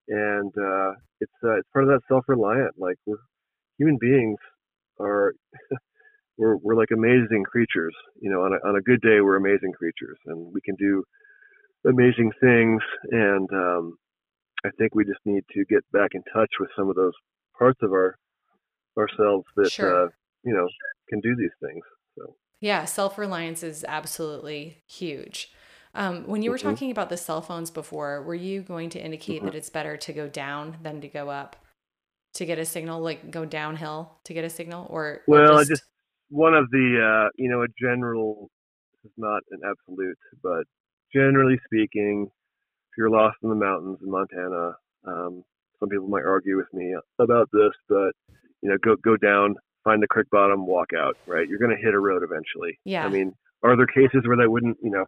and 0.08 0.52
uh, 0.56 0.92
it's 1.20 1.32
uh, 1.44 1.58
it's 1.58 1.68
part 1.72 1.84
of 1.84 1.90
that 1.90 2.00
self-reliant. 2.08 2.74
Like 2.78 2.96
we're 3.06 3.18
human 3.78 3.98
beings 4.00 4.38
are 4.98 5.34
we're 6.38 6.56
we're 6.56 6.76
like 6.76 6.90
amazing 6.90 7.44
creatures. 7.44 7.94
You 8.20 8.30
know, 8.30 8.42
on 8.42 8.54
a 8.54 8.68
on 8.68 8.76
a 8.76 8.82
good 8.82 9.02
day, 9.02 9.20
we're 9.20 9.36
amazing 9.36 9.72
creatures, 9.72 10.18
and 10.26 10.52
we 10.54 10.60
can 10.64 10.74
do 10.76 11.04
amazing 11.86 12.32
things. 12.40 12.80
And 13.10 13.48
um, 13.52 13.98
I 14.64 14.70
think 14.78 14.94
we 14.94 15.04
just 15.04 15.20
need 15.26 15.44
to 15.52 15.64
get 15.66 15.84
back 15.92 16.12
in 16.14 16.22
touch 16.32 16.50
with 16.58 16.70
some 16.76 16.88
of 16.88 16.96
those 16.96 17.14
parts 17.58 17.80
of 17.82 17.92
our 17.92 18.16
ourselves 18.98 19.46
that 19.56 19.70
Sure. 19.70 20.04
uh, 20.04 20.08
you 20.44 20.54
know 20.54 20.68
can 21.08 21.20
do 21.20 21.34
these 21.36 21.54
things. 21.62 21.82
So 22.18 22.34
yeah, 22.60 22.84
self 22.84 23.18
reliance 23.18 23.62
is 23.62 23.84
absolutely 23.86 24.82
huge. 24.86 25.52
Um, 25.94 26.24
when 26.26 26.42
you 26.42 26.50
were 26.50 26.58
Mhm. 26.58 26.62
talking 26.62 26.90
about 26.90 27.08
the 27.08 27.16
cell 27.16 27.40
phones 27.40 27.70
before, 27.70 28.22
were 28.22 28.34
you 28.34 28.60
going 28.62 28.90
to 28.90 29.00
indicate 29.02 29.42
Mhm. 29.42 29.46
that 29.46 29.54
it's 29.54 29.70
better 29.70 29.96
to 29.96 30.12
go 30.12 30.28
down 30.28 30.76
than 30.82 31.00
to 31.00 31.08
go 31.08 31.30
up 31.30 31.56
to 32.34 32.44
get 32.46 32.58
a 32.58 32.64
signal, 32.64 33.00
like 33.00 33.30
go 33.30 33.44
downhill 33.44 34.18
to 34.24 34.34
get 34.34 34.44
a 34.44 34.50
signal, 34.50 34.86
or 34.90 35.22
well, 35.26 35.58
I 35.58 35.64
just 35.64 35.82
one 36.30 36.54
of 36.54 36.70
the 36.70 37.00
uh, 37.26 37.30
you 37.36 37.48
know 37.50 37.62
a 37.62 37.68
general. 37.80 38.50
This 39.02 39.10
is 39.12 39.18
not 39.18 39.42
an 39.50 39.60
absolute, 39.64 40.18
but 40.42 40.64
generally 41.12 41.58
speaking, 41.64 42.24
if 42.26 42.98
you're 42.98 43.10
lost 43.10 43.36
in 43.42 43.48
the 43.48 43.54
mountains 43.54 43.98
in 44.02 44.10
Montana, 44.10 44.76
um, 45.06 45.44
some 45.78 45.88
people 45.88 46.08
might 46.08 46.24
argue 46.24 46.56
with 46.56 46.72
me 46.74 46.94
about 47.18 47.48
this, 47.52 47.72
but 47.88 48.12
you 48.62 48.70
know, 48.70 48.76
go 48.82 48.96
go 48.96 49.16
down, 49.16 49.56
find 49.84 50.02
the 50.02 50.06
creek 50.06 50.28
bottom, 50.30 50.66
walk 50.66 50.88
out. 50.96 51.16
Right, 51.26 51.48
you're 51.48 51.58
going 51.58 51.76
to 51.76 51.82
hit 51.82 51.94
a 51.94 52.00
road 52.00 52.22
eventually. 52.22 52.78
Yeah. 52.84 53.04
I 53.04 53.08
mean, 53.08 53.32
are 53.62 53.76
there 53.76 53.86
cases 53.86 54.22
where 54.26 54.36
that 54.36 54.50
wouldn't, 54.50 54.78
you 54.82 54.90
know, 54.90 55.04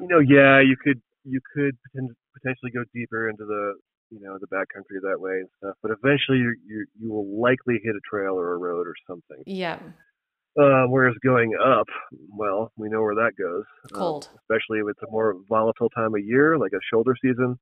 you 0.00 0.08
know, 0.08 0.18
yeah, 0.18 0.60
you 0.60 0.76
could 0.82 1.00
you 1.24 1.40
could 1.54 1.76
potentially 1.94 2.70
go 2.72 2.84
deeper 2.94 3.28
into 3.28 3.44
the 3.44 3.74
you 4.10 4.20
know 4.20 4.38
the 4.38 4.46
backcountry 4.46 5.00
that 5.02 5.20
way 5.20 5.32
and 5.32 5.48
stuff, 5.58 5.76
but 5.82 5.90
eventually 5.90 6.38
you 6.38 6.54
you 6.66 6.86
you 7.00 7.12
will 7.12 7.40
likely 7.40 7.80
hit 7.82 7.94
a 7.94 8.00
trail 8.08 8.34
or 8.34 8.52
a 8.52 8.58
road 8.58 8.86
or 8.86 8.94
something. 9.08 9.42
Yeah. 9.46 9.78
Uh, 10.58 10.84
whereas 10.86 11.14
going 11.24 11.52
up, 11.64 11.86
well, 12.28 12.70
we 12.76 12.90
know 12.90 13.00
where 13.00 13.14
that 13.14 13.32
goes. 13.38 13.64
Cold. 13.90 14.28
Um, 14.30 14.38
especially 14.42 14.80
if 14.80 14.86
it's 14.90 15.02
a 15.02 15.10
more 15.10 15.34
volatile 15.48 15.88
time 15.88 16.14
of 16.14 16.22
year, 16.22 16.58
like 16.58 16.72
a 16.74 16.80
shoulder 16.92 17.14
season. 17.22 17.58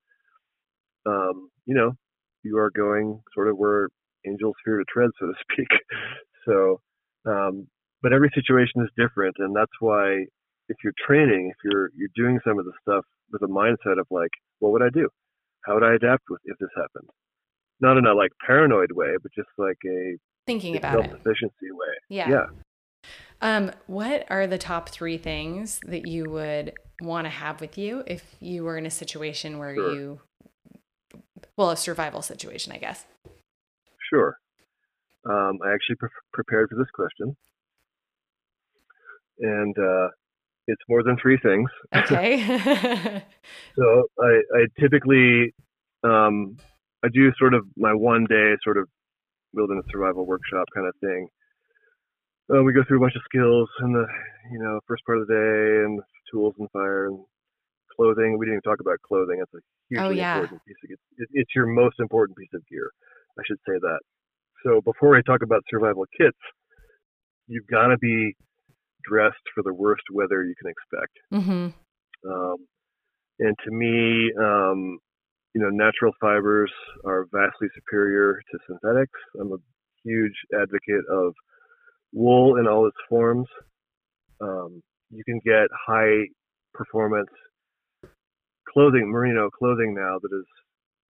Um, 1.06 1.50
you 1.66 1.74
know, 1.74 1.92
you 2.42 2.58
are 2.58 2.70
going 2.70 3.22
sort 3.32 3.46
of 3.46 3.56
where 3.56 3.90
angels 4.26 4.54
fear 4.64 4.78
to 4.78 4.84
tread, 4.92 5.10
so 5.18 5.26
to 5.26 5.34
speak. 5.50 5.68
so, 6.46 6.80
um, 7.26 7.66
but 8.02 8.12
every 8.12 8.30
situation 8.34 8.82
is 8.82 8.90
different, 8.96 9.36
and 9.38 9.54
that's 9.54 9.72
why 9.80 10.24
if 10.68 10.76
you're 10.84 10.94
training, 11.06 11.50
if 11.50 11.56
you're 11.64 11.90
you're 11.96 12.14
doing 12.14 12.38
some 12.46 12.58
of 12.58 12.64
the 12.64 12.72
stuff 12.82 13.04
with 13.32 13.42
a 13.42 13.46
mindset 13.46 13.98
of 13.98 14.06
like, 14.10 14.30
what 14.58 14.72
would 14.72 14.82
I 14.82 14.90
do? 14.92 15.08
How 15.64 15.74
would 15.74 15.84
I 15.84 15.94
adapt 15.94 16.24
with 16.30 16.40
if 16.44 16.56
this 16.58 16.70
happened? 16.76 17.10
Not 17.80 17.96
in 17.96 18.06
a 18.06 18.14
like 18.14 18.30
paranoid 18.46 18.92
way, 18.92 19.16
but 19.22 19.32
just 19.34 19.48
like 19.58 19.78
a 19.86 20.16
thinking 20.46 20.76
about 20.76 20.94
self 20.94 21.06
sufficiency 21.06 21.70
way. 21.72 21.94
Yeah. 22.08 22.30
Yeah. 22.30 22.46
Um, 23.42 23.72
what 23.86 24.26
are 24.28 24.46
the 24.46 24.58
top 24.58 24.90
three 24.90 25.16
things 25.16 25.80
that 25.86 26.06
you 26.06 26.28
would 26.28 26.74
want 27.00 27.24
to 27.24 27.30
have 27.30 27.60
with 27.60 27.78
you 27.78 28.04
if 28.06 28.36
you 28.40 28.64
were 28.64 28.76
in 28.76 28.84
a 28.84 28.90
situation 28.90 29.58
where 29.58 29.74
Sure. 29.74 29.94
you, 29.94 30.20
well, 31.56 31.70
a 31.70 31.76
survival 31.76 32.20
situation, 32.20 32.72
I 32.72 32.76
guess. 32.76 33.06
Sure. 34.10 34.36
Um, 35.24 35.58
I 35.64 35.72
actually 35.72 35.96
pre- 35.96 36.08
prepared 36.32 36.68
for 36.70 36.76
this 36.76 36.90
question, 36.94 37.36
and 39.38 39.78
uh, 39.78 40.08
it's 40.66 40.82
more 40.88 41.02
than 41.02 41.16
three 41.20 41.38
things. 41.42 41.70
Okay. 41.94 43.22
So 43.76 44.04
I, 44.18 44.40
I 44.56 44.66
typically 44.80 45.54
um, 46.02 46.56
I 47.04 47.08
do 47.14 47.30
sort 47.38 47.54
of 47.54 47.64
my 47.76 47.94
one 47.94 48.26
day 48.28 48.54
sort 48.64 48.76
of 48.76 48.88
wilderness 49.54 49.86
survival 49.90 50.26
workshop 50.26 50.66
kind 50.74 50.86
of 50.88 50.94
thing. 51.00 51.28
Uh, 52.52 52.62
we 52.64 52.72
go 52.72 52.82
through 52.86 52.98
a 52.98 53.00
bunch 53.00 53.14
of 53.14 53.22
skills 53.24 53.68
in 53.82 53.92
the 53.92 54.04
you 54.50 54.58
know 54.58 54.80
first 54.88 55.04
part 55.06 55.18
of 55.18 55.28
the 55.28 55.32
day 55.34 55.84
and 55.86 56.00
tools 56.32 56.54
and 56.58 56.68
fire 56.72 57.06
and 57.06 57.20
clothing. 57.96 58.38
We 58.38 58.46
didn't 58.46 58.60
even 58.64 58.70
talk 58.70 58.80
about 58.80 58.98
clothing. 59.06 59.38
That's 59.38 59.54
a 59.54 59.62
hugely 59.88 60.04
Oh, 60.04 60.10
yeah. 60.10 60.34
important 60.40 60.60
piece 60.66 60.76
of 60.84 60.90
it, 60.90 61.28
it's 61.32 61.54
your 61.54 61.66
most 61.66 62.00
important 62.00 62.36
piece 62.36 62.52
of 62.54 62.66
gear. 62.66 62.90
I 63.38 63.42
should 63.46 63.58
say 63.66 63.78
that. 63.80 64.00
So 64.64 64.80
before 64.80 65.16
I 65.16 65.22
talk 65.22 65.42
about 65.42 65.62
survival 65.70 66.04
kits, 66.16 66.38
you've 67.46 67.66
got 67.66 67.88
to 67.88 67.98
be 67.98 68.34
dressed 69.08 69.42
for 69.54 69.62
the 69.62 69.72
worst 69.72 70.02
weather 70.12 70.44
you 70.44 70.54
can 70.60 70.70
expect. 70.70 71.14
mm-hmm. 71.32 72.30
Um, 72.30 72.56
and 73.38 73.56
to 73.64 73.70
me, 73.70 74.30
um, 74.38 74.98
you 75.54 75.62
know, 75.62 75.70
natural 75.70 76.12
fibers 76.20 76.70
are 77.04 77.26
vastly 77.32 77.68
superior 77.74 78.40
to 78.50 78.58
synthetics. 78.68 79.18
I'm 79.40 79.52
a 79.52 79.56
huge 80.04 80.34
advocate 80.54 81.04
of 81.10 81.32
wool 82.12 82.56
in 82.58 82.66
all 82.66 82.86
its 82.86 82.96
forms. 83.08 83.46
Um, 84.40 84.82
you 85.10 85.24
can 85.24 85.40
get 85.44 85.68
high 85.86 86.24
performance 86.74 87.30
clothing, 88.72 89.10
merino 89.10 89.50
clothing 89.50 89.94
now 89.94 90.18
that 90.20 90.36
is, 90.36 90.46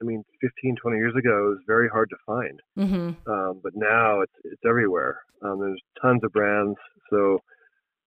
I 0.01 0.05
mean, 0.05 0.25
15, 0.41 0.77
20 0.81 0.97
years 0.97 1.15
ago, 1.17 1.47
it 1.47 1.51
was 1.51 1.59
very 1.67 1.89
hard 1.89 2.11
to 2.11 2.17
find. 2.27 2.61
Mm-hmm. 2.79 3.31
Um, 3.31 3.61
but 3.63 3.73
now 3.75 4.23
it's 4.23 4.33
it's 4.45 4.63
everywhere. 4.69 5.21
Um, 5.43 5.61
there's 5.61 5.83
tons 6.01 6.23
of 6.25 6.33
brands. 6.33 6.79
So, 7.11 7.41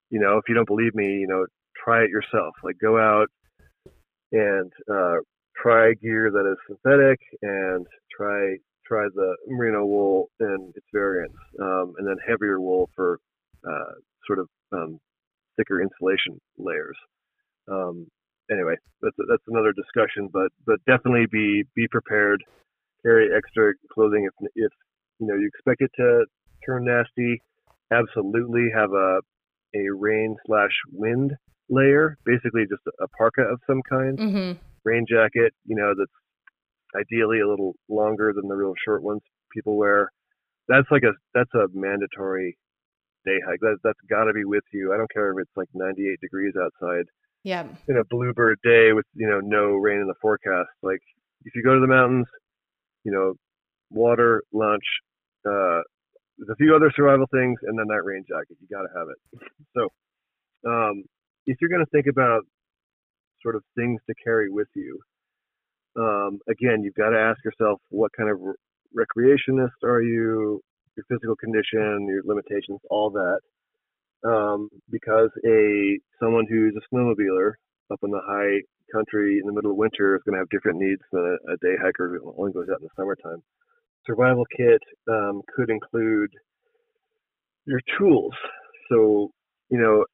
you 0.09 0.19
know, 0.19 0.37
if 0.37 0.43
you 0.47 0.55
don't 0.55 0.67
believe 0.67 0.95
me, 0.95 1.05
you 1.05 1.27
know, 1.27 1.45
try 1.83 2.03
it 2.03 2.09
yourself. 2.09 2.53
Like 2.63 2.77
go 2.81 2.97
out 2.97 3.27
and 4.31 4.71
uh, 4.91 5.17
try 5.55 5.93
gear 5.93 6.31
that 6.31 6.49
is 6.49 6.57
synthetic 6.67 7.19
and 7.41 7.85
try 8.15 8.55
try 8.85 9.07
the 9.15 9.35
merino 9.47 9.85
wool 9.85 10.29
and 10.39 10.73
its 10.75 10.85
variants, 10.93 11.37
um, 11.61 11.93
and 11.97 12.07
then 12.07 12.17
heavier 12.27 12.59
wool 12.59 12.89
for 12.95 13.19
uh, 13.67 13.93
sort 14.27 14.39
of 14.39 14.47
um, 14.73 14.99
thicker 15.57 15.81
insulation 15.81 16.39
layers. 16.57 16.97
Um, 17.71 18.07
anyway, 18.51 18.75
that's 19.01 19.15
that's 19.29 19.43
another 19.47 19.73
discussion, 19.73 20.29
but 20.31 20.49
but 20.65 20.79
definitely 20.85 21.25
be 21.31 21.63
be 21.75 21.87
prepared. 21.89 22.43
Carry 23.03 23.29
extra 23.35 23.73
clothing 23.93 24.25
if 24.27 24.49
if 24.55 24.71
you 25.19 25.27
know 25.27 25.35
you 25.35 25.47
expect 25.47 25.81
it 25.81 25.91
to 25.97 26.25
turn 26.65 26.85
nasty. 26.85 27.41
Absolutely 27.91 28.69
have 28.73 28.91
a 28.91 29.19
a 29.75 29.89
rain 29.97 30.35
slash 30.45 30.71
wind 30.91 31.33
layer, 31.69 32.17
basically 32.25 32.63
just 32.69 32.81
a 33.01 33.07
parka 33.17 33.41
of 33.41 33.59
some 33.67 33.81
kind, 33.89 34.17
Mm-hmm. 34.17 34.59
rain 34.85 35.05
jacket. 35.09 35.53
You 35.65 35.75
know 35.75 35.93
that's 35.97 36.11
ideally 36.95 37.39
a 37.41 37.47
little 37.47 37.73
longer 37.89 38.33
than 38.35 38.47
the 38.47 38.55
real 38.55 38.73
short 38.85 39.03
ones 39.03 39.21
people 39.51 39.77
wear. 39.77 40.09
That's 40.67 40.87
like 40.91 41.03
a 41.03 41.13
that's 41.33 41.53
a 41.55 41.67
mandatory 41.73 42.57
day 43.25 43.39
hike. 43.45 43.59
That 43.61 43.77
that's 43.83 43.99
got 44.09 44.25
to 44.25 44.33
be 44.33 44.45
with 44.45 44.63
you. 44.71 44.93
I 44.93 44.97
don't 44.97 45.11
care 45.11 45.31
if 45.31 45.37
it's 45.39 45.57
like 45.57 45.69
98 45.73 46.19
degrees 46.21 46.53
outside 46.55 47.05
Yeah. 47.43 47.67
in 47.87 47.97
a 47.97 48.05
bluebird 48.05 48.59
day 48.63 48.93
with 48.93 49.05
you 49.13 49.27
know 49.27 49.39
no 49.41 49.75
rain 49.75 49.99
in 49.99 50.07
the 50.07 50.15
forecast. 50.21 50.69
Like 50.81 51.01
if 51.45 51.53
you 51.55 51.63
go 51.63 51.73
to 51.73 51.81
the 51.81 51.87
mountains, 51.87 52.27
you 53.03 53.11
know, 53.11 53.33
water, 53.89 54.43
lunch, 54.53 54.83
uh, 55.45 55.81
there's 56.37 56.49
a 56.51 56.55
few 56.55 56.75
other 56.75 56.91
survival 56.95 57.27
things, 57.31 57.59
and 57.63 57.77
then 57.77 57.87
that 57.87 58.03
rain 58.03 58.23
jacket. 58.27 58.57
You 58.61 58.67
got 58.71 58.83
to 58.83 58.97
have 58.97 59.07
it. 59.09 59.51
so, 59.75 60.69
um, 60.69 61.03
if 61.45 61.57
you're 61.61 61.69
to 61.69 61.85
think 61.91 62.07
about 62.07 62.43
sort 63.41 63.55
of 63.55 63.63
things 63.75 63.99
to 64.07 64.15
carry 64.23 64.49
with 64.49 64.69
you, 64.75 64.99
um, 65.97 66.39
again, 66.49 66.81
you've 66.81 66.95
got 66.95 67.09
to 67.09 67.19
ask 67.19 67.43
yourself 67.43 67.79
what 67.89 68.11
kind 68.17 68.29
of 68.29 68.37
recreationist 68.95 69.83
are 69.83 70.01
you, 70.01 70.61
your 70.95 71.05
physical 71.09 71.35
condition, 71.35 72.07
your 72.07 72.21
limitations, 72.25 72.79
all 72.89 73.09
that. 73.11 73.39
Um, 74.25 74.69
because 74.89 75.29
a 75.45 75.99
someone 76.19 76.45
who's 76.49 76.75
a 76.77 76.95
snowmobiler 76.95 77.53
up 77.91 77.99
in 78.03 78.11
the 78.11 78.21
high 78.25 78.61
country 78.93 79.39
in 79.39 79.45
the 79.45 79.51
middle 79.53 79.71
of 79.71 79.77
winter 79.77 80.15
is 80.15 80.21
going 80.23 80.33
to 80.33 80.39
have 80.39 80.49
different 80.49 80.79
needs 80.79 81.01
than 81.11 81.21
a, 81.21 81.53
a 81.53 81.57
day 81.57 81.75
hiker 81.81 82.09
who 82.09 82.33
only 82.37 82.53
goes 82.53 82.67
out 82.71 82.79
in 82.79 82.83
the 82.83 82.89
summertime. 82.95 83.41
Survival 84.05 84.45
kit 84.55 84.81
um, 85.09 85.41
could 85.53 85.69
include 85.69 86.29
your 87.65 87.81
tools. 87.97 88.33
So, 88.89 89.31
you 89.69 89.77
know, 89.77 90.05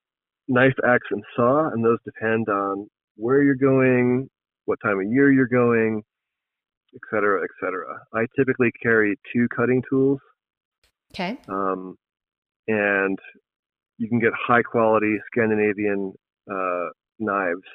knife, 0.48 0.74
axe, 0.86 1.08
and 1.12 1.24
saw, 1.36 1.70
and 1.70 1.84
those 1.84 1.98
depend 2.06 2.48
on 2.50 2.88
where 3.16 3.44
you're 3.44 3.56
going, 3.56 4.30
what 4.66 4.80
time 4.84 5.00
of 5.00 5.12
year 5.12 5.32
you're 5.32 5.48
going, 5.48 6.02
et 6.96 7.02
cetera, 7.12 7.44
et 7.44 7.50
cetera. 7.60 8.00
I 8.14 8.26
typically 8.38 8.72
carry 8.82 9.18
two 9.34 9.48
cutting 9.56 9.84
tools, 9.90 10.20
Okay. 11.14 11.38
um, 11.48 11.96
and 12.68 13.18
you 14.00 14.08
can 14.10 14.20
get 14.20 14.32
high 14.34 14.64
quality 14.64 15.18
Scandinavian 15.32 16.14
uh, 16.52 16.88
knives 17.20 17.68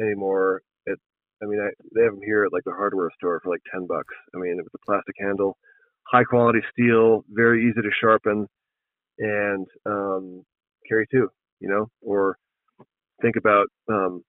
anymore. 0.00 0.62
At, 0.86 0.98
I 1.42 1.46
mean, 1.46 1.60
I, 1.60 1.70
they 1.94 2.04
have 2.04 2.12
them 2.12 2.22
here 2.24 2.44
at 2.44 2.52
like 2.52 2.64
the 2.64 2.72
hardware 2.72 3.10
store 3.18 3.40
for 3.42 3.50
like 3.50 3.62
ten 3.72 3.86
bucks. 3.86 4.14
I 4.34 4.38
mean, 4.38 4.56
with 4.56 4.72
a 4.74 4.86
plastic 4.86 5.16
handle, 5.18 5.56
high 6.04 6.24
quality 6.24 6.60
steel, 6.72 7.24
very 7.30 7.68
easy 7.68 7.82
to 7.82 7.90
sharpen, 8.00 8.46
and 9.18 9.66
um, 9.86 10.44
carry 10.88 11.06
two. 11.10 11.28
You 11.60 11.68
know, 11.70 11.86
or 12.02 12.36
think 13.22 13.36
about 13.36 13.66
um, 13.88 14.22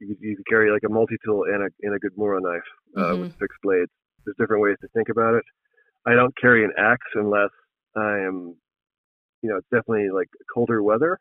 you, 0.00 0.16
you 0.20 0.36
could 0.36 0.46
carry 0.46 0.70
like 0.72 0.82
a 0.84 0.92
multi 0.92 1.16
tool 1.24 1.44
and 1.44 1.62
a 1.62 1.68
and 1.82 1.94
a 1.94 1.98
good 1.98 2.12
Mora 2.16 2.40
knife 2.40 2.62
uh, 2.98 3.16
with 3.16 3.32
fixed 3.38 3.58
blades. 3.62 3.90
There's 4.24 4.36
different 4.38 4.62
ways 4.62 4.76
to 4.82 4.88
think 4.88 5.08
about 5.08 5.34
it. 5.34 5.44
I 6.06 6.14
don't 6.14 6.36
carry 6.36 6.64
an 6.64 6.72
axe 6.76 7.06
unless 7.14 7.50
I 7.96 8.18
am, 8.26 8.56
you 9.42 9.50
know, 9.50 9.56
it's 9.56 9.68
definitely 9.70 10.10
like 10.10 10.28
colder 10.52 10.82
weather. 10.82 11.18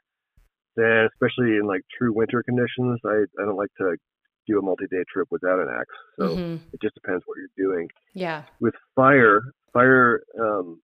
Then, 0.76 1.10
especially 1.12 1.58
in 1.58 1.66
like 1.68 1.82
true 1.98 2.14
winter 2.14 2.42
conditions, 2.44 3.00
I 3.06 3.26
I 3.42 3.46
don't 3.46 3.58
like 3.58 3.74
to 3.80 3.96
do 4.48 4.58
a 4.58 4.62
multi-day 4.62 5.04
trip 5.12 5.28
without 5.30 5.60
an 5.60 5.68
axe. 5.70 5.96
So 6.18 6.36
Mhm. 6.38 6.60
it 6.74 6.82
just 6.82 6.96
depends 6.96 7.24
what 7.26 7.38
you're 7.38 7.68
doing. 7.74 7.90
Yeah. 8.14 8.44
With 8.60 8.74
fire, 8.96 9.42
fire, 9.74 10.22
um, 10.40 10.82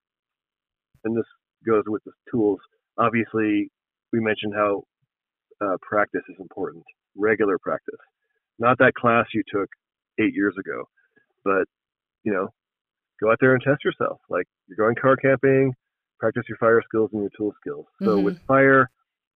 and 1.03 1.15
this 1.17 1.25
goes 1.65 1.83
with 1.87 2.03
the 2.03 2.11
tools. 2.29 2.59
Obviously, 2.97 3.71
we 4.11 4.19
mentioned 4.19 4.53
how 4.55 4.83
uh, 5.59 5.77
practice 5.81 6.21
is 6.29 6.35
important, 6.39 6.83
regular 7.15 7.57
practice. 7.57 7.99
Not 8.59 8.77
that 8.79 8.93
class 8.93 9.25
you 9.33 9.43
took 9.51 9.69
eight 10.19 10.33
years 10.35 10.55
ago, 10.59 10.83
but 11.43 11.65
you 12.23 12.31
know, 12.33 12.49
go 13.19 13.31
out 13.31 13.37
there 13.39 13.53
and 13.53 13.61
test 13.63 13.83
yourself. 13.83 14.19
Like 14.29 14.45
you're 14.67 14.77
going 14.77 14.95
car 14.95 15.15
camping, 15.15 15.73
practice 16.19 16.43
your 16.49 16.57
fire 16.57 16.81
skills 16.87 17.09
and 17.13 17.21
your 17.21 17.31
tool 17.37 17.53
skills. 17.61 17.85
So 18.03 18.17
Mhm. 18.17 18.23
with 18.23 18.37
fire, 18.47 18.89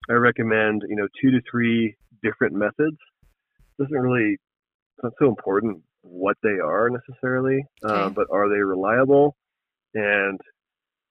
I 0.10 0.14
recommend 0.14 0.84
you 0.88 0.96
know 0.96 1.08
two 1.22 1.32
to 1.32 1.42
three 1.50 1.96
different 2.24 2.54
methods. 2.56 2.98
It 3.80 3.84
Doesn't 3.84 4.00
really, 4.00 4.34
it's 4.34 5.04
not 5.04 5.14
so 5.20 5.28
important 5.30 5.84
what 6.02 6.38
they 6.44 6.60
are 6.60 6.90
necessarily, 6.90 7.64
Okay. 7.84 7.94
um, 8.08 8.14
but 8.14 8.28
are 8.32 8.50
they 8.50 8.62
reliable? 8.62 9.36
And 9.94 10.40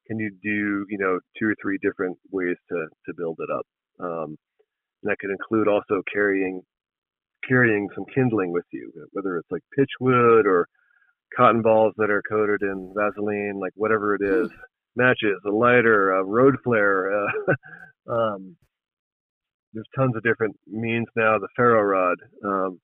can 0.06 0.18
you 0.18 0.30
do 0.42 0.86
you 0.88 0.98
know 0.98 1.20
two 1.38 1.46
or 1.48 1.54
three 1.62 1.78
different 1.82 2.18
ways 2.30 2.56
to 2.70 2.88
to 3.06 3.14
build 3.14 3.38
it 3.40 3.50
up? 3.50 3.66
Um, 4.00 4.36
and 5.02 5.10
that 5.10 5.18
could 5.18 5.30
include 5.30 5.68
also 5.68 6.02
carrying 6.12 6.62
carrying 7.48 7.88
some 7.94 8.04
kindling 8.14 8.52
with 8.52 8.66
you, 8.72 8.92
whether 9.12 9.38
it's 9.38 9.50
like 9.50 9.62
pitchwood 9.78 10.44
or 10.44 10.66
cotton 11.36 11.62
balls 11.62 11.94
that 11.96 12.10
are 12.10 12.22
coated 12.28 12.60
in 12.62 12.92
Vaseline, 12.96 13.58
like 13.58 13.72
whatever 13.76 14.14
it 14.14 14.20
is, 14.22 14.50
matches, 15.00 15.40
a 15.46 15.50
lighter, 15.50 16.12
a 16.12 16.24
road 16.24 16.56
flare. 16.62 17.08
Uh, 17.12 17.54
um, 18.12 18.56
there's 19.72 19.88
tons 19.96 20.16
of 20.16 20.22
different 20.22 20.56
means 20.66 21.06
now. 21.16 21.38
The 21.38 21.48
ferro 21.56 21.82
rod, 21.82 22.18
um, 22.44 22.80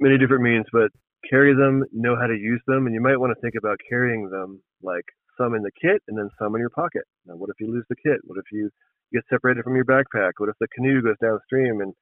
many 0.00 0.18
different 0.18 0.42
means, 0.42 0.66
but 0.72 0.90
carry 1.28 1.54
them, 1.54 1.84
know 1.92 2.16
how 2.16 2.26
to 2.26 2.36
use 2.36 2.62
them, 2.66 2.86
and 2.86 2.94
you 2.94 3.00
might 3.00 3.18
want 3.18 3.34
to 3.34 3.40
think 3.40 3.54
about 3.58 3.78
carrying 3.88 4.30
them 4.30 4.62
like 4.82 5.04
some 5.36 5.54
in 5.54 5.62
the 5.62 5.70
kit 5.80 6.02
and 6.08 6.16
then 6.16 6.28
some 6.38 6.54
in 6.54 6.60
your 6.60 6.70
pocket. 6.70 7.02
Now, 7.26 7.34
what 7.34 7.50
if 7.50 7.56
you 7.60 7.72
lose 7.72 7.84
the 7.88 7.96
kit? 7.96 8.18
What 8.24 8.38
if 8.38 8.46
you 8.52 8.70
get 9.12 9.22
separated 9.30 9.64
from 9.64 9.76
your 9.76 9.84
backpack? 9.84 10.32
What 10.38 10.48
if 10.48 10.56
the 10.60 10.68
canoe 10.74 11.02
goes 11.02 11.16
downstream 11.22 11.80
and 11.80 11.92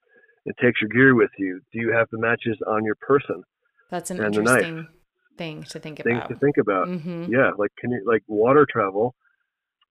it 0.44 0.54
takes 0.62 0.80
your 0.80 0.90
gear 0.90 1.14
with 1.14 1.30
you? 1.38 1.60
Do 1.72 1.80
you 1.80 1.92
have 1.92 2.08
the 2.12 2.18
matches 2.18 2.58
on 2.66 2.84
your 2.84 2.96
person? 3.00 3.42
That's 3.90 4.10
an 4.10 4.22
and 4.22 4.34
interesting 4.34 4.88
thing 5.36 5.62
to 5.64 5.78
think 5.78 6.02
Things 6.02 6.18
about. 6.18 6.28
to 6.28 6.36
think 6.36 6.56
about. 6.58 6.88
hmm 6.88 7.26
Yeah, 7.28 7.50
like 7.56 7.70
can 7.78 7.90
you, 7.90 8.04
like 8.06 8.22
water 8.26 8.66
travel. 8.70 9.14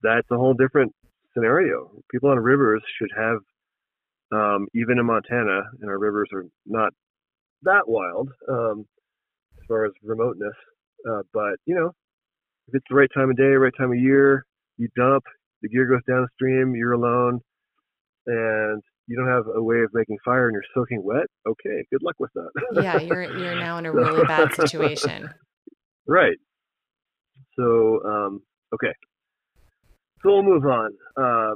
That's 0.01 0.27
a 0.31 0.37
whole 0.37 0.53
different 0.53 0.93
scenario. 1.33 1.91
People 2.11 2.29
on 2.29 2.39
rivers 2.39 2.83
should 2.97 3.09
have, 3.17 3.37
um, 4.31 4.67
even 4.75 4.99
in 4.99 5.05
Montana, 5.05 5.61
and 5.81 5.89
our 5.89 5.97
rivers 5.97 6.29
are 6.33 6.45
not 6.65 6.93
that 7.63 7.83
wild 7.87 8.29
um, 8.49 8.85
as 9.57 9.65
far 9.67 9.85
as 9.85 9.91
remoteness. 10.03 10.55
Uh, 11.09 11.21
but 11.33 11.55
you 11.65 11.75
know, 11.75 11.91
if 12.67 12.75
it's 12.75 12.85
the 12.89 12.95
right 12.95 13.09
time 13.15 13.29
of 13.29 13.37
day, 13.37 13.43
right 13.43 13.73
time 13.77 13.91
of 13.91 13.99
year, 13.99 14.45
you 14.77 14.87
dump, 14.95 15.23
the 15.61 15.69
gear 15.69 15.85
goes 15.85 16.01
downstream, 16.07 16.75
you're 16.75 16.93
alone, 16.93 17.39
and 18.27 18.81
you 19.07 19.15
don't 19.15 19.27
have 19.27 19.45
a 19.55 19.61
way 19.61 19.81
of 19.81 19.89
making 19.93 20.17
fire, 20.25 20.47
and 20.47 20.53
you're 20.53 20.63
soaking 20.73 21.03
wet. 21.03 21.27
Okay, 21.47 21.85
good 21.91 22.01
luck 22.03 22.15
with 22.19 22.31
that. 22.33 22.49
yeah, 22.81 22.99
you're 22.99 23.23
you're 23.23 23.55
now 23.59 23.77
in 23.77 23.85
a 23.85 23.91
really 23.91 24.23
bad 24.25 24.53
situation. 24.55 25.29
Right. 26.07 26.37
So, 27.57 28.03
um, 28.05 28.41
okay. 28.73 28.93
So 30.23 30.29
we'll 30.33 30.43
move 30.43 30.65
on. 30.65 30.91
Uh, 31.17 31.55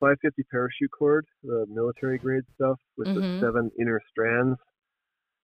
550 0.00 0.42
parachute 0.50 0.90
cord, 0.96 1.26
the 1.42 1.66
military 1.68 2.18
grade 2.18 2.44
stuff 2.54 2.78
with 2.96 3.08
Mhm. 3.08 3.14
the 3.14 3.40
seven 3.46 3.70
inner 3.78 4.00
strands 4.10 4.58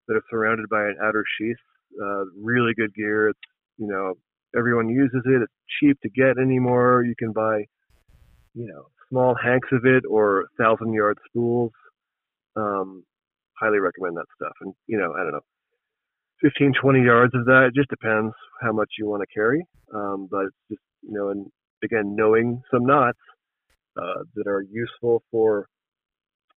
that 0.09 0.15
are 0.17 0.23
surrounded 0.31 0.69
by 0.71 0.83
an 0.87 0.97
outer 1.03 1.25
sheath. 1.37 1.57
Uh, 2.01 2.25
really 2.41 2.73
good 2.75 2.95
gear. 2.95 3.29
It's, 3.29 3.39
you 3.77 3.87
know, 3.87 4.15
everyone 4.57 4.89
uses 4.89 5.23
it. 5.27 5.43
It's 5.43 5.53
cheap 5.81 6.01
to 6.03 6.09
get 6.09 6.39
anymore. 6.39 7.03
You 7.05 7.15
can 7.19 7.33
buy, 7.33 7.67
you 8.55 8.67
know, 8.67 8.87
small 9.09 9.35
hanks 9.43 9.69
of 9.73 9.85
it 9.85 10.05
or 10.09 10.47
thousand 10.59 10.93
yard 10.93 11.19
spools. 11.29 11.73
Um, 12.57 13.05
highly 13.61 13.79
recommend 13.79 14.17
that 14.17 14.27
stuff. 14.35 14.53
And, 14.61 14.75
you 14.87 14.99
know, 14.99 15.13
I 15.15 15.23
don't 15.23 15.33
know, 15.33 15.41
15, 16.43 16.73
20 16.81 17.03
yards 17.03 17.35
of 17.35 17.45
that. 17.47 17.69
It 17.69 17.75
just 17.75 17.89
depends 17.89 18.33
how 18.61 18.73
much 18.73 18.89
you 18.99 19.07
want 19.07 19.23
to 19.23 19.35
carry. 19.35 19.65
Um, 19.95 20.29
but 20.31 20.47
just, 20.71 20.83
you 21.03 21.13
know, 21.13 21.31
and 21.31 21.47
again, 21.85 22.15
knowing 22.15 22.61
some 22.71 22.85
knots 22.85 23.19
uh, 24.01 24.23
that 24.35 24.47
are 24.47 24.63
useful 24.71 25.23
for 25.31 25.67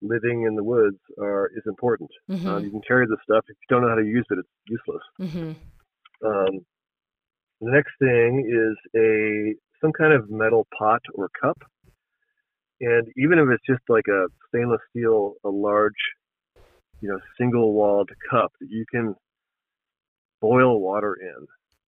living 0.03 0.45
in 0.47 0.55
the 0.55 0.63
woods 0.63 0.99
are 1.21 1.51
is 1.57 1.63
important. 1.67 2.11
hmm 2.29 2.47
Um, 2.47 2.65
you 2.65 2.71
can 2.71 2.81
carry 2.87 3.07
this 3.07 3.19
stuff. 3.25 3.45
If 3.49 3.57
you 3.57 3.67
don't 3.75 3.83
know 3.83 3.89
how 3.89 3.97
to 3.97 4.05
use 4.05 4.27
it, 4.31 4.39
it's 4.39 4.49
useless. 4.69 5.03
hmm 5.19 5.53
Um, 6.27 6.65
the 7.61 7.71
next 7.73 7.93
thing 7.99 8.47
is 8.49 8.77
a 8.97 9.55
some 9.81 9.93
kind 9.93 10.13
of 10.13 10.31
metal 10.31 10.67
pot 10.77 11.01
or 11.15 11.29
cup, 11.41 11.59
and 12.81 13.09
even 13.17 13.39
if 13.39 13.49
it's 13.51 13.67
just 13.67 13.83
like 13.89 14.07
a 14.09 14.27
stainless 14.49 14.81
steel, 14.91 15.35
a 15.45 15.49
large, 15.49 15.93
you 17.01 17.09
know, 17.09 17.19
single-walled 17.39 18.11
cup 18.31 18.53
that 18.61 18.69
you 18.71 18.85
can 18.91 19.15
boil 20.41 20.81
water 20.81 21.17
in, 21.21 21.47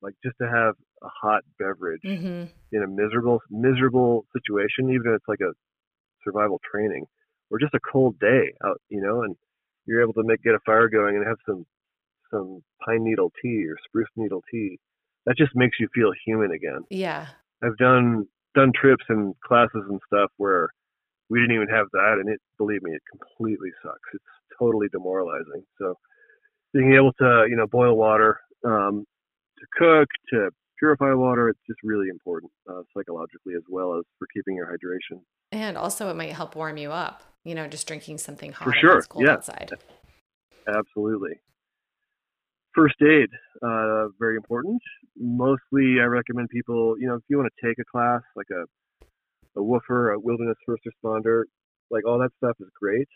like 0.01 0.15
just 0.23 0.37
to 0.41 0.47
have 0.47 0.75
a 1.01 1.07
hot 1.21 1.43
beverage 1.59 2.01
hmm 2.03 2.43
in 2.71 2.81
a 2.81 2.87
miserable 2.87 3.39
miserable 3.51 4.25
situation, 4.33 4.89
even 4.89 5.13
if 5.13 5.17
it's 5.17 5.27
like 5.27 5.41
a 5.41 5.53
survival 6.23 6.59
training 6.69 7.05
or 7.51 7.59
just 7.59 7.73
a 7.75 7.79
cold 7.91 8.17
day 8.19 8.51
out, 8.65 8.81
you 8.89 8.99
know, 8.99 9.21
and 9.21 9.35
you're 9.85 10.01
able 10.01 10.13
to 10.13 10.23
make 10.23 10.41
get 10.41 10.55
a 10.55 10.59
fire 10.65 10.89
going 10.89 11.15
and 11.15 11.25
have 11.25 11.37
some 11.45 11.65
some 12.31 12.63
pine 12.83 13.03
needle 13.03 13.31
tea 13.41 13.65
or 13.67 13.77
spruce 13.85 14.07
needle 14.15 14.41
tea. 14.49 14.79
That 15.25 15.37
just 15.37 15.51
makes 15.55 15.77
you 15.79 15.87
feel 15.93 16.11
human 16.25 16.51
again. 16.51 16.81
Yeah. 16.89 17.27
I've 17.63 17.77
done 17.77 18.27
done 18.55 18.71
trips 18.79 19.03
and 19.09 19.35
classes 19.41 19.83
and 19.89 19.99
stuff 20.07 20.31
where 20.37 20.69
we 21.29 21.39
didn't 21.39 21.55
even 21.55 21.69
have 21.69 21.87
that, 21.93 22.17
and 22.19 22.29
it 22.29 22.39
believe 22.57 22.83
me, 22.83 22.91
it 22.91 23.01
completely 23.09 23.69
sucks. 23.81 23.99
It's 24.13 24.23
totally 24.59 24.87
demoralizing. 24.91 25.63
So 25.79 25.95
being 26.73 26.93
able 26.93 27.13
to 27.13 27.45
you 27.49 27.55
know 27.55 27.67
boil 27.67 27.95
water 27.95 28.39
um, 28.63 29.05
to 29.59 29.65
cook 29.77 30.09
to 30.31 30.49
purify 30.77 31.13
water, 31.13 31.49
it's 31.49 31.59
just 31.67 31.79
really 31.83 32.09
important 32.09 32.51
uh, 32.69 32.81
psychologically 32.95 33.53
as 33.55 33.63
well 33.69 33.97
as 33.97 34.03
for 34.19 34.27
keeping 34.33 34.55
your 34.55 34.67
hydration. 34.67 35.21
And 35.51 35.77
also, 35.77 36.09
it 36.09 36.15
might 36.15 36.33
help 36.33 36.55
warm 36.55 36.77
you 36.77 36.91
up. 36.91 37.23
You 37.43 37.55
know, 37.55 37.67
just 37.67 37.87
drinking 37.87 38.19
something 38.19 38.51
hot 38.51 38.65
For 38.65 38.73
sure, 38.73 38.97
it's 38.97 39.07
cold 39.07 39.25
yeah. 39.25 39.33
outside. 39.33 39.71
Absolutely. 40.67 41.39
First 42.75 42.95
aid, 43.01 43.29
uh, 43.61 44.07
very 44.19 44.35
important. 44.35 44.81
Mostly, 45.17 45.97
I 46.01 46.05
recommend 46.05 46.49
people, 46.49 46.95
you 46.99 47.07
know, 47.07 47.15
if 47.15 47.21
you 47.29 47.37
want 47.37 47.51
to 47.55 47.67
take 47.67 47.77
a 47.79 47.85
class, 47.91 48.21
like 48.35 48.47
a 48.51 48.65
a 49.55 49.61
woofer, 49.61 50.11
a 50.11 50.19
wilderness 50.19 50.57
first 50.65 50.81
responder, 50.83 51.43
like 51.91 52.05
all 52.07 52.17
that 52.19 52.31
stuff 52.37 52.55
is 52.59 52.67
great 52.79 53.07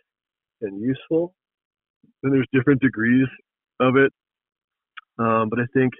and 0.61 0.79
useful. 0.79 1.33
And 2.23 2.33
there's 2.33 2.47
different 2.53 2.81
degrees 2.81 3.27
of 3.79 3.95
it. 3.95 4.13
Um, 5.19 5.49
but 5.49 5.59
I 5.59 5.65
think 5.73 5.93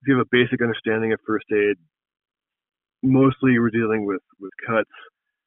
if 0.00 0.08
you 0.08 0.16
have 0.16 0.26
a 0.26 0.28
basic 0.30 0.62
understanding 0.62 1.12
of 1.12 1.20
first 1.26 1.46
aid, 1.52 1.76
mostly 3.02 3.58
we're 3.58 3.70
dealing 3.70 4.06
with 4.06 4.22
with 4.40 4.50
cuts 4.66 4.90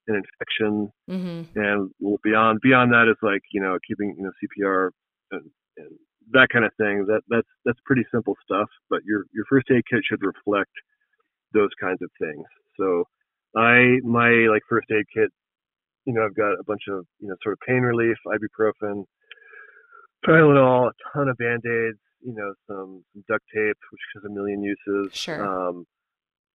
and 0.07 0.17
infection 0.17 0.89
hmm 1.07 1.41
and 1.55 1.91
beyond 2.23 2.59
beyond 2.61 2.93
that 2.93 3.09
is 3.09 3.17
like 3.21 3.41
you 3.51 3.61
know 3.61 3.77
keeping 3.85 4.15
you 4.17 4.23
know 4.23 4.31
CPR 4.39 4.89
and, 5.31 5.49
and 5.77 5.89
that 6.31 6.47
kind 6.53 6.65
of 6.65 6.71
thing. 6.77 7.05
That 7.07 7.21
that's 7.29 7.47
that's 7.65 7.79
pretty 7.85 8.05
simple 8.13 8.35
stuff. 8.43 8.69
But 8.89 9.01
your 9.05 9.25
your 9.33 9.45
first 9.49 9.67
aid 9.71 9.83
kit 9.89 10.01
should 10.07 10.23
reflect 10.23 10.71
those 11.53 11.69
kinds 11.79 12.01
of 12.01 12.09
things. 12.19 12.45
So 12.79 13.03
I 13.55 13.99
my 14.03 14.29
like 14.49 14.61
first 14.69 14.87
aid 14.91 15.05
kit, 15.13 15.29
you 16.05 16.13
know, 16.13 16.23
I've 16.25 16.35
got 16.35 16.53
a 16.53 16.63
bunch 16.65 16.83
of 16.89 17.05
you 17.19 17.27
know 17.27 17.35
sort 17.43 17.53
of 17.53 17.59
pain 17.67 17.81
relief, 17.81 18.17
ibuprofen, 18.27 19.05
Tylenol, 20.25 20.89
a 20.89 20.93
ton 21.13 21.29
of 21.29 21.37
band 21.37 21.63
aids, 21.65 21.99
you 22.21 22.33
know, 22.33 22.53
some, 22.67 23.03
some 23.13 23.23
duct 23.27 23.43
tape, 23.53 23.77
which 23.91 24.01
has 24.15 24.23
a 24.25 24.29
million 24.29 24.61
uses. 24.61 25.13
Sure. 25.13 25.43
Um, 25.43 25.85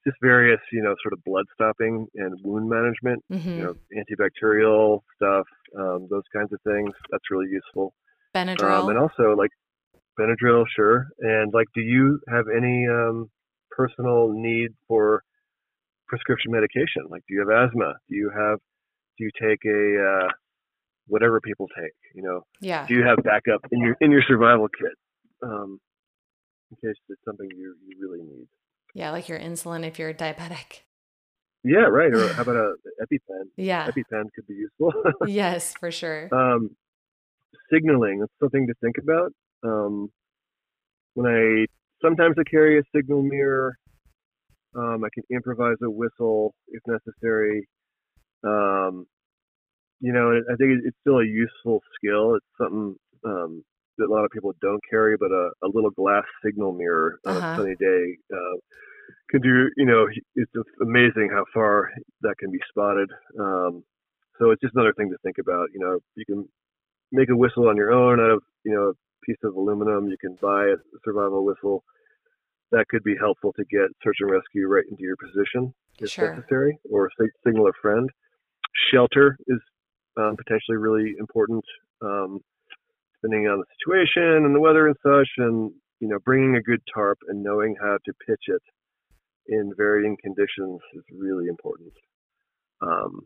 just 0.07 0.17
various, 0.21 0.61
you 0.71 0.83
know, 0.83 0.95
sort 1.03 1.15
of 1.15 1.25
blood 1.25 1.47
stopping 1.55 2.07
and 2.17 2.39
wound 2.45 2.69
management 2.69 3.25
hmm 3.31 3.37
you 3.39 3.63
know, 3.63 3.75
antibacterial 3.97 5.01
stuff, 5.17 5.47
um, 5.79 6.07
those 6.11 6.25
kinds 6.35 6.53
of 6.53 6.61
things. 6.63 6.91
That's 7.11 7.25
really 7.31 7.49
useful. 7.51 7.95
Benadryl. 8.35 8.83
Um, 8.83 8.89
and 8.91 8.99
also 8.99 9.35
like 9.37 9.51
Benadryl, 10.19 10.65
sure. 10.75 11.09
And 11.21 11.53
like, 11.53 11.69
do 11.75 11.81
you 11.81 12.21
have 12.29 12.47
any 12.55 12.87
um, 12.89 13.31
personal 13.71 14.33
need 14.33 14.71
for 14.89 15.23
prescription 16.07 16.53
medication? 16.53 17.05
Like, 17.09 17.23
do 17.29 17.35
you 17.35 17.41
have 17.41 17.51
asthma? 17.51 17.95
Do 18.09 18.17
you 18.17 18.31
have? 18.37 18.59
Do 19.19 19.25
you 19.25 19.31
take 19.41 19.65
a 19.65 20.25
uh, 20.25 20.29
whatever 21.07 21.41
people 21.41 21.69
take? 21.69 21.93
You 22.15 22.23
know, 22.23 22.45
yeah. 22.61 22.87
do 22.87 22.95
you 22.95 23.05
have 23.05 23.19
backup 23.23 23.61
in 23.71 23.81
your 23.81 23.97
in 24.01 24.11
your 24.11 24.23
survival 24.27 24.69
kit 24.69 24.93
um, 25.43 25.81
in 26.71 26.89
case 26.89 26.97
it's 27.09 27.21
something 27.25 27.49
you 27.51 27.77
you 27.87 27.97
really 28.01 28.23
need? 28.25 28.49
Yeah, 28.95 29.11
like 29.11 29.29
your 29.29 29.39
insulin 29.39 29.85
if 29.85 29.99
you're 29.99 30.15
diabetic. 30.15 30.81
Yeah, 31.65 31.87
right. 31.87 32.13
Or 32.13 32.33
how 32.35 32.43
about 32.43 32.57
a 32.57 32.75
EpiPen? 33.03 33.49
Yeah. 33.57 33.89
EpiPen 33.89 34.25
could 34.35 34.47
be 34.47 34.55
useful. 34.55 34.93
yes, 35.27 35.75
for 35.81 35.91
sure. 35.91 36.29
um, 36.33 36.77
signaling. 37.73 38.21
That's 38.21 38.33
something 38.41 38.67
to 38.67 38.75
think 38.83 38.97
about. 39.03 39.33
Um, 39.65 40.11
when 41.15 41.27
i 41.27 41.67
sometimes 42.05 42.37
i 42.39 42.43
carry 42.51 42.79
a 42.79 42.83
signal 42.95 43.23
mirror. 43.23 43.77
Um, 44.77 45.05
i 45.05 45.09
can 45.15 45.25
improvise 45.31 45.77
a 45.83 45.91
whistle 45.91 46.55
if 46.69 46.83
necessary. 46.87 47.69
Um, 48.45 49.07
you 50.01 50.13
know 50.13 50.33
i 50.53 50.57
think 50.57 50.83
it's 50.85 50.97
still 51.01 51.19
a 51.19 51.27
useful 51.27 51.83
skill. 51.97 52.35
It's 52.37 52.47
something 52.61 52.97
um, 53.25 53.65
that 53.99 54.07
a 54.09 54.13
lot 54.13 54.25
of 54.25 54.31
people 54.31 54.53
don't 54.61 54.83
carry 54.91 55.17
but 55.19 55.31
a, 55.33 55.51
a 55.65 55.69
little 55.73 55.91
glass 55.91 56.25
signal 56.45 56.73
mirror 56.73 57.19
on 57.27 57.37
Uh-huh. 57.37 57.39
a 57.39 57.61
sunny 57.61 57.75
day 57.81 58.17
uh, 58.35 58.57
can 59.31 59.41
do 59.43 59.69
you 59.77 59.87
know 59.87 60.07
it's 60.37 60.53
amazing 60.83 61.31
how 61.33 61.45
far 61.55 61.91
that 62.23 62.37
can 62.39 62.51
be 62.51 62.61
spotted. 62.69 63.11
Um, 63.39 63.85
so 64.39 64.51
it's 64.51 64.61
just 64.63 64.75
another 64.75 64.95
thing 64.95 65.11
to 65.11 65.19
think 65.25 65.39
about. 65.39 65.69
You 65.75 65.81
know 65.81 65.99
you 66.17 66.25
can 66.27 66.49
make 67.15 67.31
a 67.31 67.37
whistle 67.37 67.69
on 67.69 67.77
your 67.77 67.93
own 67.93 68.21
out 68.21 68.31
of 68.31 68.43
you 68.65 68.73
know 68.73 68.91
a 68.91 68.95
piece 69.25 69.39
of 69.45 69.55
aluminum. 69.55 70.09
You 70.09 70.17
can 70.21 70.37
buy 70.43 70.65
a 70.67 70.77
survival 71.05 71.45
whistle. 71.45 71.85
That 72.73 72.89
could 72.89 73.05
be 73.05 73.15
helpful 73.19 73.53
to 73.55 73.65
get 73.65 73.89
search 74.03 74.17
and 74.21 74.31
rescue 74.31 74.67
right 74.67 74.85
into 74.91 75.03
your 75.03 75.17
position 75.17 75.73
if 76.01 76.11
Sure. 76.11 76.35
necessary, 76.35 76.79
or 76.91 77.09
signal 77.47 77.69
a 77.69 77.73
friend. 77.81 78.11
Shelter 78.91 79.39
is 79.47 79.61
um, 80.17 80.37
potentially 80.37 80.77
really 80.77 81.15
important, 81.19 81.65
um, 82.03 82.41
depending 83.23 83.47
on 83.49 83.61
the 83.61 83.67
situation 83.79 84.45
and 84.45 84.55
the 84.55 84.61
weather 84.61 84.89
and 84.89 84.97
such. 85.03 85.29
And 85.39 85.73
you 86.01 86.09
know, 86.09 86.19
bringing 86.25 86.57
a 86.57 86.63
good 86.63 86.83
tarp 86.93 87.19
and 87.29 87.43
knowing 87.43 87.77
how 87.81 87.97
to 88.05 88.13
pitch 88.27 88.45
it 88.49 88.63
in 89.47 89.73
varying 89.77 90.17
conditions 90.23 90.81
is 90.95 91.05
really 91.17 91.47
important. 91.47 91.93
Um, 92.83 93.21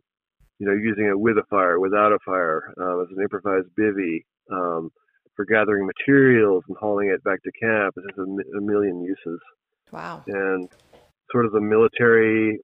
you 0.59 0.67
know, 0.67 0.75
using 0.75 1.07
it 1.07 1.19
with 1.19 1.39
a 1.39 1.45
fire, 1.49 1.79
without 1.79 2.13
a 2.13 2.19
fire, 2.25 2.73
uh, 2.81 3.01
as 3.03 3.09
an 3.17 3.23
improvised 3.23 3.69
bivy, 3.79 4.25
um, 4.51 4.91
for 5.37 5.45
gathering 5.45 5.87
materials 5.87 6.65
and 6.69 6.77
hauling 6.79 7.11
it 7.11 7.23
back 7.23 7.41
to 7.45 7.53
camp. 7.53 7.95
It 7.97 8.05
has 8.11 8.19
a, 8.19 8.59
a 8.59 8.61
million 8.61 9.03
uses. 9.03 9.41
Wow. 9.93 10.25
And 10.27 10.69
sort 11.31 11.47
of 11.47 11.53
the 11.53 11.61
military 11.61 12.61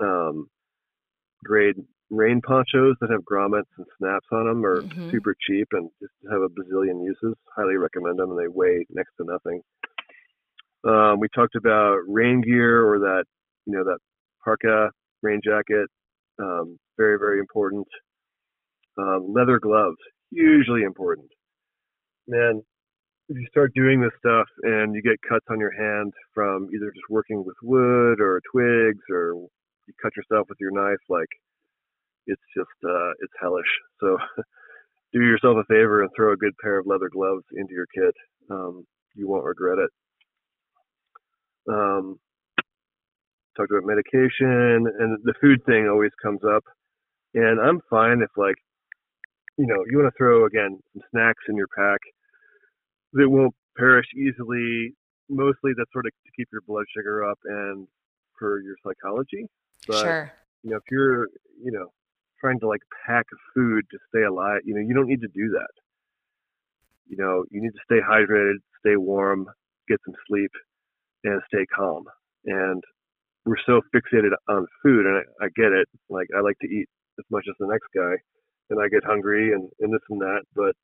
um, 0.00 0.48
grade 1.44 1.76
rain 2.10 2.40
ponchos 2.40 2.96
that 3.00 3.10
have 3.10 3.22
grommets 3.22 3.70
and 3.76 3.86
snaps 3.98 4.26
on 4.32 4.46
them 4.46 4.64
are 4.64 4.82
Mhm. 4.82 5.10
super 5.10 5.34
cheap 5.46 5.68
and 5.72 5.90
just 6.00 6.12
have 6.30 6.42
a 6.42 6.48
bazillion 6.48 7.04
uses. 7.04 7.34
Highly 7.54 7.76
recommend 7.76 8.18
them, 8.18 8.30
and 8.30 8.38
they 8.38 8.48
weigh 8.48 8.86
next 8.90 9.14
to 9.16 9.24
nothing. 9.24 9.62
Um, 10.84 11.18
we 11.18 11.28
talked 11.34 11.54
about 11.54 12.00
rain 12.06 12.40
gear 12.42 12.86
or 12.86 12.98
that, 13.00 13.24
you 13.66 13.72
know, 13.74 13.84
that 13.84 13.98
parka 14.44 14.90
rain 15.22 15.40
jacket. 15.42 15.88
Um, 16.40 16.78
very, 16.96 17.18
very 17.18 17.38
important. 17.40 17.86
Um, 18.98 19.32
leather 19.32 19.58
gloves, 19.58 19.96
hugely 20.30 20.82
important. 20.82 21.28
Man, 22.28 22.62
if 23.28 23.36
you 23.38 23.46
start 23.50 23.72
doing 23.74 24.00
this 24.00 24.12
stuff 24.18 24.46
and 24.62 24.94
you 24.94 25.02
get 25.02 25.16
cuts 25.28 25.46
on 25.50 25.58
your 25.58 25.72
hand 25.72 26.12
from 26.34 26.68
either 26.74 26.90
just 26.92 27.10
working 27.10 27.44
with 27.44 27.56
wood 27.62 28.20
or 28.20 28.40
twigs 28.52 29.04
or 29.10 29.34
you 29.86 29.94
cut 30.02 30.12
yourself 30.16 30.46
with 30.48 30.58
your 30.60 30.70
knife, 30.70 31.00
like 31.08 31.28
it's 32.26 32.42
just 32.56 32.68
uh, 32.84 33.10
it's 33.20 33.32
hellish. 33.40 33.66
So 34.00 34.18
do 35.12 35.20
yourself 35.20 35.56
a 35.58 35.64
favor 35.64 36.02
and 36.02 36.10
throw 36.14 36.32
a 36.32 36.36
good 36.36 36.54
pair 36.62 36.78
of 36.78 36.86
leather 36.86 37.10
gloves 37.12 37.44
into 37.56 37.72
your 37.74 37.86
kit. 37.94 38.14
Um, 38.50 38.84
you 39.14 39.28
won't 39.28 39.44
regret 39.44 39.78
it. 39.78 39.90
Um, 41.68 42.18
talked 43.56 43.70
about 43.70 43.84
medication 43.84 44.86
and 44.98 45.18
the 45.24 45.34
food 45.40 45.64
thing 45.66 45.88
always 45.88 46.12
comes 46.22 46.40
up, 46.44 46.64
and 47.34 47.60
I'm 47.60 47.80
fine 47.88 48.20
if 48.22 48.30
like 48.36 48.56
you 49.56 49.66
know 49.66 49.84
you 49.90 49.98
want 49.98 50.12
to 50.12 50.16
throw 50.16 50.46
again 50.46 50.78
some 50.92 51.02
snacks 51.10 51.44
in 51.48 51.56
your 51.56 51.68
pack 51.76 52.00
that 53.14 53.28
won't 53.28 53.54
perish 53.76 54.06
easily. 54.16 54.94
Mostly 55.30 55.72
that's 55.76 55.90
sort 55.92 56.06
of 56.06 56.12
to 56.12 56.30
keep 56.36 56.48
your 56.52 56.60
blood 56.66 56.84
sugar 56.94 57.24
up 57.24 57.38
and 57.44 57.88
for 58.38 58.60
your 58.60 58.76
psychology. 58.84 59.46
But 59.86 60.02
sure. 60.02 60.32
you 60.62 60.70
know, 60.70 60.76
if 60.76 60.82
you're, 60.90 61.28
you 61.62 61.72
know, 61.72 61.92
trying 62.40 62.60
to 62.60 62.68
like 62.68 62.82
pack 63.06 63.26
food 63.54 63.84
to 63.90 63.98
stay 64.08 64.22
alive, 64.22 64.60
you 64.64 64.74
know, 64.74 64.80
you 64.80 64.94
don't 64.94 65.08
need 65.08 65.22
to 65.22 65.28
do 65.28 65.50
that. 65.50 65.70
You 67.08 67.16
know, 67.16 67.44
you 67.50 67.62
need 67.62 67.72
to 67.72 67.84
stay 67.84 68.00
hydrated, 68.00 68.56
stay 68.80 68.96
warm, 68.96 69.46
get 69.88 70.00
some 70.04 70.14
sleep, 70.28 70.50
and 71.22 71.40
stay 71.48 71.66
calm. 71.74 72.04
And 72.44 72.82
we're 73.44 73.56
so 73.66 73.80
fixated 73.94 74.32
on 74.48 74.66
food, 74.82 75.06
and 75.06 75.16
I, 75.18 75.46
I 75.46 75.48
get 75.56 75.72
it. 75.72 75.88
Like 76.08 76.28
I 76.36 76.40
like 76.40 76.58
to 76.62 76.68
eat 76.68 76.86
as 77.18 77.24
much 77.30 77.44
as 77.48 77.54
the 77.60 77.68
next 77.68 77.88
guy, 77.94 78.14
and 78.70 78.80
I 78.80 78.88
get 78.88 79.04
hungry 79.04 79.52
and, 79.52 79.68
and 79.80 79.92
this 79.92 80.02
and 80.10 80.20
that. 80.20 80.42
But 80.54 80.74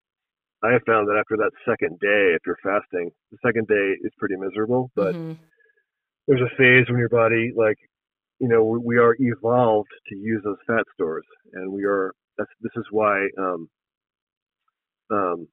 I 0.62 0.72
have 0.72 0.82
found 0.86 1.08
that 1.08 1.18
after 1.18 1.36
that 1.38 1.52
second 1.68 1.98
day, 2.00 2.36
if 2.36 2.42
you're 2.46 2.61
fasting, 2.62 3.11
the 3.32 3.38
second 3.44 3.66
day 3.68 3.96
is 4.02 4.12
pretty 4.18 4.36
miserable. 4.36 4.90
But 4.96 5.14
Mhm. 5.14 5.36
there's 6.26 6.40
a 6.42 6.56
phase 6.56 6.86
when 6.88 6.98
your 6.98 7.08
body 7.08 7.52
like 7.56 7.76
you 8.40 8.48
know 8.48 8.64
we, 8.64 8.78
we 8.78 8.98
are 8.98 9.16
evolved 9.18 9.90
to 10.08 10.16
use 10.16 10.42
those 10.44 10.58
fat 10.66 10.84
stores 10.94 11.24
and 11.54 11.72
we 11.72 11.84
are 11.84 12.12
that's 12.38 12.50
this 12.61 12.72
is 12.76 12.84
why 12.90 13.26
um 13.38 13.68
um 15.11 15.48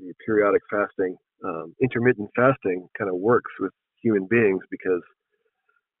the 0.00 0.12
periodic 0.24 0.62
fasting 0.70 1.16
um 1.44 1.74
intermittent 1.82 2.30
fasting 2.36 2.86
kind 2.98 3.10
of 3.10 3.16
works 3.16 3.52
with 3.60 3.72
human 4.02 4.26
beings 4.30 4.62
because 4.70 5.02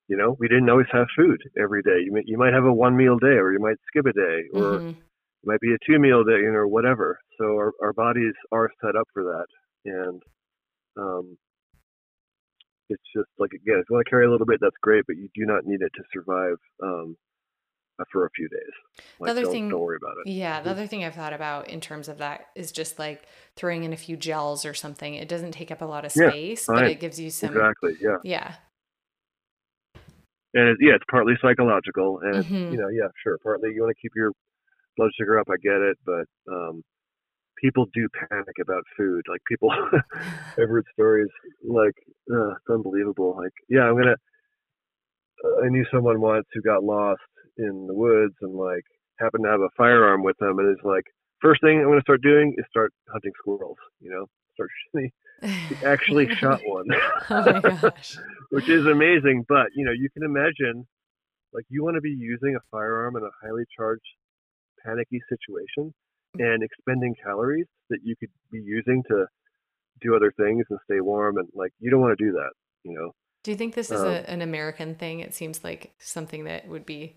you 0.08 0.16
know 0.16 0.36
we 0.38 0.48
didn't 0.48 0.68
always 0.70 0.86
have 0.92 1.06
food 1.16 1.40
every 1.58 1.82
day 1.82 1.98
you 2.04 2.12
might, 2.12 2.24
you 2.26 2.36
might 2.38 2.52
have 2.52 2.64
a 2.64 2.72
one 2.72 2.96
meal 2.96 3.18
day 3.18 3.36
or 3.42 3.52
you 3.52 3.58
might 3.60 3.76
skip 3.88 4.06
a 4.06 4.12
day 4.12 4.42
or 4.52 4.76
Mhm. 4.76 4.90
it 4.90 5.46
might 5.46 5.60
be 5.60 5.72
a 5.74 5.78
two 5.86 5.98
meal 5.98 6.24
day, 6.24 6.38
you 6.38 6.50
know, 6.52 6.58
or 6.58 6.68
whatever. 6.68 7.18
So 7.38 7.44
our, 7.56 7.72
our 7.82 7.92
bodies 7.92 8.32
are 8.50 8.70
set 8.82 8.96
up 8.96 9.06
for 9.12 9.22
that. 9.24 9.46
And 9.84 10.22
um, 10.96 11.36
it's 12.90 13.02
just 13.14 13.28
like, 13.38 13.50
again, 13.52 13.76
if 13.80 13.84
you 13.88 13.94
want 13.94 14.06
to 14.06 14.10
carry 14.10 14.26
a 14.26 14.30
little 14.30 14.46
bit, 14.46 14.58
that's 14.60 14.76
great, 14.82 15.04
but 15.06 15.16
you 15.16 15.28
do 15.34 15.44
not 15.46 15.64
need 15.66 15.80
it 15.82 15.92
to 15.96 16.02
survive 16.12 16.56
um, 16.82 17.16
uh, 18.00 18.04
for 18.12 18.26
a 18.26 18.30
few 18.30 18.48
days. 18.48 19.04
Like, 19.20 19.30
other 19.32 19.42
don't, 19.42 19.50
thing- 19.52 19.68
don't 19.68 19.80
worry 19.80 19.98
about 20.00 20.14
it. 20.24 20.30
Yeah, 20.32 20.60
the 20.60 20.70
other 20.70 20.86
thing 20.86 21.04
I've 21.04 21.14
thought 21.14 21.32
about 21.32 21.68
in 21.68 21.80
terms 21.80 22.08
of 22.08 22.18
that 22.18 22.46
is 22.54 22.72
just 22.72 22.98
like 22.98 23.26
throwing 23.56 23.84
in 23.84 23.92
a 23.92 23.96
few 23.96 24.16
gels 24.16 24.64
or 24.64 24.72
something. 24.74 25.14
It 25.14 25.28
doesn't 25.28 25.52
take 25.52 25.70
up 25.70 25.82
a 25.82 25.86
lot 25.86 26.04
of 26.04 26.14
Yeah, 26.16 26.30
space, 26.30 26.66
but 26.66 26.86
it 26.86 27.00
gives 27.00 27.20
you 27.20 27.30
some. 27.30 27.50
Exactly. 27.50 27.92
Yeah. 28.00 28.16
Yeah. 28.22 28.54
And 30.54 30.68
it, 30.70 30.78
yeah, 30.80 30.94
it's 30.94 31.04
partly 31.10 31.34
psychological. 31.42 32.20
And, 32.22 32.38
it's, 32.38 32.48
Mhm. 32.50 32.72
you 32.72 32.78
know, 32.78 32.88
yeah, 32.88 33.08
sure. 33.22 33.38
Partly 33.42 33.70
you 33.74 33.82
want 33.82 33.94
to 33.96 34.00
keep 34.00 34.12
your 34.16 34.32
blood 34.96 35.10
sugar 35.18 35.38
up. 35.38 35.48
I 35.50 35.56
get 35.62 35.80
it. 35.82 35.98
But 36.06 36.26
um, 36.52 36.82
people 37.58 37.86
do 37.94 38.08
panic 38.28 38.56
about 38.60 38.82
food. 38.96 39.22
Like 39.28 39.40
people, 39.48 39.70
I've 40.58 40.68
heard 40.68 40.86
stories 40.92 41.28
like 41.66 41.94
uh, 42.32 42.50
it's 42.52 42.70
unbelievable. 42.70 43.36
Like, 43.36 43.52
yeah, 43.68 43.82
I'm 43.82 43.96
gonna. 43.96 44.16
Uh, 45.44 45.64
I 45.64 45.68
knew 45.68 45.84
someone 45.92 46.20
once 46.20 46.46
who 46.52 46.62
got 46.62 46.84
lost 46.84 47.22
in 47.58 47.86
the 47.86 47.94
woods 47.94 48.34
and 48.42 48.54
like 48.54 48.84
happened 49.20 49.44
to 49.44 49.50
have 49.50 49.60
a 49.60 49.70
firearm 49.76 50.22
with 50.22 50.36
them, 50.38 50.58
and 50.58 50.70
is 50.70 50.84
like, 50.84 51.04
first 51.44 51.60
thing 51.60 51.78
I'm 51.78 51.88
gonna 51.92 52.00
start 52.00 52.22
doing 52.22 52.54
is 52.58 52.64
start 52.70 52.92
hunting 53.12 53.32
squirrels. 53.38 53.76
You 54.00 54.10
know, 54.10 54.26
start. 54.54 54.70
He 55.42 55.76
actually 55.84 56.26
shot 56.36 56.60
one, 56.64 56.86
oh 57.30 57.60
my 57.60 57.60
gosh. 57.60 58.16
which 58.50 58.68
is 58.68 58.86
amazing. 58.86 59.44
But 59.48 59.66
you 59.74 59.84
know, 59.84 59.92
you 59.92 60.08
can 60.14 60.22
imagine, 60.22 60.86
like, 61.52 61.64
you 61.68 61.84
want 61.84 61.96
to 61.96 62.00
be 62.00 62.16
using 62.16 62.56
a 62.56 62.60
firearm 62.70 63.16
in 63.16 63.24
a 63.24 63.30
highly 63.42 63.64
charged, 63.76 64.06
panicky 64.84 65.20
situation 65.28 65.92
and 66.38 66.62
expending 66.62 67.14
calories 67.22 67.66
that 67.90 67.98
you 68.02 68.14
could 68.18 68.30
be 68.50 68.60
using 68.60 69.02
to 69.08 69.26
do 70.00 70.14
other 70.16 70.32
things 70.36 70.64
and 70.70 70.78
stay 70.84 71.00
warm 71.00 71.36
and 71.38 71.48
like 71.54 71.72
you 71.78 71.90
don't 71.90 72.00
want 72.00 72.16
to 72.16 72.24
do 72.24 72.32
that 72.32 72.50
you 72.82 72.92
know 72.92 73.12
Do 73.44 73.52
you 73.52 73.56
think 73.56 73.74
this 73.74 73.90
is 73.90 74.00
Um, 74.00 74.08
a, 74.08 74.30
an 74.30 74.42
American 74.42 74.94
thing? 74.96 75.20
It 75.20 75.32
seems 75.34 75.62
like 75.62 75.92
something 75.98 76.44
that 76.44 76.66
would 76.66 76.84
be 76.84 77.16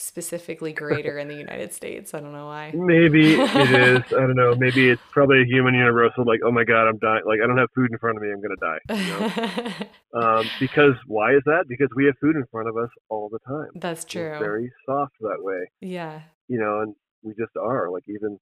specifically 0.00 0.72
greater 0.72 1.18
in 1.18 1.28
the 1.28 1.34
United 1.34 1.72
States. 1.72 2.14
I 2.14 2.20
don't 2.20 2.32
know 2.32 2.46
why. 2.46 2.72
maybe 2.74 3.34
it 3.34 3.70
is 3.70 3.98
i 4.12 4.20
don't 4.20 4.34
know 4.34 4.54
maybe 4.54 4.88
it's 4.88 5.02
probably 5.12 5.42
a 5.42 5.44
human 5.44 5.74
universal 5.74 6.24
like 6.24 6.40
oh 6.44 6.50
my 6.50 6.64
god 6.64 6.88
i'm 6.88 6.98
dying 6.98 7.22
like 7.26 7.38
i 7.42 7.46
don't 7.46 7.58
have 7.58 7.68
food 7.74 7.90
in 7.92 7.98
front 7.98 8.16
of 8.16 8.22
me 8.22 8.30
i'm 8.32 8.40
gonna 8.40 8.56
die 8.56 8.80
you 8.94 9.10
know? 9.10 10.20
um, 10.20 10.50
because 10.58 10.94
why 11.06 11.34
is 11.34 11.42
that 11.46 11.64
because 11.68 11.88
we 11.94 12.04
have 12.06 12.14
food 12.20 12.34
in 12.36 12.44
front 12.50 12.68
of 12.68 12.76
us 12.76 12.88
all 13.08 13.28
the 13.30 13.38
time 13.46 13.68
That's 13.76 14.04
We're 14.14 14.30
true. 14.30 14.38
very 14.38 14.72
soft 14.86 15.14
that 15.20 15.38
way 15.40 15.68
Yeah. 15.80 16.22
you 16.48 16.58
know 16.58 16.80
and 16.80 16.94
we 17.22 17.32
just 17.34 17.54
are 17.60 17.90
like 17.90 18.04
even 18.08 18.38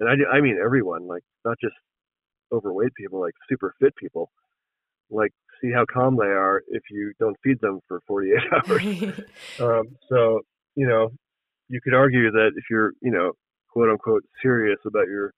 and 0.00 0.08
i, 0.08 0.36
I 0.36 0.40
mean 0.40 0.58
everyone 0.62 1.06
like 1.06 1.22
not 1.44 1.56
just 1.60 1.74
overweight 2.52 2.94
people 2.94 3.20
like 3.20 3.34
super 3.48 3.74
fit 3.80 3.94
people 3.96 4.30
like 5.10 5.32
see 5.60 5.70
how 5.72 5.84
calm 5.90 6.16
they 6.16 6.26
are 6.26 6.62
if 6.68 6.82
you 6.90 7.12
don't 7.18 7.36
feed 7.42 7.60
them 7.60 7.80
for 7.88 8.00
48 8.06 8.38
hours 8.52 9.20
Um, 9.60 9.84
so, 10.08 10.40
you 10.76 10.86
know, 10.86 11.10
you 11.68 11.80
could 11.82 11.94
argue 11.94 12.30
that 12.30 12.52
if 12.54 12.64
you're, 12.70 12.92
you 13.02 13.10
know, 13.10 13.32
quote 13.70 13.90
unquote 13.90 14.22
serious 14.42 14.78
about 14.86 15.08
your 15.08 15.32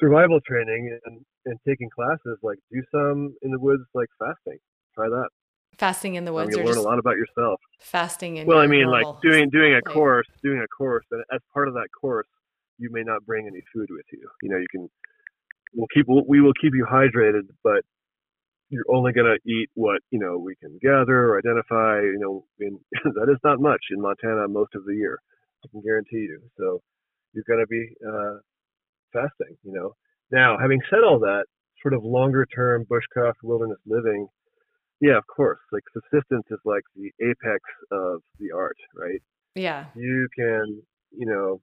survival 0.00 0.40
training 0.46 0.98
and, 1.04 1.20
and 1.46 1.58
taking 1.66 1.88
classes, 1.94 2.38
like 2.42 2.58
do 2.72 2.82
some 2.90 3.34
in 3.42 3.52
the 3.52 3.60
woods, 3.60 3.84
like 3.94 4.08
fasting. 4.18 4.58
Try 4.94 5.08
that. 5.08 5.28
fasting 5.78 6.16
in 6.16 6.24
the 6.24 6.32
woods 6.32 6.54
you'll 6.54 6.66
or 6.66 6.70
learn 6.70 6.78
a 6.78 6.82
lot 6.82 6.98
about 6.98 7.16
yourself. 7.16 7.60
fasting 7.80 8.38
in 8.38 8.46
Well, 8.46 8.58
I 8.58 8.66
mean, 8.66 8.86
like 8.86 9.06
doing 9.22 9.48
doing 9.50 9.74
a 9.74 9.82
course, 9.82 10.26
doing 10.42 10.60
a 10.60 10.68
course, 10.68 11.04
and 11.12 11.22
as 11.32 11.40
part 11.54 11.68
of 11.68 11.74
that 11.74 11.88
course, 11.98 12.26
you 12.78 12.90
may 12.90 13.02
not 13.02 13.24
bring 13.24 13.46
any 13.46 13.62
food 13.72 13.88
with 13.90 14.06
you. 14.12 14.28
You 14.42 14.50
know, 14.50 14.58
you 14.58 14.66
can. 14.70 14.90
We'll 15.74 15.86
keep. 15.94 16.06
We 16.08 16.40
will 16.40 16.52
keep 16.60 16.74
you 16.74 16.86
hydrated, 16.90 17.48
but 17.64 17.82
you're 18.72 18.88
only 18.88 19.12
going 19.12 19.26
to 19.26 19.50
eat 19.50 19.68
what 19.74 20.00
you 20.10 20.18
know 20.18 20.38
we 20.38 20.56
can 20.56 20.78
gather 20.80 21.28
or 21.28 21.38
identify. 21.38 22.00
You 22.00 22.18
know, 22.18 22.44
in, 22.58 22.78
that 23.14 23.30
is 23.30 23.38
not 23.44 23.60
much 23.60 23.80
in 23.90 24.00
Montana 24.00 24.48
most 24.48 24.74
of 24.74 24.84
the 24.84 24.94
year. 24.94 25.18
I 25.64 25.68
can 25.70 25.82
guarantee 25.82 26.26
you. 26.28 26.40
So 26.58 26.80
you're 27.32 27.44
going 27.46 27.60
to 27.60 27.66
be 27.66 27.86
uh, 28.06 28.38
fasting. 29.12 29.56
You 29.62 29.72
know. 29.72 29.94
Now, 30.30 30.56
having 30.58 30.80
said 30.88 31.00
all 31.06 31.18
that, 31.20 31.44
sort 31.82 31.92
of 31.92 32.02
longer 32.02 32.46
term 32.46 32.86
bushcraft 32.90 33.42
wilderness 33.42 33.78
living, 33.86 34.26
yeah, 35.00 35.18
of 35.18 35.26
course. 35.26 35.60
Like 35.70 35.82
subsistence 35.92 36.46
is 36.50 36.60
like 36.64 36.84
the 36.96 37.12
apex 37.20 37.60
of 37.90 38.22
the 38.40 38.52
art, 38.56 38.78
right? 38.96 39.20
Yeah. 39.54 39.86
You 39.94 40.28
can, 40.34 40.82
you 41.10 41.26
know, 41.26 41.60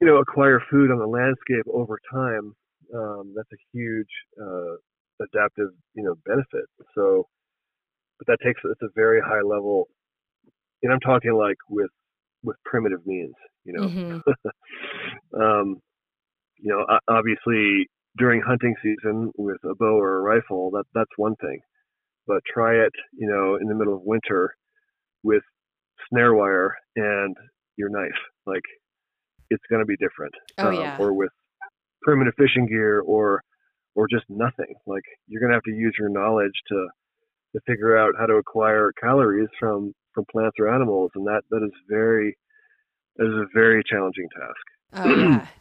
you 0.00 0.06
know, 0.06 0.18
acquire 0.18 0.62
food 0.70 0.92
on 0.92 0.98
the 0.98 1.06
landscape 1.06 1.66
over 1.72 1.98
time 2.12 2.54
um, 2.94 3.32
that's 3.34 3.48
a 3.52 3.60
huge 3.72 4.10
uh, 4.40 4.76
adaptive, 5.22 5.70
you 5.94 6.04
know, 6.04 6.14
benefit. 6.26 6.66
So, 6.94 7.26
but 8.18 8.26
that 8.26 8.44
takes 8.44 8.60
it's 8.64 8.82
a 8.82 8.92
very 8.94 9.20
high 9.20 9.42
level, 9.44 9.88
and 10.82 10.92
I'm 10.92 11.00
talking 11.00 11.32
like 11.34 11.56
with 11.68 11.90
with 12.42 12.56
primitive 12.64 13.06
means, 13.06 13.34
you 13.64 13.72
know. 13.72 13.88
Mm-hmm. 13.88 15.40
um, 15.40 15.80
you 16.58 16.70
know, 16.70 16.86
obviously 17.08 17.88
during 18.16 18.40
hunting 18.40 18.74
season 18.82 19.30
with 19.36 19.58
a 19.64 19.74
bow 19.74 19.98
or 19.98 20.18
a 20.18 20.20
rifle, 20.20 20.70
that 20.72 20.84
that's 20.94 21.10
one 21.16 21.34
thing. 21.36 21.60
But 22.26 22.42
try 22.52 22.74
it, 22.74 22.92
you 23.12 23.28
know, 23.28 23.56
in 23.56 23.66
the 23.66 23.74
middle 23.74 23.94
of 23.94 24.02
winter 24.04 24.54
with 25.24 25.42
snare 26.08 26.34
wire 26.34 26.76
and 26.96 27.36
your 27.76 27.88
knife. 27.88 28.10
Like 28.46 28.62
it's 29.50 29.62
going 29.70 29.80
to 29.80 29.86
be 29.86 29.96
different. 29.96 30.34
Oh 30.58 30.68
um, 30.68 30.74
yeah. 30.74 30.96
Or 30.98 31.12
with 31.12 31.30
primitive 32.02 32.34
fishing 32.36 32.66
gear, 32.66 33.00
or 33.00 33.42
or 33.94 34.08
just 34.08 34.24
nothing. 34.28 34.74
Like 34.86 35.04
you're 35.26 35.40
going 35.40 35.50
to 35.50 35.56
have 35.56 35.64
to 35.64 35.72
use 35.72 35.94
your 35.98 36.08
knowledge 36.08 36.54
to 36.68 36.88
to 37.54 37.60
figure 37.66 37.96
out 37.96 38.14
how 38.18 38.26
to 38.26 38.34
acquire 38.34 38.92
calories 39.00 39.48
from 39.58 39.94
from 40.14 40.24
plants 40.30 40.56
or 40.58 40.72
animals, 40.72 41.10
and 41.14 41.26
that 41.26 41.42
that 41.50 41.62
is 41.64 41.72
very 41.88 42.36
that 43.16 43.26
is 43.26 43.34
a 43.34 43.46
very 43.54 43.82
challenging 43.88 44.28
task. 44.38 45.04
Oh 45.04 45.16
yeah. 45.16 45.46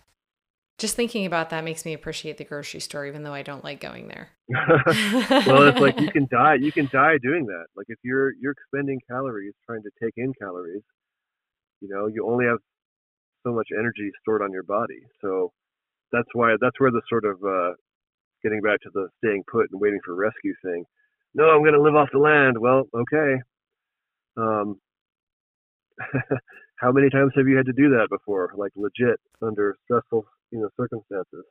Just 0.78 0.96
thinking 0.96 1.28
about 1.28 1.52
that 1.52 1.64
makes 1.64 1.86
me 1.86 1.94
appreciate 1.94 2.40
the 2.40 2.44
grocery 2.44 2.80
store, 2.80 3.06
even 3.06 3.22
though 3.22 3.36
I 3.36 3.44
don't 3.44 3.64
like 3.64 3.80
going 3.80 4.08
there. 4.08 4.30
well, 4.50 5.68
it's 5.68 5.80
like 5.80 6.00
you 6.00 6.12
can 6.12 6.28
die. 6.32 6.56
You 6.56 6.72
can 6.72 6.90
die 6.92 7.20
doing 7.22 7.46
that. 7.46 7.66
Like 7.76 7.86
if 7.90 8.00
you're 8.04 8.34
you're 8.42 8.54
expending 8.54 9.00
calories 9.08 9.54
trying 9.68 9.84
to 9.84 9.92
take 10.02 10.14
in 10.18 10.34
calories, 10.42 10.82
you 11.82 11.90
know, 11.90 12.08
you 12.08 12.28
only 12.28 12.46
have 12.46 12.58
so 13.44 13.54
much 13.54 13.68
energy 13.78 14.10
stored 14.22 14.42
on 14.42 14.52
your 14.52 14.64
body. 14.64 15.02
So 15.22 15.52
that's 16.12 16.30
why 16.34 16.56
that's 16.60 16.80
where 16.80 16.92
the 16.92 17.02
sort 17.10 17.26
of 17.26 17.38
uh, 17.44 17.74
getting 18.44 18.62
back 18.62 18.82
to 18.82 18.90
the 18.94 19.10
staying 19.18 19.44
put 19.52 19.70
and 19.72 19.82
waiting 19.82 20.00
for 20.04 20.16
rescue 20.16 20.54
thing. 20.64 20.86
No, 21.34 21.46
I'm 21.46 21.62
going 21.62 21.74
to 21.74 21.82
live 21.82 21.96
off 21.96 22.10
the 22.12 22.20
land. 22.20 22.58
Well, 22.58 22.84
okay. 22.94 23.42
Um, 24.38 24.80
how 26.82 26.92
many 26.92 27.10
times 27.10 27.32
have 27.36 27.48
you 27.48 27.58
had 27.58 27.68
to 27.68 27.74
do 27.74 27.90
that 27.92 28.08
before? 28.10 28.52
Like 28.56 28.72
legit 28.76 29.20
under 29.42 29.76
stressful, 29.84 30.26
you 30.52 30.60
know, 30.60 30.70
circumstances. 30.76 31.46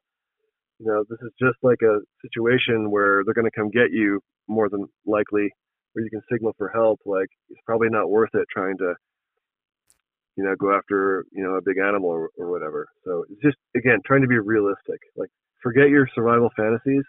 You 0.79 0.87
know, 0.87 1.05
this 1.09 1.19
is 1.23 1.33
just 1.41 1.57
like 1.63 1.81
a 1.83 2.01
situation 2.23 2.91
where 2.91 3.23
they're 3.25 3.35
going 3.35 3.51
to 3.51 3.57
come 3.57 3.71
get 3.71 3.93
you 3.93 4.21
more 4.49 4.69
than 4.69 4.87
likely, 5.07 5.49
or 5.95 6.03
you 6.03 6.11
can 6.11 6.23
signal 6.31 6.55
for 6.59 6.69
help. 6.69 7.01
Like 7.07 7.29
it's 7.49 7.61
probably 7.65 7.89
not 7.91 8.11
worth 8.11 8.31
it 8.35 8.47
trying 8.53 8.77
to, 8.79 8.95
you 10.37 10.45
know, 10.45 10.55
go 10.59 10.75
after 10.75 11.25
you 11.33 11.45
know 11.45 11.57
a 11.57 11.63
big 11.63 11.79
animal 11.79 12.11
or, 12.11 12.31
or 12.39 12.51
whatever. 12.51 12.89
So 13.05 13.25
it's 13.31 13.43
just 13.43 13.57
again 13.77 14.01
trying 14.05 14.23
to 14.23 14.29
be 14.29 14.39
realistic. 14.39 15.01
Like 15.17 15.31
forget 15.63 15.89
your 15.89 16.09
survival 16.15 16.51
fantasies 16.57 17.05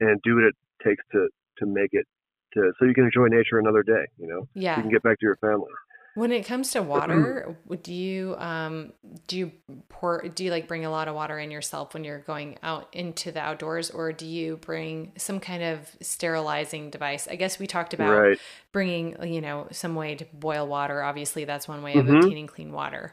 and 0.00 0.20
do 0.22 0.36
what 0.36 0.44
it 0.44 0.54
takes 0.84 1.04
to 1.12 1.28
to 1.58 1.66
make 1.66 1.90
it 1.92 2.06
to 2.54 2.72
so 2.78 2.84
you 2.84 2.94
can 2.94 3.04
enjoy 3.04 3.26
nature 3.26 3.58
another 3.58 3.82
day. 3.82 4.06
You 4.18 4.28
know, 4.28 4.48
yeah, 4.54 4.74
so 4.74 4.78
you 4.78 4.82
can 4.84 4.92
get 4.92 5.02
back 5.02 5.18
to 5.20 5.26
your 5.26 5.36
family. 5.36 5.70
When 6.16 6.32
it 6.32 6.44
comes 6.44 6.72
to 6.72 6.82
water, 6.82 7.56
do 7.82 7.94
you 7.94 8.34
um 8.38 8.92
do 9.28 9.38
you 9.38 9.52
pour 9.88 10.22
do 10.22 10.44
you 10.44 10.50
like 10.50 10.66
bring 10.66 10.84
a 10.84 10.90
lot 10.90 11.06
of 11.06 11.14
water 11.14 11.38
in 11.38 11.52
yourself 11.52 11.94
when 11.94 12.02
you're 12.02 12.18
going 12.18 12.58
out 12.64 12.88
into 12.92 13.30
the 13.30 13.40
outdoors 13.40 13.90
or 13.90 14.12
do 14.12 14.26
you 14.26 14.56
bring 14.56 15.12
some 15.16 15.38
kind 15.38 15.62
of 15.62 15.88
sterilizing 16.00 16.90
device? 16.90 17.28
I 17.30 17.36
guess 17.36 17.60
we 17.60 17.68
talked 17.68 17.94
about 17.94 18.10
right. 18.10 18.38
bringing, 18.72 19.22
you 19.32 19.40
know, 19.40 19.68
some 19.70 19.94
way 19.94 20.16
to 20.16 20.26
boil 20.32 20.66
water. 20.66 21.00
Obviously, 21.00 21.44
that's 21.44 21.68
one 21.68 21.80
way 21.80 21.94
of 21.94 22.06
mm-hmm. 22.06 22.16
obtaining 22.16 22.48
clean 22.48 22.72
water. 22.72 23.12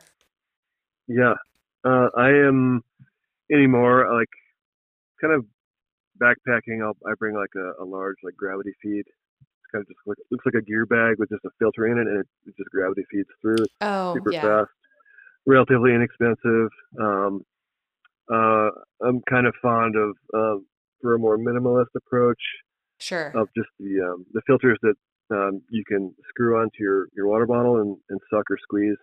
Yeah. 1.07 1.35
Uh, 1.85 2.09
I 2.17 2.29
am 2.29 2.83
anymore 3.51 4.11
like 4.11 4.29
kind 5.21 5.33
of 5.33 5.45
backpacking. 6.21 6.83
I'll 6.83 6.97
I 7.09 7.13
bring 7.17 7.35
like 7.35 7.53
a, 7.55 7.83
a 7.83 7.85
large 7.85 8.17
like 8.23 8.35
gravity 8.35 8.73
feed 8.81 9.05
It's 9.05 9.71
kind 9.71 9.81
of 9.81 9.87
just 9.87 9.99
like, 10.05 10.17
looks 10.31 10.45
like 10.45 10.55
a 10.55 10.65
gear 10.65 10.85
bag 10.85 11.19
with 11.19 11.29
just 11.29 11.45
a 11.45 11.49
filter 11.59 11.87
in 11.87 11.97
it, 11.97 12.07
and 12.07 12.19
it, 12.19 12.27
it 12.45 12.55
just 12.57 12.69
gravity 12.71 13.03
feeds 13.11 13.29
through. 13.41 13.65
Oh, 13.81 14.13
super 14.15 14.31
yeah. 14.31 14.41
fast, 14.41 14.71
relatively 15.45 15.93
inexpensive. 15.93 16.69
Um, 16.99 17.43
uh, 18.31 18.69
I'm 19.05 19.21
kind 19.29 19.47
of 19.47 19.53
fond 19.61 19.95
of 19.95 20.11
uh, 20.33 20.59
for 21.01 21.15
a 21.15 21.19
more 21.19 21.37
minimalist 21.37 21.95
approach. 21.95 22.41
Sure. 22.99 23.27
Of 23.35 23.47
just 23.55 23.69
the 23.79 24.01
um, 24.01 24.25
the 24.33 24.41
filters 24.47 24.79
that 24.81 24.95
um, 25.29 25.61
you 25.69 25.83
can 25.87 26.15
screw 26.29 26.59
onto 26.59 26.77
your, 26.79 27.07
your 27.15 27.27
water 27.27 27.45
bottle 27.45 27.79
and, 27.81 27.95
and 28.09 28.19
suck 28.29 28.49
or 28.49 28.57
squeeze. 28.61 28.97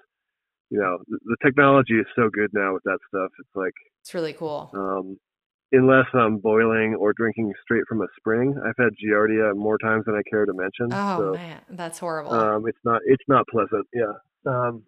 You 0.70 0.80
know, 0.80 0.98
the, 1.06 1.18
the 1.26 1.36
technology 1.44 1.94
is 1.94 2.06
so 2.16 2.28
good 2.32 2.50
now 2.52 2.74
with 2.74 2.82
that 2.84 2.98
stuff. 3.08 3.30
It's 3.38 3.54
like 3.54 3.74
it's 4.00 4.14
really 4.14 4.32
cool. 4.32 4.70
Um, 4.74 5.18
unless 5.74 6.06
I'm 6.14 6.38
boiling 6.38 6.96
or 6.98 7.12
drinking 7.12 7.52
straight 7.62 7.84
from 7.88 8.00
a 8.00 8.06
spring. 8.16 8.54
I've 8.64 8.74
had 8.78 8.90
giardia 9.04 9.54
more 9.56 9.78
times 9.78 10.04
than 10.06 10.14
I 10.14 10.22
care 10.30 10.46
to 10.46 10.52
mention. 10.54 10.88
Oh 10.92 11.18
so, 11.18 11.38
man, 11.38 11.60
that's 11.70 11.98
horrible. 11.98 12.32
Um, 12.32 12.64
it's 12.66 12.78
not 12.84 13.00
it's 13.06 13.24
not 13.28 13.46
pleasant. 13.48 13.86
Yeah. 13.92 14.12
Um, 14.46 14.84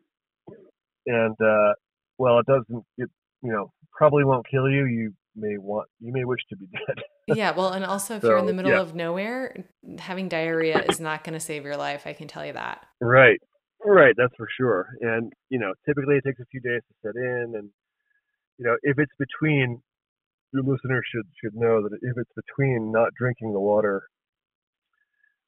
and 1.06 1.36
uh, 1.40 1.72
well, 2.18 2.38
it 2.38 2.46
doesn't. 2.46 2.84
It 2.98 3.10
you 3.42 3.52
know 3.52 3.72
probably 3.92 4.24
won't 4.24 4.46
kill 4.50 4.68
you. 4.68 4.86
You 4.86 5.12
may 5.34 5.58
want 5.58 5.88
you 6.00 6.12
may 6.12 6.24
wish 6.24 6.40
to 6.50 6.56
be 6.56 6.66
dead. 6.66 7.02
yeah. 7.36 7.52
Well, 7.52 7.72
and 7.72 7.84
also 7.84 8.16
if 8.16 8.22
so, 8.22 8.28
you're 8.28 8.38
in 8.38 8.46
the 8.46 8.54
middle 8.54 8.72
yeah. 8.72 8.80
of 8.80 8.94
nowhere, 8.94 9.64
having 9.98 10.28
diarrhea 10.28 10.84
is 10.88 11.00
not 11.00 11.24
going 11.24 11.34
to 11.34 11.40
save 11.40 11.64
your 11.64 11.76
life. 11.76 12.02
I 12.06 12.12
can 12.12 12.28
tell 12.28 12.46
you 12.46 12.52
that. 12.52 12.86
Right. 13.00 13.40
Right. 13.84 14.14
That's 14.16 14.34
for 14.36 14.48
sure. 14.56 14.88
And 15.00 15.32
you 15.50 15.58
know, 15.58 15.72
typically 15.86 16.16
it 16.16 16.24
takes 16.24 16.40
a 16.40 16.46
few 16.46 16.60
days 16.60 16.82
to 16.88 16.94
set 17.02 17.16
in, 17.16 17.54
and 17.56 17.70
you 18.58 18.66
know, 18.66 18.76
if 18.82 18.98
it's 18.98 19.12
between 19.18 19.82
your 20.52 20.62
listeners 20.62 21.04
should 21.12 21.26
should 21.42 21.54
know 21.54 21.82
that 21.82 21.98
if 22.02 22.16
it's 22.16 22.30
between 22.34 22.92
not 22.92 23.10
drinking 23.18 23.52
the 23.52 23.60
water 23.60 24.02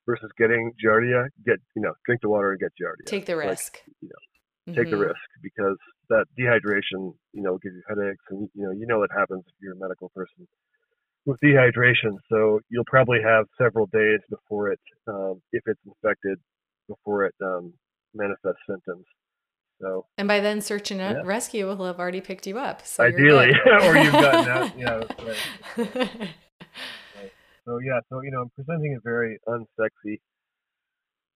versus 0.06 0.30
getting 0.38 0.72
giardia, 0.82 1.28
get 1.44 1.58
you 1.76 1.82
know 1.82 1.92
drink 2.06 2.20
the 2.22 2.28
water 2.28 2.52
and 2.52 2.60
get 2.60 2.72
giardia. 2.80 3.06
Take 3.06 3.26
the 3.26 3.36
risk. 3.36 3.82
Like, 3.86 3.96
you 4.00 4.08
know, 4.08 4.74
take 4.74 4.88
mm-hmm. 4.88 4.98
the 4.98 5.06
risk 5.06 5.28
because 5.42 5.76
that 6.08 6.24
dehydration, 6.38 7.14
you 7.32 7.42
know, 7.42 7.52
will 7.52 7.58
give 7.58 7.72
you 7.72 7.82
headaches, 7.88 8.24
and 8.30 8.48
you 8.54 8.64
know 8.64 8.72
you 8.72 8.86
know 8.86 8.98
what 8.98 9.10
happens 9.16 9.44
if 9.46 9.54
you're 9.60 9.74
a 9.74 9.78
medical 9.78 10.10
person 10.14 10.46
with 11.26 11.38
dehydration. 11.44 12.16
So 12.30 12.60
you'll 12.70 12.88
probably 12.88 13.18
have 13.22 13.46
several 13.60 13.86
days 13.92 14.20
before 14.30 14.72
it, 14.72 14.80
um, 15.06 15.42
if 15.52 15.62
it's 15.66 15.80
infected, 15.86 16.38
before 16.88 17.26
it 17.26 17.34
um, 17.44 17.74
manifests 18.14 18.62
symptoms. 18.68 19.04
So 19.80 20.06
and 20.16 20.26
by 20.26 20.40
then, 20.40 20.60
search 20.60 20.90
and 20.90 21.00
yeah. 21.00 21.22
rescue 21.24 21.66
will 21.66 21.84
have 21.86 22.00
already 22.00 22.20
picked 22.20 22.46
you 22.46 22.58
up. 22.58 22.84
So 22.84 23.04
ideally, 23.04 23.52
or 23.82 23.96
you've 23.96 24.12
gotten 24.12 24.48
out. 24.48 24.78
Yeah, 24.78 24.94
right. 25.76 25.96
right. 25.96 27.32
So 27.64 27.78
yeah, 27.78 28.00
so 28.08 28.22
you 28.22 28.30
know, 28.32 28.42
I'm 28.42 28.50
presenting 28.50 28.96
a 28.96 29.00
very 29.00 29.38
unsexy 29.46 30.20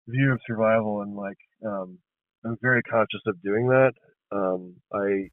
view 0.08 0.32
of 0.32 0.40
survival, 0.46 1.02
and 1.02 1.14
like 1.14 1.38
um, 1.64 1.98
I'm 2.44 2.58
very 2.60 2.82
conscious 2.82 3.20
of 3.26 3.40
doing 3.42 3.68
that. 3.68 3.92
Um, 4.32 4.74
I 4.92 5.30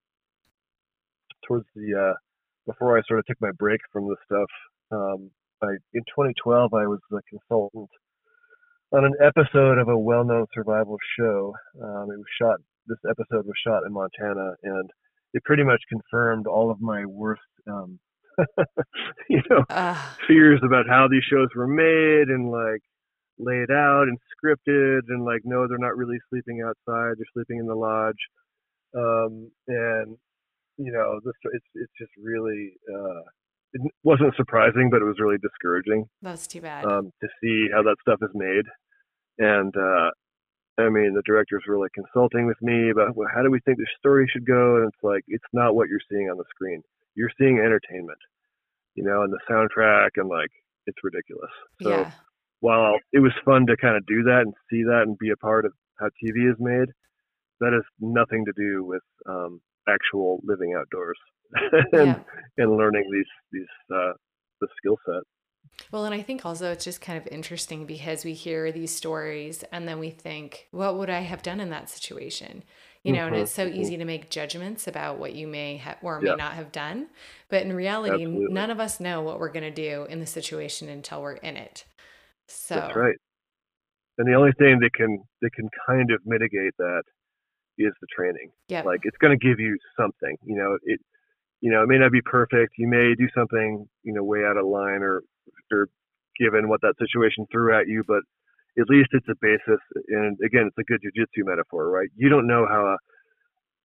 towards 1.48 1.66
the 1.76 2.12
uh, 2.12 2.14
before 2.68 2.98
I 2.98 3.02
sort 3.08 3.20
of 3.20 3.26
took 3.26 3.42
my 3.42 3.52
break 3.58 3.82
from 3.92 4.08
this 4.08 4.18
stuff, 4.26 4.50
um, 4.92 5.32
I 5.64 5.72
in 5.94 6.04
2012 6.04 6.74
I 6.76 6.86
was 6.86 7.00
a 7.12 7.22
consultant 7.28 7.90
on 8.92 9.06
an 9.06 9.14
episode 9.24 9.78
of 9.78 9.88
a 9.88 9.98
well-known 9.98 10.48
survival 10.54 10.98
show. 11.18 11.54
Um, 11.82 12.10
it 12.12 12.18
was 12.18 12.26
shot 12.40 12.60
this 12.90 12.98
episode 13.10 13.46
was 13.46 13.56
shot 13.66 13.84
in 13.86 13.94
Montana, 13.94 14.54
and 14.64 14.90
it 15.34 15.44
pretty 15.44 15.64
much 15.64 15.82
confirmed 15.88 16.48
all 16.48 16.72
of 16.72 16.82
my 16.82 17.06
worst, 17.06 17.42
um, 17.68 18.00
you 19.30 19.42
know, 19.50 19.64
uh. 19.70 19.96
fears 20.28 20.60
about 20.66 20.88
how 20.90 21.08
these 21.10 21.24
shows 21.24 21.50
were 21.56 21.68
made 21.68 22.30
and 22.30 22.52
like 22.52 22.82
laid 23.38 23.72
out 23.72 24.08
and 24.08 24.18
scripted, 24.36 25.02
and 25.08 25.24
like 25.24 25.42
no, 25.46 25.68
they're 25.68 25.78
not 25.78 25.96
really 25.96 26.18
sleeping 26.30 26.62
outside; 26.62 27.16
they're 27.18 27.34
sleeping 27.34 27.60
in 27.60 27.68
the 27.68 27.76
lodge, 27.76 28.20
um, 28.98 29.52
and 29.68 30.18
you 30.78 30.92
know, 30.92 31.20
this 31.24 31.34
it's 31.54 31.66
it's 31.76 31.94
just 32.00 32.12
really. 32.18 32.74
Uh, 32.92 33.22
it 33.72 33.82
wasn't 34.04 34.36
surprising, 34.36 34.90
but 34.90 35.00
it 35.00 35.06
was 35.06 35.20
really 35.20 35.38
discouraging. 35.38 36.06
That's 36.24 36.48
too 36.48 36.60
bad. 36.60 36.86
Um, 36.86 37.12
to 37.22 37.28
see 37.40 37.68
how 37.72 37.84
that 37.84 37.98
stuff 38.02 38.18
is 38.24 38.32
made, 38.34 38.66
and 39.38 39.72
uh, 39.78 40.10
I 40.80 40.90
mean, 40.90 41.14
the 41.14 41.24
directors 41.26 41.64
were 41.68 41.78
like 41.78 41.92
consulting 41.94 42.48
with 42.48 42.62
me 42.62 42.90
about 42.90 43.16
well, 43.16 43.28
how 43.34 43.44
do 43.44 43.52
we 43.52 43.60
think 43.62 43.78
the 43.78 43.88
story 43.98 44.30
should 44.32 44.46
go, 44.46 44.78
and 44.78 44.88
it's 44.88 45.04
like 45.04 45.24
it's 45.28 45.52
not 45.54 45.76
what 45.76 45.90
you're 45.90 46.00
seeing 46.10 46.30
on 46.30 46.38
the 46.38 46.46
screen. 46.50 46.82
You're 47.16 47.32
seeing 47.40 47.60
entertainment, 47.60 48.20
you 48.96 49.04
know, 49.04 49.24
and 49.24 49.34
the 49.34 49.40
soundtrack, 49.50 50.10
and 50.16 50.30
like 50.30 50.52
it's 50.86 50.98
ridiculous. 51.04 51.52
So 51.82 51.90
yeah. 51.90 52.12
while 52.62 52.98
it 53.12 53.20
was 53.20 53.34
fun 53.44 53.66
to 53.68 53.78
kind 53.78 53.98
of 53.98 54.06
do 54.06 54.24
that 54.24 54.42
and 54.46 54.54
see 54.70 54.84
that 54.84 55.04
and 55.06 55.18
be 55.18 55.32
a 55.32 55.38
part 55.38 55.66
of 55.66 55.74
how 56.00 56.08
TV 56.24 56.50
is 56.50 56.56
made, 56.60 56.90
that 57.60 57.74
has 57.74 57.84
nothing 58.00 58.46
to 58.46 58.54
do 58.56 58.84
with 58.84 59.04
um, 59.28 59.62
actual 59.88 60.40
living 60.44 60.76
outdoors 60.78 61.18
and 61.94 62.08
yeah. 62.08 62.20
and 62.58 62.78
learning 62.78 63.10
these 63.12 63.26
these 63.52 63.96
uh, 63.96 64.14
the 64.62 64.68
skill 64.78 64.98
set. 65.06 65.24
Well, 65.92 66.06
and 66.06 66.14
I 66.14 66.22
think 66.22 66.46
also 66.46 66.72
it's 66.72 66.84
just 66.86 67.02
kind 67.02 67.18
of 67.18 67.28
interesting 67.28 67.86
because 67.86 68.24
we 68.26 68.34
hear 68.34 68.72
these 68.72 68.96
stories 68.96 69.64
and 69.72 69.88
then 69.88 70.00
we 70.00 70.10
think, 70.12 70.68
what 70.72 70.98
would 70.98 71.10
I 71.10 71.22
have 71.22 71.42
done 71.44 71.60
in 71.60 71.70
that 71.70 71.90
situation? 71.90 72.64
you 73.02 73.14
know, 73.14 73.26
and 73.28 73.34
Mhm, 73.34 73.36
it's 73.36 73.52
so 73.54 73.66
mhm. 73.66 73.70
easy 73.70 73.96
to 73.96 74.04
make 74.04 74.30
judgments 74.30 74.86
about 74.86 75.20
what 75.20 75.34
you 75.34 75.48
may 75.48 75.78
have 75.78 75.98
or 76.02 76.20
may 76.20 76.34
Yeah, 76.34 76.36
not 76.36 76.54
have 76.56 76.70
done. 76.70 77.08
But 77.48 77.62
in 77.64 77.72
reality, 77.74 78.26
absolutely. 78.26 78.50
none 78.50 78.70
of 78.70 78.82
us 78.82 79.00
know 79.00 79.22
what 79.22 79.40
we're 79.40 79.52
going 79.54 79.64
to 79.64 79.72
do 79.72 80.04
in 80.10 80.20
the 80.20 80.26
situation 80.26 80.90
until 80.90 81.22
we're 81.22 81.36
in 81.36 81.56
it. 81.56 81.86
That's 82.74 82.88
So, 82.88 82.96
right. 82.96 83.16
And 84.18 84.28
the 84.28 84.34
only 84.34 84.52
thing 84.54 84.80
that 84.80 84.94
can 84.94 85.24
that 85.42 85.54
can 85.54 85.70
kind 85.88 86.12
of 86.12 86.22
mitigate 86.26 86.74
that 86.78 87.04
is 87.78 87.94
the 88.02 88.08
training. 88.16 88.52
Yeah. 88.68 88.84
Like 88.84 89.02
it's 89.04 89.18
going 89.18 89.38
to 89.38 89.46
give 89.48 89.60
you 89.60 89.78
something. 90.00 90.38
You 90.46 90.58
know, 90.58 90.80
it 90.84 91.02
you 91.62 91.72
know 91.72 91.84
it 91.84 91.88
may 91.88 92.00
not 92.00 92.12
be 92.12 92.22
perfect. 92.24 92.74
You 92.78 92.88
may 92.88 93.16
do 93.16 93.28
something 93.36 93.88
you 94.04 94.14
know 94.14 94.24
way 94.24 94.46
out 94.46 94.58
of 94.58 94.66
line 94.68 95.04
or 95.04 95.24
or 95.72 95.88
given 96.40 96.70
what 96.70 96.82
that 96.82 96.96
situation 97.00 97.46
threw 97.52 97.76
at 97.76 97.88
you, 97.88 98.04
but 98.08 98.22
at 98.80 98.90
least 98.90 99.10
it's 99.12 99.28
a 99.30 99.36
basis. 99.42 99.82
And 100.10 100.38
again, 100.46 100.70
it's 100.70 100.78
a 100.80 100.84
good 100.84 101.02
jujitsu 101.02 101.46
metaphor, 101.46 101.90
right? 101.90 102.10
You 102.16 102.30
don't 102.30 102.48
know 102.48 102.66
how 102.68 102.86
a, 102.86 102.98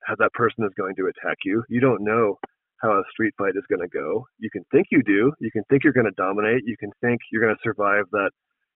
how 0.05 0.15
that 0.19 0.33
person 0.35 0.65
is 0.65 0.73
going 0.77 0.95
to 0.97 1.11
attack 1.11 1.39
you. 1.45 1.65
You 1.69 1.81
don't 1.81 2.05
know 2.05 2.39
how 2.83 2.91
a 2.91 3.03
street 3.11 3.35
fight 3.39 3.57
is 3.57 3.65
going 3.69 3.81
to 3.81 3.89
go. 3.89 4.27
You 4.39 4.51
can 4.51 4.65
think 4.71 4.89
you 4.91 5.03
do. 5.03 5.33
You 5.41 5.51
can 5.51 5.63
think 5.71 5.85
you're 5.85 5.93
going 5.93 6.07
to 6.07 6.23
dominate. 6.23 6.63
You 6.67 6.77
can 6.79 6.91
think 7.01 7.21
you're 7.33 7.43
going 7.43 7.55
to 7.55 7.61
survive 7.65 8.05
that, 8.13 8.31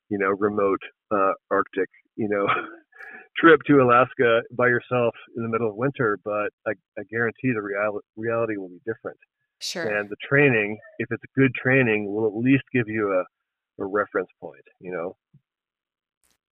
you 0.08 0.18
know, 0.18 0.28
remote 0.38 0.80
uh, 1.12 1.32
Arctic, 1.50 1.88
you 2.16 2.28
know, 2.28 2.46
trip 3.36 3.60
to 3.66 3.82
Alaska 3.82 4.40
by 4.56 4.66
yourself 4.68 5.14
in 5.36 5.42
the 5.42 5.48
middle 5.48 5.68
of 5.68 5.76
winter. 5.76 6.18
But 6.24 6.50
I, 6.66 6.72
I 6.98 7.02
guarantee 7.10 7.52
the 7.52 7.62
real, 7.62 8.00
reality 8.16 8.56
will 8.56 8.70
be 8.70 8.80
different. 8.86 9.18
Sure. 9.60 9.96
And 9.96 10.08
the 10.10 10.16
training, 10.28 10.78
if 10.98 11.08
it's 11.12 11.22
a 11.24 11.40
good 11.40 11.54
training, 11.54 12.12
will 12.12 12.26
at 12.26 12.36
least 12.36 12.64
give 12.72 12.88
you 12.88 13.12
a, 13.12 13.24
a 13.82 13.86
reference 13.86 14.30
point. 14.40 14.64
You 14.80 14.92
know. 14.92 15.16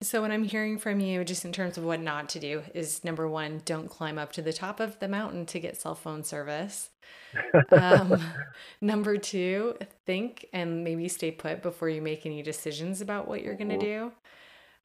So, 0.02 0.20
what 0.20 0.30
I'm 0.30 0.44
hearing 0.44 0.78
from 0.78 1.00
you, 1.00 1.24
just 1.24 1.44
in 1.46 1.52
terms 1.52 1.78
of 1.78 1.84
what 1.84 2.00
not 2.00 2.28
to 2.30 2.38
do, 2.38 2.62
is 2.74 3.02
number 3.02 3.26
one, 3.26 3.62
don't 3.64 3.88
climb 3.88 4.18
up 4.18 4.30
to 4.32 4.42
the 4.42 4.52
top 4.52 4.78
of 4.78 4.98
the 4.98 5.09
mountain 5.09 5.46
to 5.46 5.59
get 5.61 5.80
cell 5.80 5.94
phone 5.94 6.22
service. 6.22 6.90
Um, 7.72 8.20
number 8.82 9.18
two, 9.18 9.76
think 10.07 10.46
and 10.52 10.84
maybe 10.84 11.09
stay 11.09 11.30
put 11.32 11.62
before 11.62 11.88
you 11.90 12.02
make 12.02 12.26
any 12.26 12.42
decisions 12.42 13.00
about 13.02 13.28
what 13.28 13.42
you're 13.42 13.57
going 13.57 13.70
to 13.70 13.76
Mhm, 13.76 13.86
do. 13.86 14.12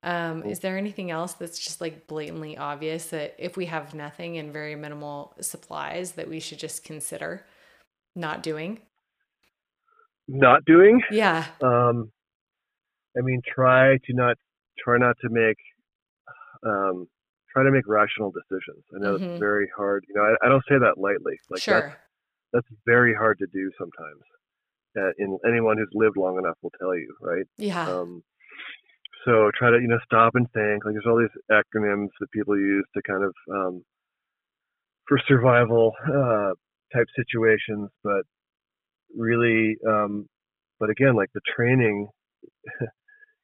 Um, 0.03 0.43
mhm. 0.43 0.51
is 0.51 0.59
there 0.59 0.77
anything 0.77 1.11
else 1.11 1.33
that's 1.33 1.59
just 1.59 1.81
like 1.81 2.07
blatantly 2.07 2.57
obvious 2.57 3.07
that 3.07 3.35
if 3.39 3.57
we 3.57 3.67
have 3.67 3.93
nothing 3.95 4.37
and 4.37 4.53
very 4.53 4.75
minimal 4.75 5.35
supplies, 5.41 6.13
that 6.13 6.29
we 6.29 6.39
should 6.39 6.59
just 6.59 6.83
consider 6.85 7.45
not 8.15 8.43
doing? 8.43 8.79
Not 10.27 10.63
doing. 10.65 11.01
Yeah. 11.11 11.45
Um, 11.61 12.11
I 13.17 13.21
mean, 13.21 13.41
try 13.53 13.97
to 13.97 14.13
not 14.13 14.37
try 14.79 14.97
not 14.97 15.15
to 15.21 15.29
make 15.29 15.57
um, 16.65 17.07
try 17.51 17.63
to 17.63 17.71
make 17.71 17.87
rational 17.87 18.31
decisions. 18.31 18.83
I 18.95 18.99
know 18.99 19.17
hmm 19.17 19.23
it's 19.25 19.39
very 19.39 19.69
hard. 19.75 20.05
You 20.07 20.15
know, 20.15 20.21
I, 20.21 20.45
I 20.45 20.49
don't 20.49 20.63
say 20.69 20.75
that 20.79 20.97
lightly. 20.97 21.33
Like 21.49 21.63
that's 21.63 21.63
Sure. 21.63 21.97
that's 22.53 22.67
very 22.85 23.13
hard 23.13 23.39
to 23.39 23.47
do 23.47 23.71
sometimes. 23.77 24.21
Uh, 24.97 25.11
in 25.19 25.37
anyone 25.47 25.77
who's 25.77 25.89
lived 25.93 26.17
long 26.17 26.37
enough 26.37 26.57
will 26.61 26.71
tell 26.79 26.93
you, 26.95 27.13
right? 27.21 27.45
Yeah. 27.57 27.87
Um, 27.89 28.23
so 29.25 29.51
try 29.57 29.71
to 29.71 29.79
you 29.79 29.87
know 29.87 29.99
stop 30.05 30.35
and 30.35 30.49
think. 30.51 30.85
Like 30.85 30.93
there's 30.93 31.05
all 31.07 31.19
these 31.19 31.41
acronyms 31.51 32.09
that 32.19 32.31
people 32.31 32.57
use 32.57 32.85
to 32.95 33.01
kind 33.03 33.23
of 33.23 33.33
um, 33.51 33.83
for 35.07 35.19
survival 35.27 35.93
uh, 36.07 36.51
type 36.93 37.07
situations, 37.15 37.89
but 38.03 38.23
really, 39.15 39.77
um, 39.87 40.27
but 40.79 40.89
again, 40.89 41.15
like 41.15 41.29
the 41.33 41.41
training. 41.55 42.07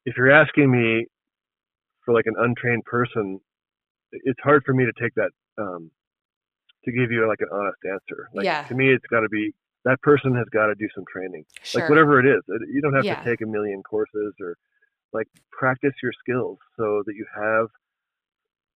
if 0.05 0.15
you're 0.17 0.31
asking 0.31 0.71
me 0.71 1.05
for 2.05 2.13
like 2.13 2.25
an 2.25 2.35
untrained 2.39 2.83
person, 2.85 3.39
it's 4.11 4.39
hard 4.43 4.63
for 4.65 4.73
me 4.73 4.85
to 4.85 4.93
take 5.01 5.13
that 5.15 5.29
um, 5.57 5.91
to 6.85 6.91
give 6.91 7.11
you 7.11 7.27
like 7.27 7.39
an 7.41 7.49
honest 7.51 7.77
answer. 7.85 8.29
Like 8.33 8.45
Yeah. 8.45 8.65
to 8.67 8.75
me, 8.75 8.93
it's 8.93 9.05
got 9.07 9.21
to 9.21 9.29
be 9.29 9.53
that 9.85 10.01
person 10.01 10.35
has 10.35 10.45
got 10.51 10.67
to 10.67 10.75
do 10.75 10.87
some 10.95 11.03
training, 11.11 11.45
sure. 11.63 11.81
like 11.81 11.89
whatever 11.89 12.19
it 12.19 12.25
is. 12.25 12.41
You 12.71 12.81
don't 12.81 12.93
have 12.93 13.05
Yeah. 13.05 13.21
to 13.21 13.29
take 13.29 13.41
a 13.41 13.45
million 13.45 13.83
courses 13.83 14.33
or 14.41 14.57
like 15.13 15.27
practice 15.51 15.93
your 16.01 16.11
skills 16.19 16.57
so 16.77 17.03
that 17.05 17.15
you 17.15 17.25
have 17.35 17.67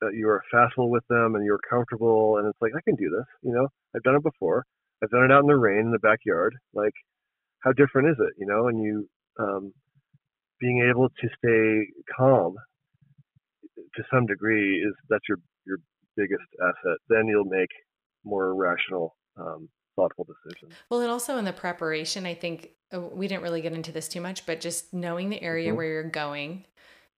that 0.01 0.15
you 0.15 0.29
are 0.29 0.43
facile 0.51 0.91
with 0.91 1.05
them 1.09 1.35
and 1.35 1.45
you're 1.45 1.61
comfortable 1.69 2.39
and 2.39 2.49
it's 2.49 2.59
like 2.61 2.73
I 2.77 2.81
can 2.83 2.97
do 2.97 3.11
this. 3.11 3.27
You 3.43 3.53
know, 3.53 3.69
I've 3.95 4.03
done 4.03 4.17
it 4.17 4.23
before. 4.23 4.65
I've 5.03 5.11
done 5.11 5.25
it 5.25 5.33
out 5.33 5.41
in 5.41 5.47
the 5.47 5.57
rain 5.57 5.87
in 5.87 5.91
the 5.91 5.99
backyard. 5.99 6.55
Like, 6.75 6.93
how 7.61 7.73
different 7.73 8.09
is 8.09 8.17
it? 8.19 8.35
You 8.39 8.47
know, 8.47 8.69
and 8.69 8.83
you 8.83 9.09
um, 9.39 9.73
being 10.61 10.87
able 10.91 11.09
to 11.09 11.29
stay 11.39 11.93
calm 12.17 12.55
to 13.95 14.03
some 14.13 14.27
degree 14.27 14.79
is 14.79 14.95
that's 15.09 15.25
your 15.29 15.39
your 15.67 15.79
biggest 16.17 16.45
asset. 16.63 16.99
Then 17.09 17.27
you'll 17.27 17.45
make 17.45 17.71
more 18.25 18.55
rational, 18.55 19.17
um, 19.39 19.69
thoughtful 19.97 20.27
decisions. 20.27 20.73
Well, 20.89 21.01
and 21.01 21.11
also 21.11 21.39
in 21.39 21.45
the 21.45 21.53
preparation, 21.53 22.27
I 22.27 22.35
think 22.35 22.71
uh, 22.93 23.01
we 23.01 23.29
didn't 23.29 23.43
really 23.43 23.63
get 23.63 23.73
into 23.73 23.93
this 23.93 24.09
too 24.09 24.21
much, 24.21 24.47
but 24.47 24.61
just 24.61 24.93
knowing 24.93 25.31
the 25.31 25.43
area 25.43 25.71
hmm 25.71 25.77
where 25.77 25.87
you're 25.87 26.11
going, 26.11 26.65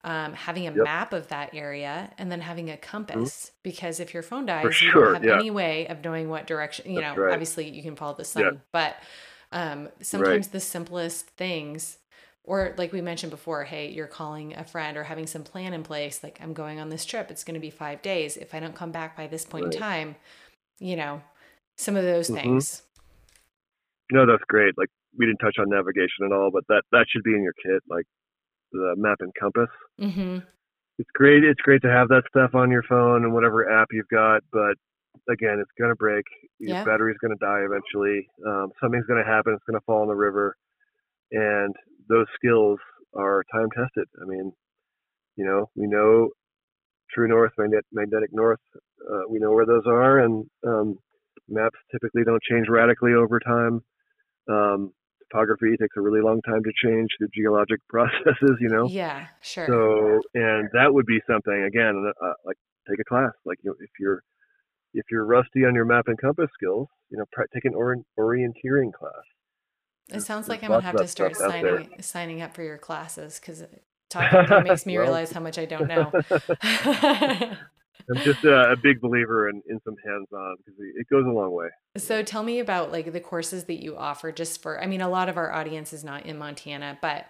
um, 0.05 0.33
having 0.35 0.67
a 0.67 0.71
Yep. 0.75 0.87
map 0.87 1.13
of 1.13 1.29
that 1.29 1.55
area, 1.55 2.11
and 2.19 2.31
then 2.31 2.41
having 2.41 2.71
a 2.71 2.77
hmm 3.13 3.29
compass. 3.31 3.53
Because 3.63 4.01
if 4.01 4.13
your 4.15 4.23
phone 4.23 4.47
dies, 4.47 4.81
you 4.83 4.93
don't 4.93 5.09
have 5.09 5.23
Yeah, 5.23 5.31
any 5.31 5.51
way 5.51 5.87
of 5.87 6.03
knowing 6.05 6.29
what 6.29 6.47
direction, 6.47 6.91
you 6.91 6.99
that's 6.99 7.01
know, 7.01 7.19
right. 7.19 7.29
obviously 7.29 7.69
you 7.69 7.83
can 7.83 7.97
follow 7.97 8.15
the 8.17 8.25
sun, 8.25 8.63
but 8.73 8.97
um, 9.53 9.89
right. 10.15 10.41
sometimes 10.41 10.49
the 10.49 10.61
simplest 10.61 11.29
things, 11.31 11.99
or 12.45 12.75
like 12.79 12.93
we 12.93 13.01
mentioned 13.01 13.31
before, 13.31 13.65
hey, 13.65 13.91
you're 13.91 14.07
calling 14.07 14.55
a 14.57 14.65
friend 14.65 14.97
or 14.97 15.05
having 15.05 15.27
some 15.27 15.45
plan 15.45 15.73
in 15.75 15.83
place, 15.83 16.23
like 16.23 16.39
I'm 16.43 16.53
going 16.53 16.81
on 16.81 16.89
this 16.89 17.05
trip, 17.05 17.31
it's 17.31 17.45
going 17.45 17.55
to 17.55 17.61
be 17.61 17.71
five 17.71 18.03
days. 18.03 18.37
If 18.37 18.55
I 18.55 18.61
don't 18.61 18.75
come 18.75 18.93
back 18.93 19.17
by 19.17 19.27
this 19.27 19.45
point 19.45 19.67
in 19.67 19.71
time, 19.71 20.17
you 20.79 20.97
know, 20.97 21.23
some 21.77 21.97
of 21.97 22.05
those 22.05 22.29
hmm 22.29 22.39
things. 22.43 22.83
No, 24.11 24.27
that's 24.27 24.45
great. 24.49 24.77
Like 24.77 24.89
we 25.19 25.27
didn't 25.27 25.39
touch 25.39 25.57
on 25.59 25.69
navigation 25.71 26.25
at 26.27 26.33
all, 26.33 26.51
but 26.51 26.65
that 26.69 26.83
that 26.93 27.07
should 27.09 27.23
be 27.23 27.35
in 27.35 27.43
your 27.43 27.55
kit, 27.55 27.83
like 27.89 28.07
the 28.73 28.95
map 28.97 29.19
and 29.21 29.33
compass. 29.39 29.69
Mm-hmm. 30.01 30.39
It's 30.99 31.11
great. 31.15 31.45
It's 31.45 31.61
great 31.63 31.83
to 31.83 31.89
have 31.91 32.09
that 32.09 32.25
stuff 32.29 32.55
on 32.55 32.71
your 32.71 32.83
phone 32.85 33.25
and 33.25 33.33
whatever 33.33 33.71
app 33.71 33.89
you've 33.93 34.09
got, 34.09 34.43
but 34.53 34.75
again, 35.29 35.59
it's 35.61 35.71
gonna 35.79 35.95
break. 35.95 36.25
Your 36.59 36.77
Yeah. 36.77 36.85
battery's 36.85 37.19
gonna 37.19 37.37
die 37.37 37.61
eventually. 37.65 38.29
Um, 38.47 38.73
something's 38.81 39.07
gonna 39.07 39.25
happen. 39.25 39.55
It's 39.55 39.65
gonna 39.65 39.81
fall 39.87 40.03
in 40.03 40.09
the 40.09 40.15
river, 40.15 40.57
and 41.33 41.75
those 42.09 42.27
skills 42.35 42.79
are 43.15 43.43
time 43.53 43.69
tested. 43.71 44.07
I 44.21 44.25
mean, 44.27 44.53
you 45.37 45.45
know, 45.45 45.71
we 45.77 45.87
know 45.87 46.31
true 47.11 47.29
north, 47.29 47.53
magnet, 47.59 47.85
magnetic 47.93 48.31
north. 48.33 48.61
Uh, 49.11 49.23
we 49.29 49.39
know 49.39 49.53
where 49.53 49.67
those 49.67 49.87
are, 49.87 50.21
and 50.21 50.49
um, 50.67 50.99
maps 51.49 51.79
typically 51.91 52.25
don't 52.25 52.43
change 52.43 52.69
radically 52.69 53.15
over 53.15 53.39
time. 53.41 53.81
Um, 54.49 54.93
topography 55.33 55.77
takes 55.81 55.97
a 55.97 56.01
really 56.01 56.21
long 56.21 56.41
time 56.43 56.63
to 56.63 56.71
change 56.85 57.09
through 57.19 57.29
geologic 57.35 57.81
processes. 57.89 58.57
You 58.61 58.69
know, 58.69 58.89
Yeah, 58.89 59.27
sure. 59.41 59.67
so 59.67 60.21
and 60.35 60.69
that 60.73 60.93
would 60.93 61.07
be 61.07 61.21
something 61.27 61.65
again, 61.67 62.13
uh, 62.23 62.33
like 62.45 62.57
take 62.89 63.01
a 63.01 63.05
class. 63.05 63.33
Like 63.45 63.59
you 63.63 63.71
know, 63.71 63.77
if 63.81 63.91
you're 63.99 64.23
if 64.95 65.05
you're 65.11 65.25
rusty 65.25 65.65
on 65.65 65.75
your 65.75 65.85
map 65.85 66.09
and 66.09 66.19
compass 66.21 66.51
skills, 66.55 66.89
you 67.11 67.19
know, 67.19 67.25
take 67.55 67.65
an 67.65 67.75
orient- 67.75 68.07
orienteering 68.19 68.93
class. 68.93 69.25
It 70.11 70.21
sounds 70.21 70.49
like 70.49 70.63
I'm 70.63 70.71
gonna 70.71 70.83
have 70.83 70.97
to 70.97 71.09
start 71.09 71.37
stuff 71.37 71.47
out 71.47 71.63
there. 71.63 71.79
signing 71.79 72.03
signing 72.03 72.43
up 72.43 72.55
for 72.55 72.63
your 72.63 72.79
classes 72.79 73.41
because 73.41 73.65
talking 74.11 74.47
to 74.47 74.57
you 74.59 74.63
makes 74.63 74.85
me 74.85 74.97
well, 74.97 75.05
realize 75.07 75.33
how 75.33 75.41
much 75.41 75.59
I 75.59 75.65
don't 75.65 75.89
know. 75.89 76.13
I'm 78.11 78.23
just 78.25 78.45
a, 78.45 78.73
a 78.73 78.77
big 78.77 79.01
believer 79.01 79.49
in, 79.49 79.63
in 79.69 79.81
some 79.85 79.97
hands-on 80.05 80.57
because 80.59 80.79
it 80.81 81.01
it 81.01 81.07
goes 81.09 81.25
a 81.27 81.31
long 81.31 81.53
way. 81.53 81.69
So 81.97 82.23
tell 82.23 82.43
me 82.43 82.59
about 82.59 82.91
like 82.91 83.13
the 83.13 83.21
courses 83.21 83.65
that 83.65 83.83
you 83.83 83.97
offer 83.97 84.33
just 84.33 84.63
for 84.63 84.81
I 84.83 84.87
mean 84.87 85.01
a 85.01 85.09
lot 85.09 85.29
of 85.29 85.37
our 85.37 85.53
audience 85.53 85.93
is 85.93 86.05
not 86.05 86.27
in 86.27 86.39
Montana, 86.39 86.99
but 87.01 87.27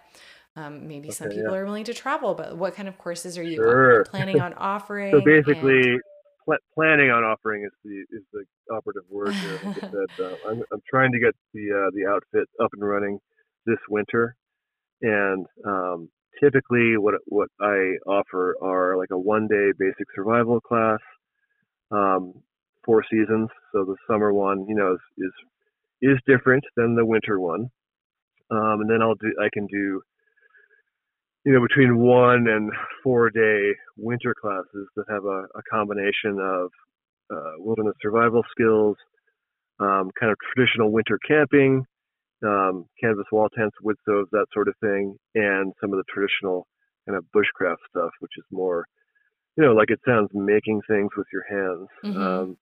um, 0.55 0.87
maybe 0.87 1.09
some 1.09 1.29
people 1.29 1.51
yeah, 1.51 1.57
are 1.57 1.65
willing 1.65 1.85
to 1.85 1.93
travel, 1.93 2.35
but 2.35 2.57
what 2.57 2.75
kind 2.75 2.87
of 2.87 2.97
courses 2.99 3.37
are 3.37 3.43
you 3.43 3.55
sure. 3.55 4.03
planning 4.05 4.39
on 4.39 4.51
So 4.57 4.57
offering 4.59 5.13
and 5.13 5.23
basically, 5.23 5.97
pl- 6.45 6.57
planning 6.75 7.09
on 7.09 7.23
offering 7.23 7.63
is 7.63 7.71
the 7.83 8.05
is 8.15 8.23
the 8.31 8.43
operative 8.71 9.03
word 9.09 9.33
here. 9.33 9.59
Like 9.63 9.75
said, 9.81 10.23
uh, 10.23 10.35
I'm 10.47 10.61
I'm 10.71 10.81
trying 10.87 11.11
to 11.11 11.19
get 11.19 11.33
the 11.53 11.71
uh, 11.71 11.89
the 11.93 12.07
outfit 12.07 12.47
up 12.63 12.69
and 12.73 12.87
running 12.87 13.19
this 13.65 13.79
winter, 13.89 14.35
and 15.01 15.47
um, 15.65 16.09
typically 16.41 16.97
what 16.97 17.15
what 17.27 17.49
I 17.59 17.97
offer 18.07 18.55
are 18.61 18.97
like 18.97 19.09
a 19.11 19.17
one 19.19 19.47
day 19.47 19.71
basic 19.77 20.07
survival 20.15 20.59
class, 20.59 20.99
um, 21.91 22.33
four 22.85 23.03
seasons. 23.09 23.49
So 23.71 23.85
the 23.85 23.95
summer 24.07 24.33
one, 24.33 24.65
you 24.67 24.75
know, 24.75 24.93
is 24.93 24.99
is, 25.17 26.11
is 26.13 26.17
different 26.27 26.63
than 26.75 26.95
the 26.95 27.05
winter 27.05 27.39
one, 27.39 27.69
um, 28.51 28.81
and 28.81 28.89
then 28.89 29.01
I'll 29.01 29.15
do 29.15 29.33
I 29.41 29.49
can 29.53 29.67
do 29.67 30.01
you 31.45 31.53
know 31.53 31.61
between 31.61 31.97
one 31.97 32.47
and 32.47 32.71
four 33.03 33.29
day 33.29 33.71
winter 33.97 34.33
classes 34.39 34.87
that 34.95 35.05
have 35.09 35.25
a, 35.25 35.45
a 35.55 35.63
combination 35.71 36.39
of 36.39 36.69
uh, 37.33 37.53
wilderness 37.57 37.95
survival 38.01 38.43
skills, 38.51 38.97
um, 39.79 40.11
kind 40.19 40.31
of 40.31 40.37
traditional 40.53 40.91
winter 40.91 41.19
camping, 41.27 41.85
um, 42.43 42.85
canvas 43.01 43.25
wall 43.31 43.49
tents, 43.57 43.75
wood 43.81 43.95
stoves, 44.01 44.29
that 44.31 44.45
sort 44.53 44.67
of 44.67 44.75
thing, 44.81 45.15
and 45.35 45.73
some 45.81 45.91
of 45.93 45.97
the 45.97 46.03
traditional 46.13 46.67
kind 47.07 47.17
of 47.17 47.25
bushcraft 47.35 47.77
stuff, 47.89 48.11
which 48.19 48.31
is 48.37 48.45
more 48.51 48.85
you 49.57 49.63
know, 49.63 49.73
like 49.73 49.91
it 49.91 49.99
sounds, 50.05 50.29
making 50.33 50.81
things 50.87 51.09
with 51.15 51.27
your 51.31 51.43
hands, 51.47 51.87
Mhm. 52.03 52.17
um, 52.17 52.57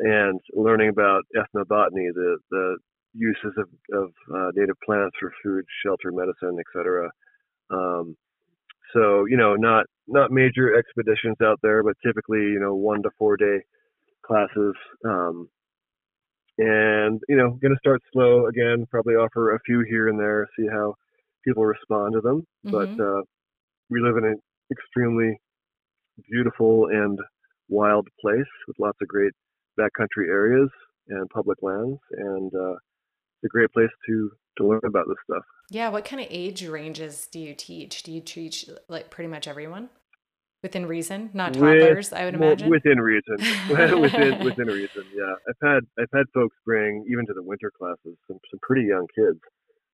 and 0.00 0.40
learning 0.52 0.88
about 0.90 1.24
ethnobotany, 1.36 2.12
the 2.14 2.38
the 2.50 2.78
uses 3.14 3.52
of 3.56 3.68
of 3.92 4.12
uh, 4.34 4.50
native 4.54 4.76
plants 4.84 5.16
for 5.18 5.32
food, 5.42 5.64
shelter, 5.84 6.12
medicine, 6.12 6.58
etc. 6.60 7.10
Um, 7.70 8.16
so 8.92 9.24
you 9.26 9.36
know, 9.36 9.54
not 9.56 9.86
not 10.06 10.30
major 10.30 10.74
expeditions 10.76 11.36
out 11.42 11.58
there, 11.62 11.82
but 11.82 11.96
typically 12.04 12.40
you 12.42 12.60
know 12.60 12.74
one 12.74 13.02
to 13.02 13.10
four 13.18 13.36
day 13.36 13.60
classes. 14.24 14.74
Um, 15.04 15.48
and 16.58 17.20
you 17.28 17.36
know, 17.36 17.50
going 17.62 17.74
to 17.74 17.78
start 17.78 18.00
slow 18.12 18.46
again. 18.46 18.86
Probably 18.90 19.14
offer 19.14 19.54
a 19.54 19.60
few 19.60 19.84
here 19.88 20.08
and 20.08 20.18
there, 20.18 20.48
see 20.58 20.66
how 20.70 20.94
people 21.44 21.64
respond 21.64 22.14
to 22.14 22.20
them. 22.20 22.46
But 22.64 22.90
Mhm. 22.90 23.00
uh, 23.00 23.22
we 23.90 24.00
live 24.00 24.16
in 24.16 24.24
an 24.24 24.40
extremely 24.70 25.38
beautiful 26.30 26.86
and 26.88 27.18
wild 27.68 28.08
place 28.20 28.46
with 28.66 28.78
lots 28.78 28.98
of 29.00 29.08
great 29.08 29.32
backcountry 29.78 30.28
areas 30.28 30.70
and 31.08 31.28
public 31.30 31.58
lands, 31.62 31.98
and 32.12 32.54
uh, 32.54 32.72
it's 32.72 33.44
a 33.44 33.48
great 33.48 33.70
place 33.72 33.90
to 34.06 34.30
to 34.56 34.66
learn 34.68 34.80
about 34.84 35.06
this 35.08 35.16
stuff. 35.24 35.44
Yeah, 35.70 35.88
what 35.88 36.04
kind 36.04 36.20
of 36.22 36.28
age 36.30 36.64
ranges 36.64 37.26
do 37.26 37.40
you 37.40 37.54
teach? 37.54 38.04
Do 38.04 38.12
you 38.12 38.20
teach 38.20 38.66
like 38.88 39.10
pretty 39.10 39.28
much 39.28 39.48
everyone 39.48 39.90
within 40.64 40.86
reason, 40.86 41.30
not 41.32 41.50
With- 41.56 41.60
toddlers? 41.80 42.12
I 42.12 42.24
would 42.24 42.34
imagine. 42.34 42.68
within 42.70 42.98
reason, 43.00 43.36
within 44.00 44.42
within 44.44 44.66
reason. 44.66 45.04
Yeah, 45.14 45.34
I've 45.48 45.60
had 45.62 45.80
I've 46.00 46.10
had 46.12 46.26
folks 46.34 46.56
bring 46.66 47.04
even 47.08 47.24
to 47.26 47.34
the 47.34 47.42
winter 47.44 47.70
classes 47.78 48.16
some 48.26 48.38
some 48.50 48.60
pretty 48.62 48.86
young 48.88 49.06
kids, 49.14 49.38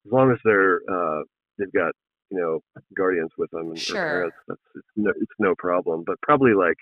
as 0.06 0.12
long 0.12 0.30
as 0.30 0.38
they're 0.44 0.80
uh, 0.90 1.22
they've 1.58 1.72
got 1.72 1.92
you 2.30 2.38
know 2.40 2.60
guardians 2.96 3.32
with 3.36 3.50
them 3.50 3.68
and 3.68 3.78
Sure. 3.78 3.96
parents. 4.00 4.36
That's 4.48 4.60
it's 4.76 4.86
no 4.96 5.10
it's 5.20 5.36
no 5.38 5.54
problem. 5.58 6.04
But 6.06 6.16
probably 6.22 6.54
like 6.54 6.78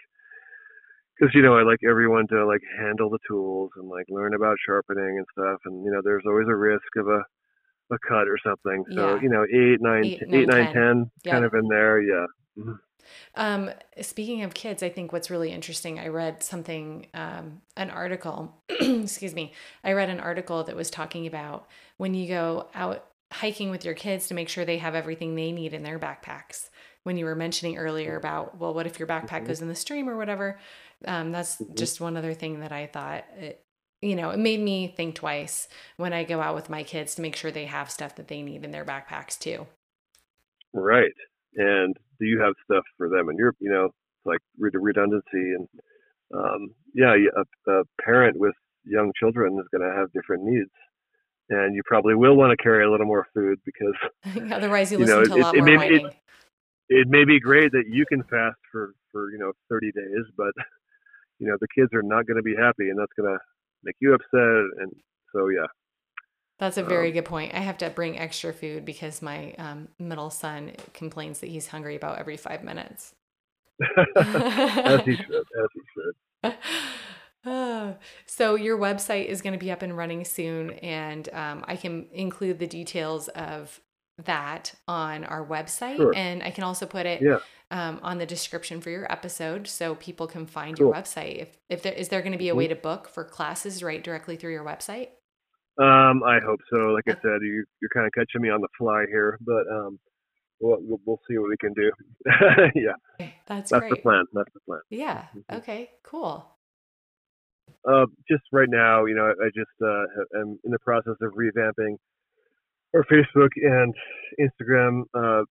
because 1.18 1.34
you 1.34 1.42
know 1.42 1.56
I 1.58 1.62
like 1.62 1.80
everyone 1.88 2.26
to 2.28 2.46
like 2.46 2.60
handle 2.78 3.10
the 3.10 3.18
tools 3.28 3.70
and 3.76 3.88
like 3.88 4.04
learn 4.08 4.34
about 4.34 4.56
sharpening 4.64 5.16
and 5.18 5.26
stuff. 5.32 5.58
And 5.64 5.84
you 5.84 5.90
know 5.90 6.00
there's 6.04 6.22
always 6.26 6.46
a 6.48 6.54
risk 6.54 6.92
of 6.98 7.08
a 7.08 7.22
a 7.90 7.96
cut 8.06 8.28
or 8.28 8.36
something. 8.44 8.84
So 8.94 9.14
Yeah. 9.14 9.20
you 9.22 9.30
know 9.30 9.44
eight 9.44 9.80
nine 9.80 10.04
Eight, 10.04 10.22
eight, 10.22 10.46
nine, 10.46 10.64
nine, 10.64 10.66
10. 10.66 10.74
ten, 10.74 11.10
Yeah. 11.24 11.32
kind 11.32 11.44
of 11.46 11.54
in 11.54 11.66
there. 11.68 12.00
Yeah. 12.02 12.26
Mhm. 12.58 12.78
Um, 13.34 13.70
speaking 14.00 14.42
of 14.42 14.54
kids, 14.54 14.82
I 14.82 14.88
think 14.88 15.12
what's 15.12 15.30
really 15.30 15.50
interesting, 15.52 15.98
I 15.98 16.08
read 16.08 16.42
something, 16.42 17.06
um, 17.14 17.62
an 17.76 17.90
article, 17.90 18.54
excuse 18.68 19.34
me, 19.34 19.52
I 19.84 19.92
read 19.92 20.10
an 20.10 20.20
article 20.20 20.64
that 20.64 20.76
was 20.76 20.90
talking 20.90 21.26
about 21.26 21.66
when 21.96 22.14
you 22.14 22.28
go 22.28 22.68
out 22.74 23.04
hiking 23.32 23.70
with 23.70 23.84
your 23.84 23.94
kids 23.94 24.26
to 24.28 24.34
make 24.34 24.48
sure 24.48 24.64
they 24.64 24.78
have 24.78 24.94
everything 24.94 25.34
they 25.34 25.52
need 25.52 25.74
in 25.74 25.82
their 25.82 25.98
backpacks. 25.98 26.70
When 27.04 27.16
you 27.16 27.24
were 27.24 27.34
mentioning 27.34 27.76
earlier 27.78 28.16
about, 28.16 28.58
well, 28.58 28.74
what 28.74 28.86
if 28.86 28.98
your 28.98 29.08
backpack 29.08 29.44
Mhm. 29.44 29.46
goes 29.46 29.62
in 29.62 29.68
the 29.68 29.74
stream 29.74 30.08
or 30.08 30.16
whatever? 30.16 30.58
Um, 31.04 31.32
that's 31.32 31.58
Mhm. 31.60 31.74
just 31.74 32.00
one 32.00 32.16
other 32.16 32.34
thing 32.34 32.60
that 32.60 32.72
I 32.72 32.86
thought, 32.86 33.24
it, 33.36 33.64
you 34.02 34.14
know, 34.16 34.30
it 34.30 34.38
made 34.38 34.60
me 34.60 34.88
think 34.88 35.14
twice 35.14 35.68
when 35.96 36.12
I 36.12 36.24
go 36.24 36.40
out 36.40 36.54
with 36.54 36.70
my 36.70 36.82
kids 36.82 37.14
to 37.14 37.22
make 37.22 37.36
sure 37.36 37.50
they 37.50 37.66
have 37.66 37.90
stuff 37.90 38.16
that 38.16 38.28
they 38.28 38.42
need 38.42 38.64
in 38.64 38.70
their 38.70 38.84
backpacks 38.84 39.38
too. 39.38 39.66
Right. 40.72 41.12
And 41.56 41.96
do 42.20 42.26
you 42.26 42.40
have 42.40 42.54
stuff 42.64 42.84
for 42.96 43.08
them? 43.08 43.28
And 43.28 43.38
you're, 43.38 43.54
you 43.60 43.70
know, 43.70 43.86
it's 43.86 43.94
like 44.26 44.40
red- 44.58 44.72
redundancy 44.74 45.22
and, 45.56 45.68
um, 46.34 46.68
yeah, 46.94 47.14
a 47.68 47.82
parent 48.02 48.38
with 48.38 48.54
young 48.84 49.12
children 49.18 49.58
is 49.58 49.66
going 49.76 49.88
to 49.88 49.96
have 49.96 50.12
different 50.12 50.44
needs. 50.44 50.70
And 51.50 51.74
you 51.74 51.82
probably 51.86 52.14
will 52.14 52.36
want 52.36 52.50
to 52.56 52.62
carry 52.62 52.84
a 52.84 52.90
little 52.90 53.06
more 53.06 53.26
food 53.34 53.58
because 53.64 53.94
Otherwise, 54.52 54.92
you 54.92 54.98
You 54.98 55.04
listen 55.06 55.18
know, 55.20 55.24
to 55.24 55.34
a 55.34 55.42
lot 55.42 55.56
it 55.56 55.58
more 55.64 55.76
may- 55.78 55.94
it- 55.96 56.14
it 56.90 57.06
may 57.08 57.24
be 57.26 57.38
great 57.38 57.70
that 57.72 57.84
you 57.90 58.06
can 58.08 58.22
fast 58.24 58.56
for, 58.72 58.94
for, 59.12 59.30
you 59.30 59.36
know, 59.38 59.52
30 59.68 59.92
days, 59.92 60.24
but, 60.38 60.52
you 61.38 61.46
know, 61.46 61.56
the 61.60 61.68
kids 61.74 61.92
are 61.92 62.02
not 62.02 62.26
going 62.26 62.38
to 62.38 62.42
be 62.42 62.54
happy 62.56 62.88
and 62.88 62.98
that's 62.98 63.12
going 63.14 63.30
to 63.30 63.38
make 63.84 63.94
you 64.00 64.14
upset. 64.14 64.64
And 64.80 64.90
so, 65.34 65.48
yeah. 65.48 65.66
That's 66.58 66.76
a 66.76 66.82
very 66.82 67.08
Um, 67.08 67.14
good 67.14 67.24
point. 67.24 67.54
I 67.54 67.58
have 67.60 67.78
to 67.78 67.90
bring 67.90 68.18
extra 68.18 68.52
food 68.52 68.84
because 68.84 69.22
my 69.22 69.52
um, 69.58 69.88
middle 69.98 70.30
son 70.30 70.72
complains 70.92 71.40
that 71.40 71.46
he's 71.48 71.68
hungry 71.68 71.94
about 71.96 72.18
every 72.18 72.36
five 72.36 72.64
minutes. 72.64 73.14
as 74.16 75.00
he 75.04 75.16
should, 75.16 75.44
as 75.62 75.68
he 75.74 75.80
should. 75.94 76.56
So 78.26 78.56
your 78.56 78.76
website 78.76 79.26
is 79.26 79.40
going 79.40 79.52
to 79.54 79.58
be 79.58 79.70
up 79.70 79.80
and 79.82 79.96
running 79.96 80.24
soon, 80.24 80.72
and 80.72 81.28
um, 81.32 81.64
I 81.66 81.76
can 81.76 82.06
include 82.12 82.58
the 82.58 82.66
details 82.66 83.28
of 83.28 83.80
that 84.24 84.74
on 84.86 85.24
our 85.24 85.46
website, 85.46 85.96
Sure. 85.96 86.12
and 86.14 86.42
I 86.42 86.50
can 86.50 86.64
also 86.64 86.84
put 86.84 87.06
it 87.06 87.22
Yeah. 87.22 87.38
um, 87.70 88.00
on 88.02 88.18
the 88.18 88.26
description 88.26 88.80
for 88.80 88.90
your 88.90 89.10
episode, 89.10 89.66
so 89.68 89.94
people 89.94 90.26
can 90.26 90.46
find 90.46 90.78
your 90.78 90.92
website. 90.92 91.36
If 91.40 91.56
if 91.70 91.82
there 91.82 91.92
is 91.92 92.08
there 92.08 92.20
going 92.20 92.32
to 92.32 92.38
be 92.38 92.48
a 92.48 92.52
Mhm. 92.54 92.56
way 92.58 92.68
to 92.68 92.74
book 92.74 93.08
for 93.08 93.24
classes 93.24 93.82
right 93.82 94.02
directly 94.02 94.36
through 94.36 94.52
your 94.52 94.64
website? 94.64 95.10
Um, 95.78 96.22
I 96.24 96.40
hope 96.44 96.60
so. 96.72 96.88
Like 96.88 97.04
I 97.08 97.12
said, 97.22 97.40
you, 97.42 97.64
you're 97.80 97.90
kind 97.94 98.06
of 98.06 98.12
catching 98.12 98.42
me 98.42 98.50
on 98.50 98.60
the 98.60 98.68
fly 98.76 99.04
here, 99.08 99.38
but 99.40 99.64
um, 99.72 99.98
we'll, 100.60 100.98
we'll, 101.06 101.20
see 101.30 101.38
what 101.38 101.50
we 101.50 101.56
can 101.56 101.72
do. 101.72 101.92
yeah, 102.74 103.26
That's, 103.46 103.70
that's 103.70 103.88
the 103.88 103.96
plan. 103.96 104.24
That's 104.32 104.52
the 104.52 104.60
plan. 104.66 104.80
Yeah. 104.90 105.26
Mhm. 105.36 105.58
Okay. 105.58 105.90
Cool. 106.02 106.44
Uh, 107.88 108.06
just 108.28 108.42
right 108.52 108.68
now, 108.68 109.04
you 109.04 109.14
know, 109.14 109.26
I, 109.26 109.46
I 109.46 109.48
just 109.54 109.70
uh, 109.82 110.40
am 110.40 110.58
in 110.64 110.72
the 110.72 110.78
process 110.80 111.14
of 111.22 111.32
revamping 111.32 111.96
our 112.94 113.04
Facebook 113.04 113.50
and 113.56 113.94
Instagram 114.40 115.02
uh, 115.14 115.44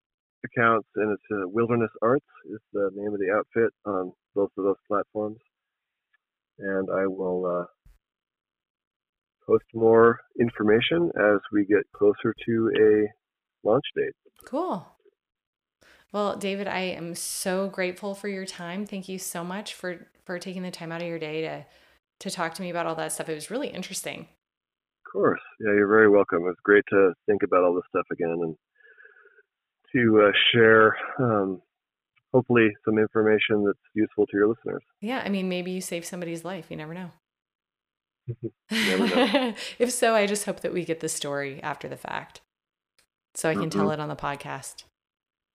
accounts, 0.43 0.87
and 0.95 1.11
it's 1.11 1.23
uh, 1.31 1.47
Wilderness 1.47 1.91
Arts 2.01 2.25
is 2.51 2.59
the 2.73 2.89
name 2.95 3.13
of 3.13 3.19
the 3.19 3.31
outfit 3.31 3.71
on 3.85 4.11
both 4.35 4.49
of 4.57 4.65
those 4.65 4.75
platforms. 4.87 5.37
And 6.59 6.89
I 6.91 7.05
will 7.05 7.45
uh, 7.45 7.65
post 9.47 9.63
more 9.73 10.19
information 10.39 11.09
as 11.17 11.39
we 11.51 11.65
get 11.65 11.83
closer 11.93 12.33
to 12.45 12.71
a 12.79 13.67
launch 13.67 13.85
date. 13.95 14.13
Cool. 14.45 14.85
Well, 16.13 16.35
David, 16.35 16.67
I 16.67 16.79
am 16.79 17.15
so 17.15 17.67
grateful 17.67 18.15
for 18.15 18.27
your 18.27 18.45
time. 18.45 18.85
Thank 18.85 19.09
you 19.09 19.19
so 19.19 19.43
much 19.43 19.73
for 19.73 20.07
for 20.25 20.39
taking 20.39 20.63
the 20.63 20.71
time 20.71 20.91
out 20.91 21.01
of 21.01 21.07
your 21.07 21.19
day 21.19 21.41
to 21.41 21.65
to 22.19 22.29
talk 22.29 22.53
to 22.55 22.61
me 22.61 22.69
about 22.69 22.85
all 22.85 22.95
that 22.95 23.11
stuff. 23.11 23.29
It 23.29 23.35
was 23.35 23.51
really 23.51 23.67
interesting. 23.67 24.21
Of 24.21 25.11
course. 25.11 25.41
Yeah, 25.59 25.73
you're 25.73 25.87
very 25.87 26.09
welcome. 26.09 26.39
It 26.39 26.45
was 26.45 26.55
great 26.63 26.83
to 26.89 27.13
think 27.25 27.43
about 27.43 27.63
all 27.63 27.75
this 27.75 27.83
stuff 27.89 28.05
again 28.11 28.39
and 28.41 28.55
to 29.93 30.21
uh, 30.27 30.31
share, 30.51 30.97
um, 31.19 31.61
hopefully, 32.33 32.69
some 32.83 32.97
information 32.97 33.63
that's 33.65 33.79
useful 33.93 34.25
to 34.25 34.37
your 34.37 34.47
listeners. 34.47 34.81
Yeah, 34.99 35.21
I 35.23 35.29
mean, 35.29 35.47
maybe 35.47 35.71
you 35.71 35.81
save 35.81 36.05
somebody's 36.05 36.43
life. 36.43 36.65
You 36.69 36.75
never 36.77 36.93
know. 36.93 37.11
never 38.71 39.07
know. 39.07 39.53
if 39.79 39.91
so, 39.91 40.15
I 40.15 40.25
just 40.25 40.45
hope 40.45 40.61
that 40.61 40.73
we 40.73 40.85
get 40.85 40.99
the 40.99 41.09
story 41.09 41.61
after 41.61 41.87
the 41.87 41.97
fact, 41.97 42.41
so 43.35 43.49
I 43.49 43.55
can 43.55 43.69
tell 43.69 43.83
mm-hmm. 43.83 43.93
it 43.93 43.99
on 43.99 44.09
the 44.09 44.15
podcast. 44.15 44.83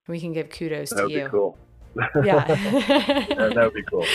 We 0.08 0.20
can 0.20 0.32
give 0.32 0.50
kudos 0.50 0.90
That 0.90 0.96
to 0.96 1.02
would 1.04 1.12
you. 1.12 1.24
be 1.24 1.30
cool. 1.30 1.58
Yeah, 2.24 2.44
that, 2.46 3.52
would 3.56 3.74
be 3.74 3.82
cool. 3.82 4.06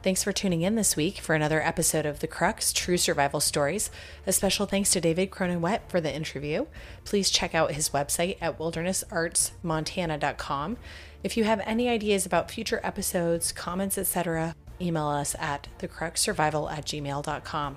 Thanks 0.00 0.22
for 0.22 0.32
tuning 0.32 0.62
in 0.62 0.76
this 0.76 0.94
week 0.96 1.18
for 1.18 1.34
another 1.34 1.60
episode 1.60 2.06
of 2.06 2.20
The 2.20 2.28
Crux 2.28 2.72
True 2.72 2.96
Survival 2.96 3.40
Stories. 3.40 3.90
A 4.26 4.32
special 4.32 4.64
thanks 4.64 4.90
to 4.92 5.02
David 5.02 5.30
Cronenwett 5.30 5.80
for 5.88 6.00
the 6.00 6.14
interview. 6.14 6.64
Please 7.04 7.28
check 7.28 7.54
out 7.54 7.72
his 7.72 7.90
website 7.90 8.38
at 8.40 8.58
wildernessartsmontana.com. 8.58 10.78
If 11.24 11.36
you 11.36 11.44
have 11.44 11.60
any 11.64 11.88
ideas 11.88 12.24
about 12.24 12.50
future 12.50 12.80
episodes, 12.84 13.52
comments, 13.52 13.98
etc., 13.98 14.54
email 14.80 15.08
us 15.08 15.34
at 15.38 15.66
thecruxsurvival 15.80 16.70
at 16.70 16.84
gmail.com. 16.84 17.76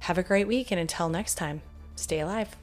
Have 0.00 0.18
a 0.18 0.22
great 0.22 0.48
week, 0.48 0.70
and 0.70 0.80
until 0.80 1.08
next 1.08 1.36
time, 1.36 1.62
stay 1.94 2.20
alive. 2.20 2.56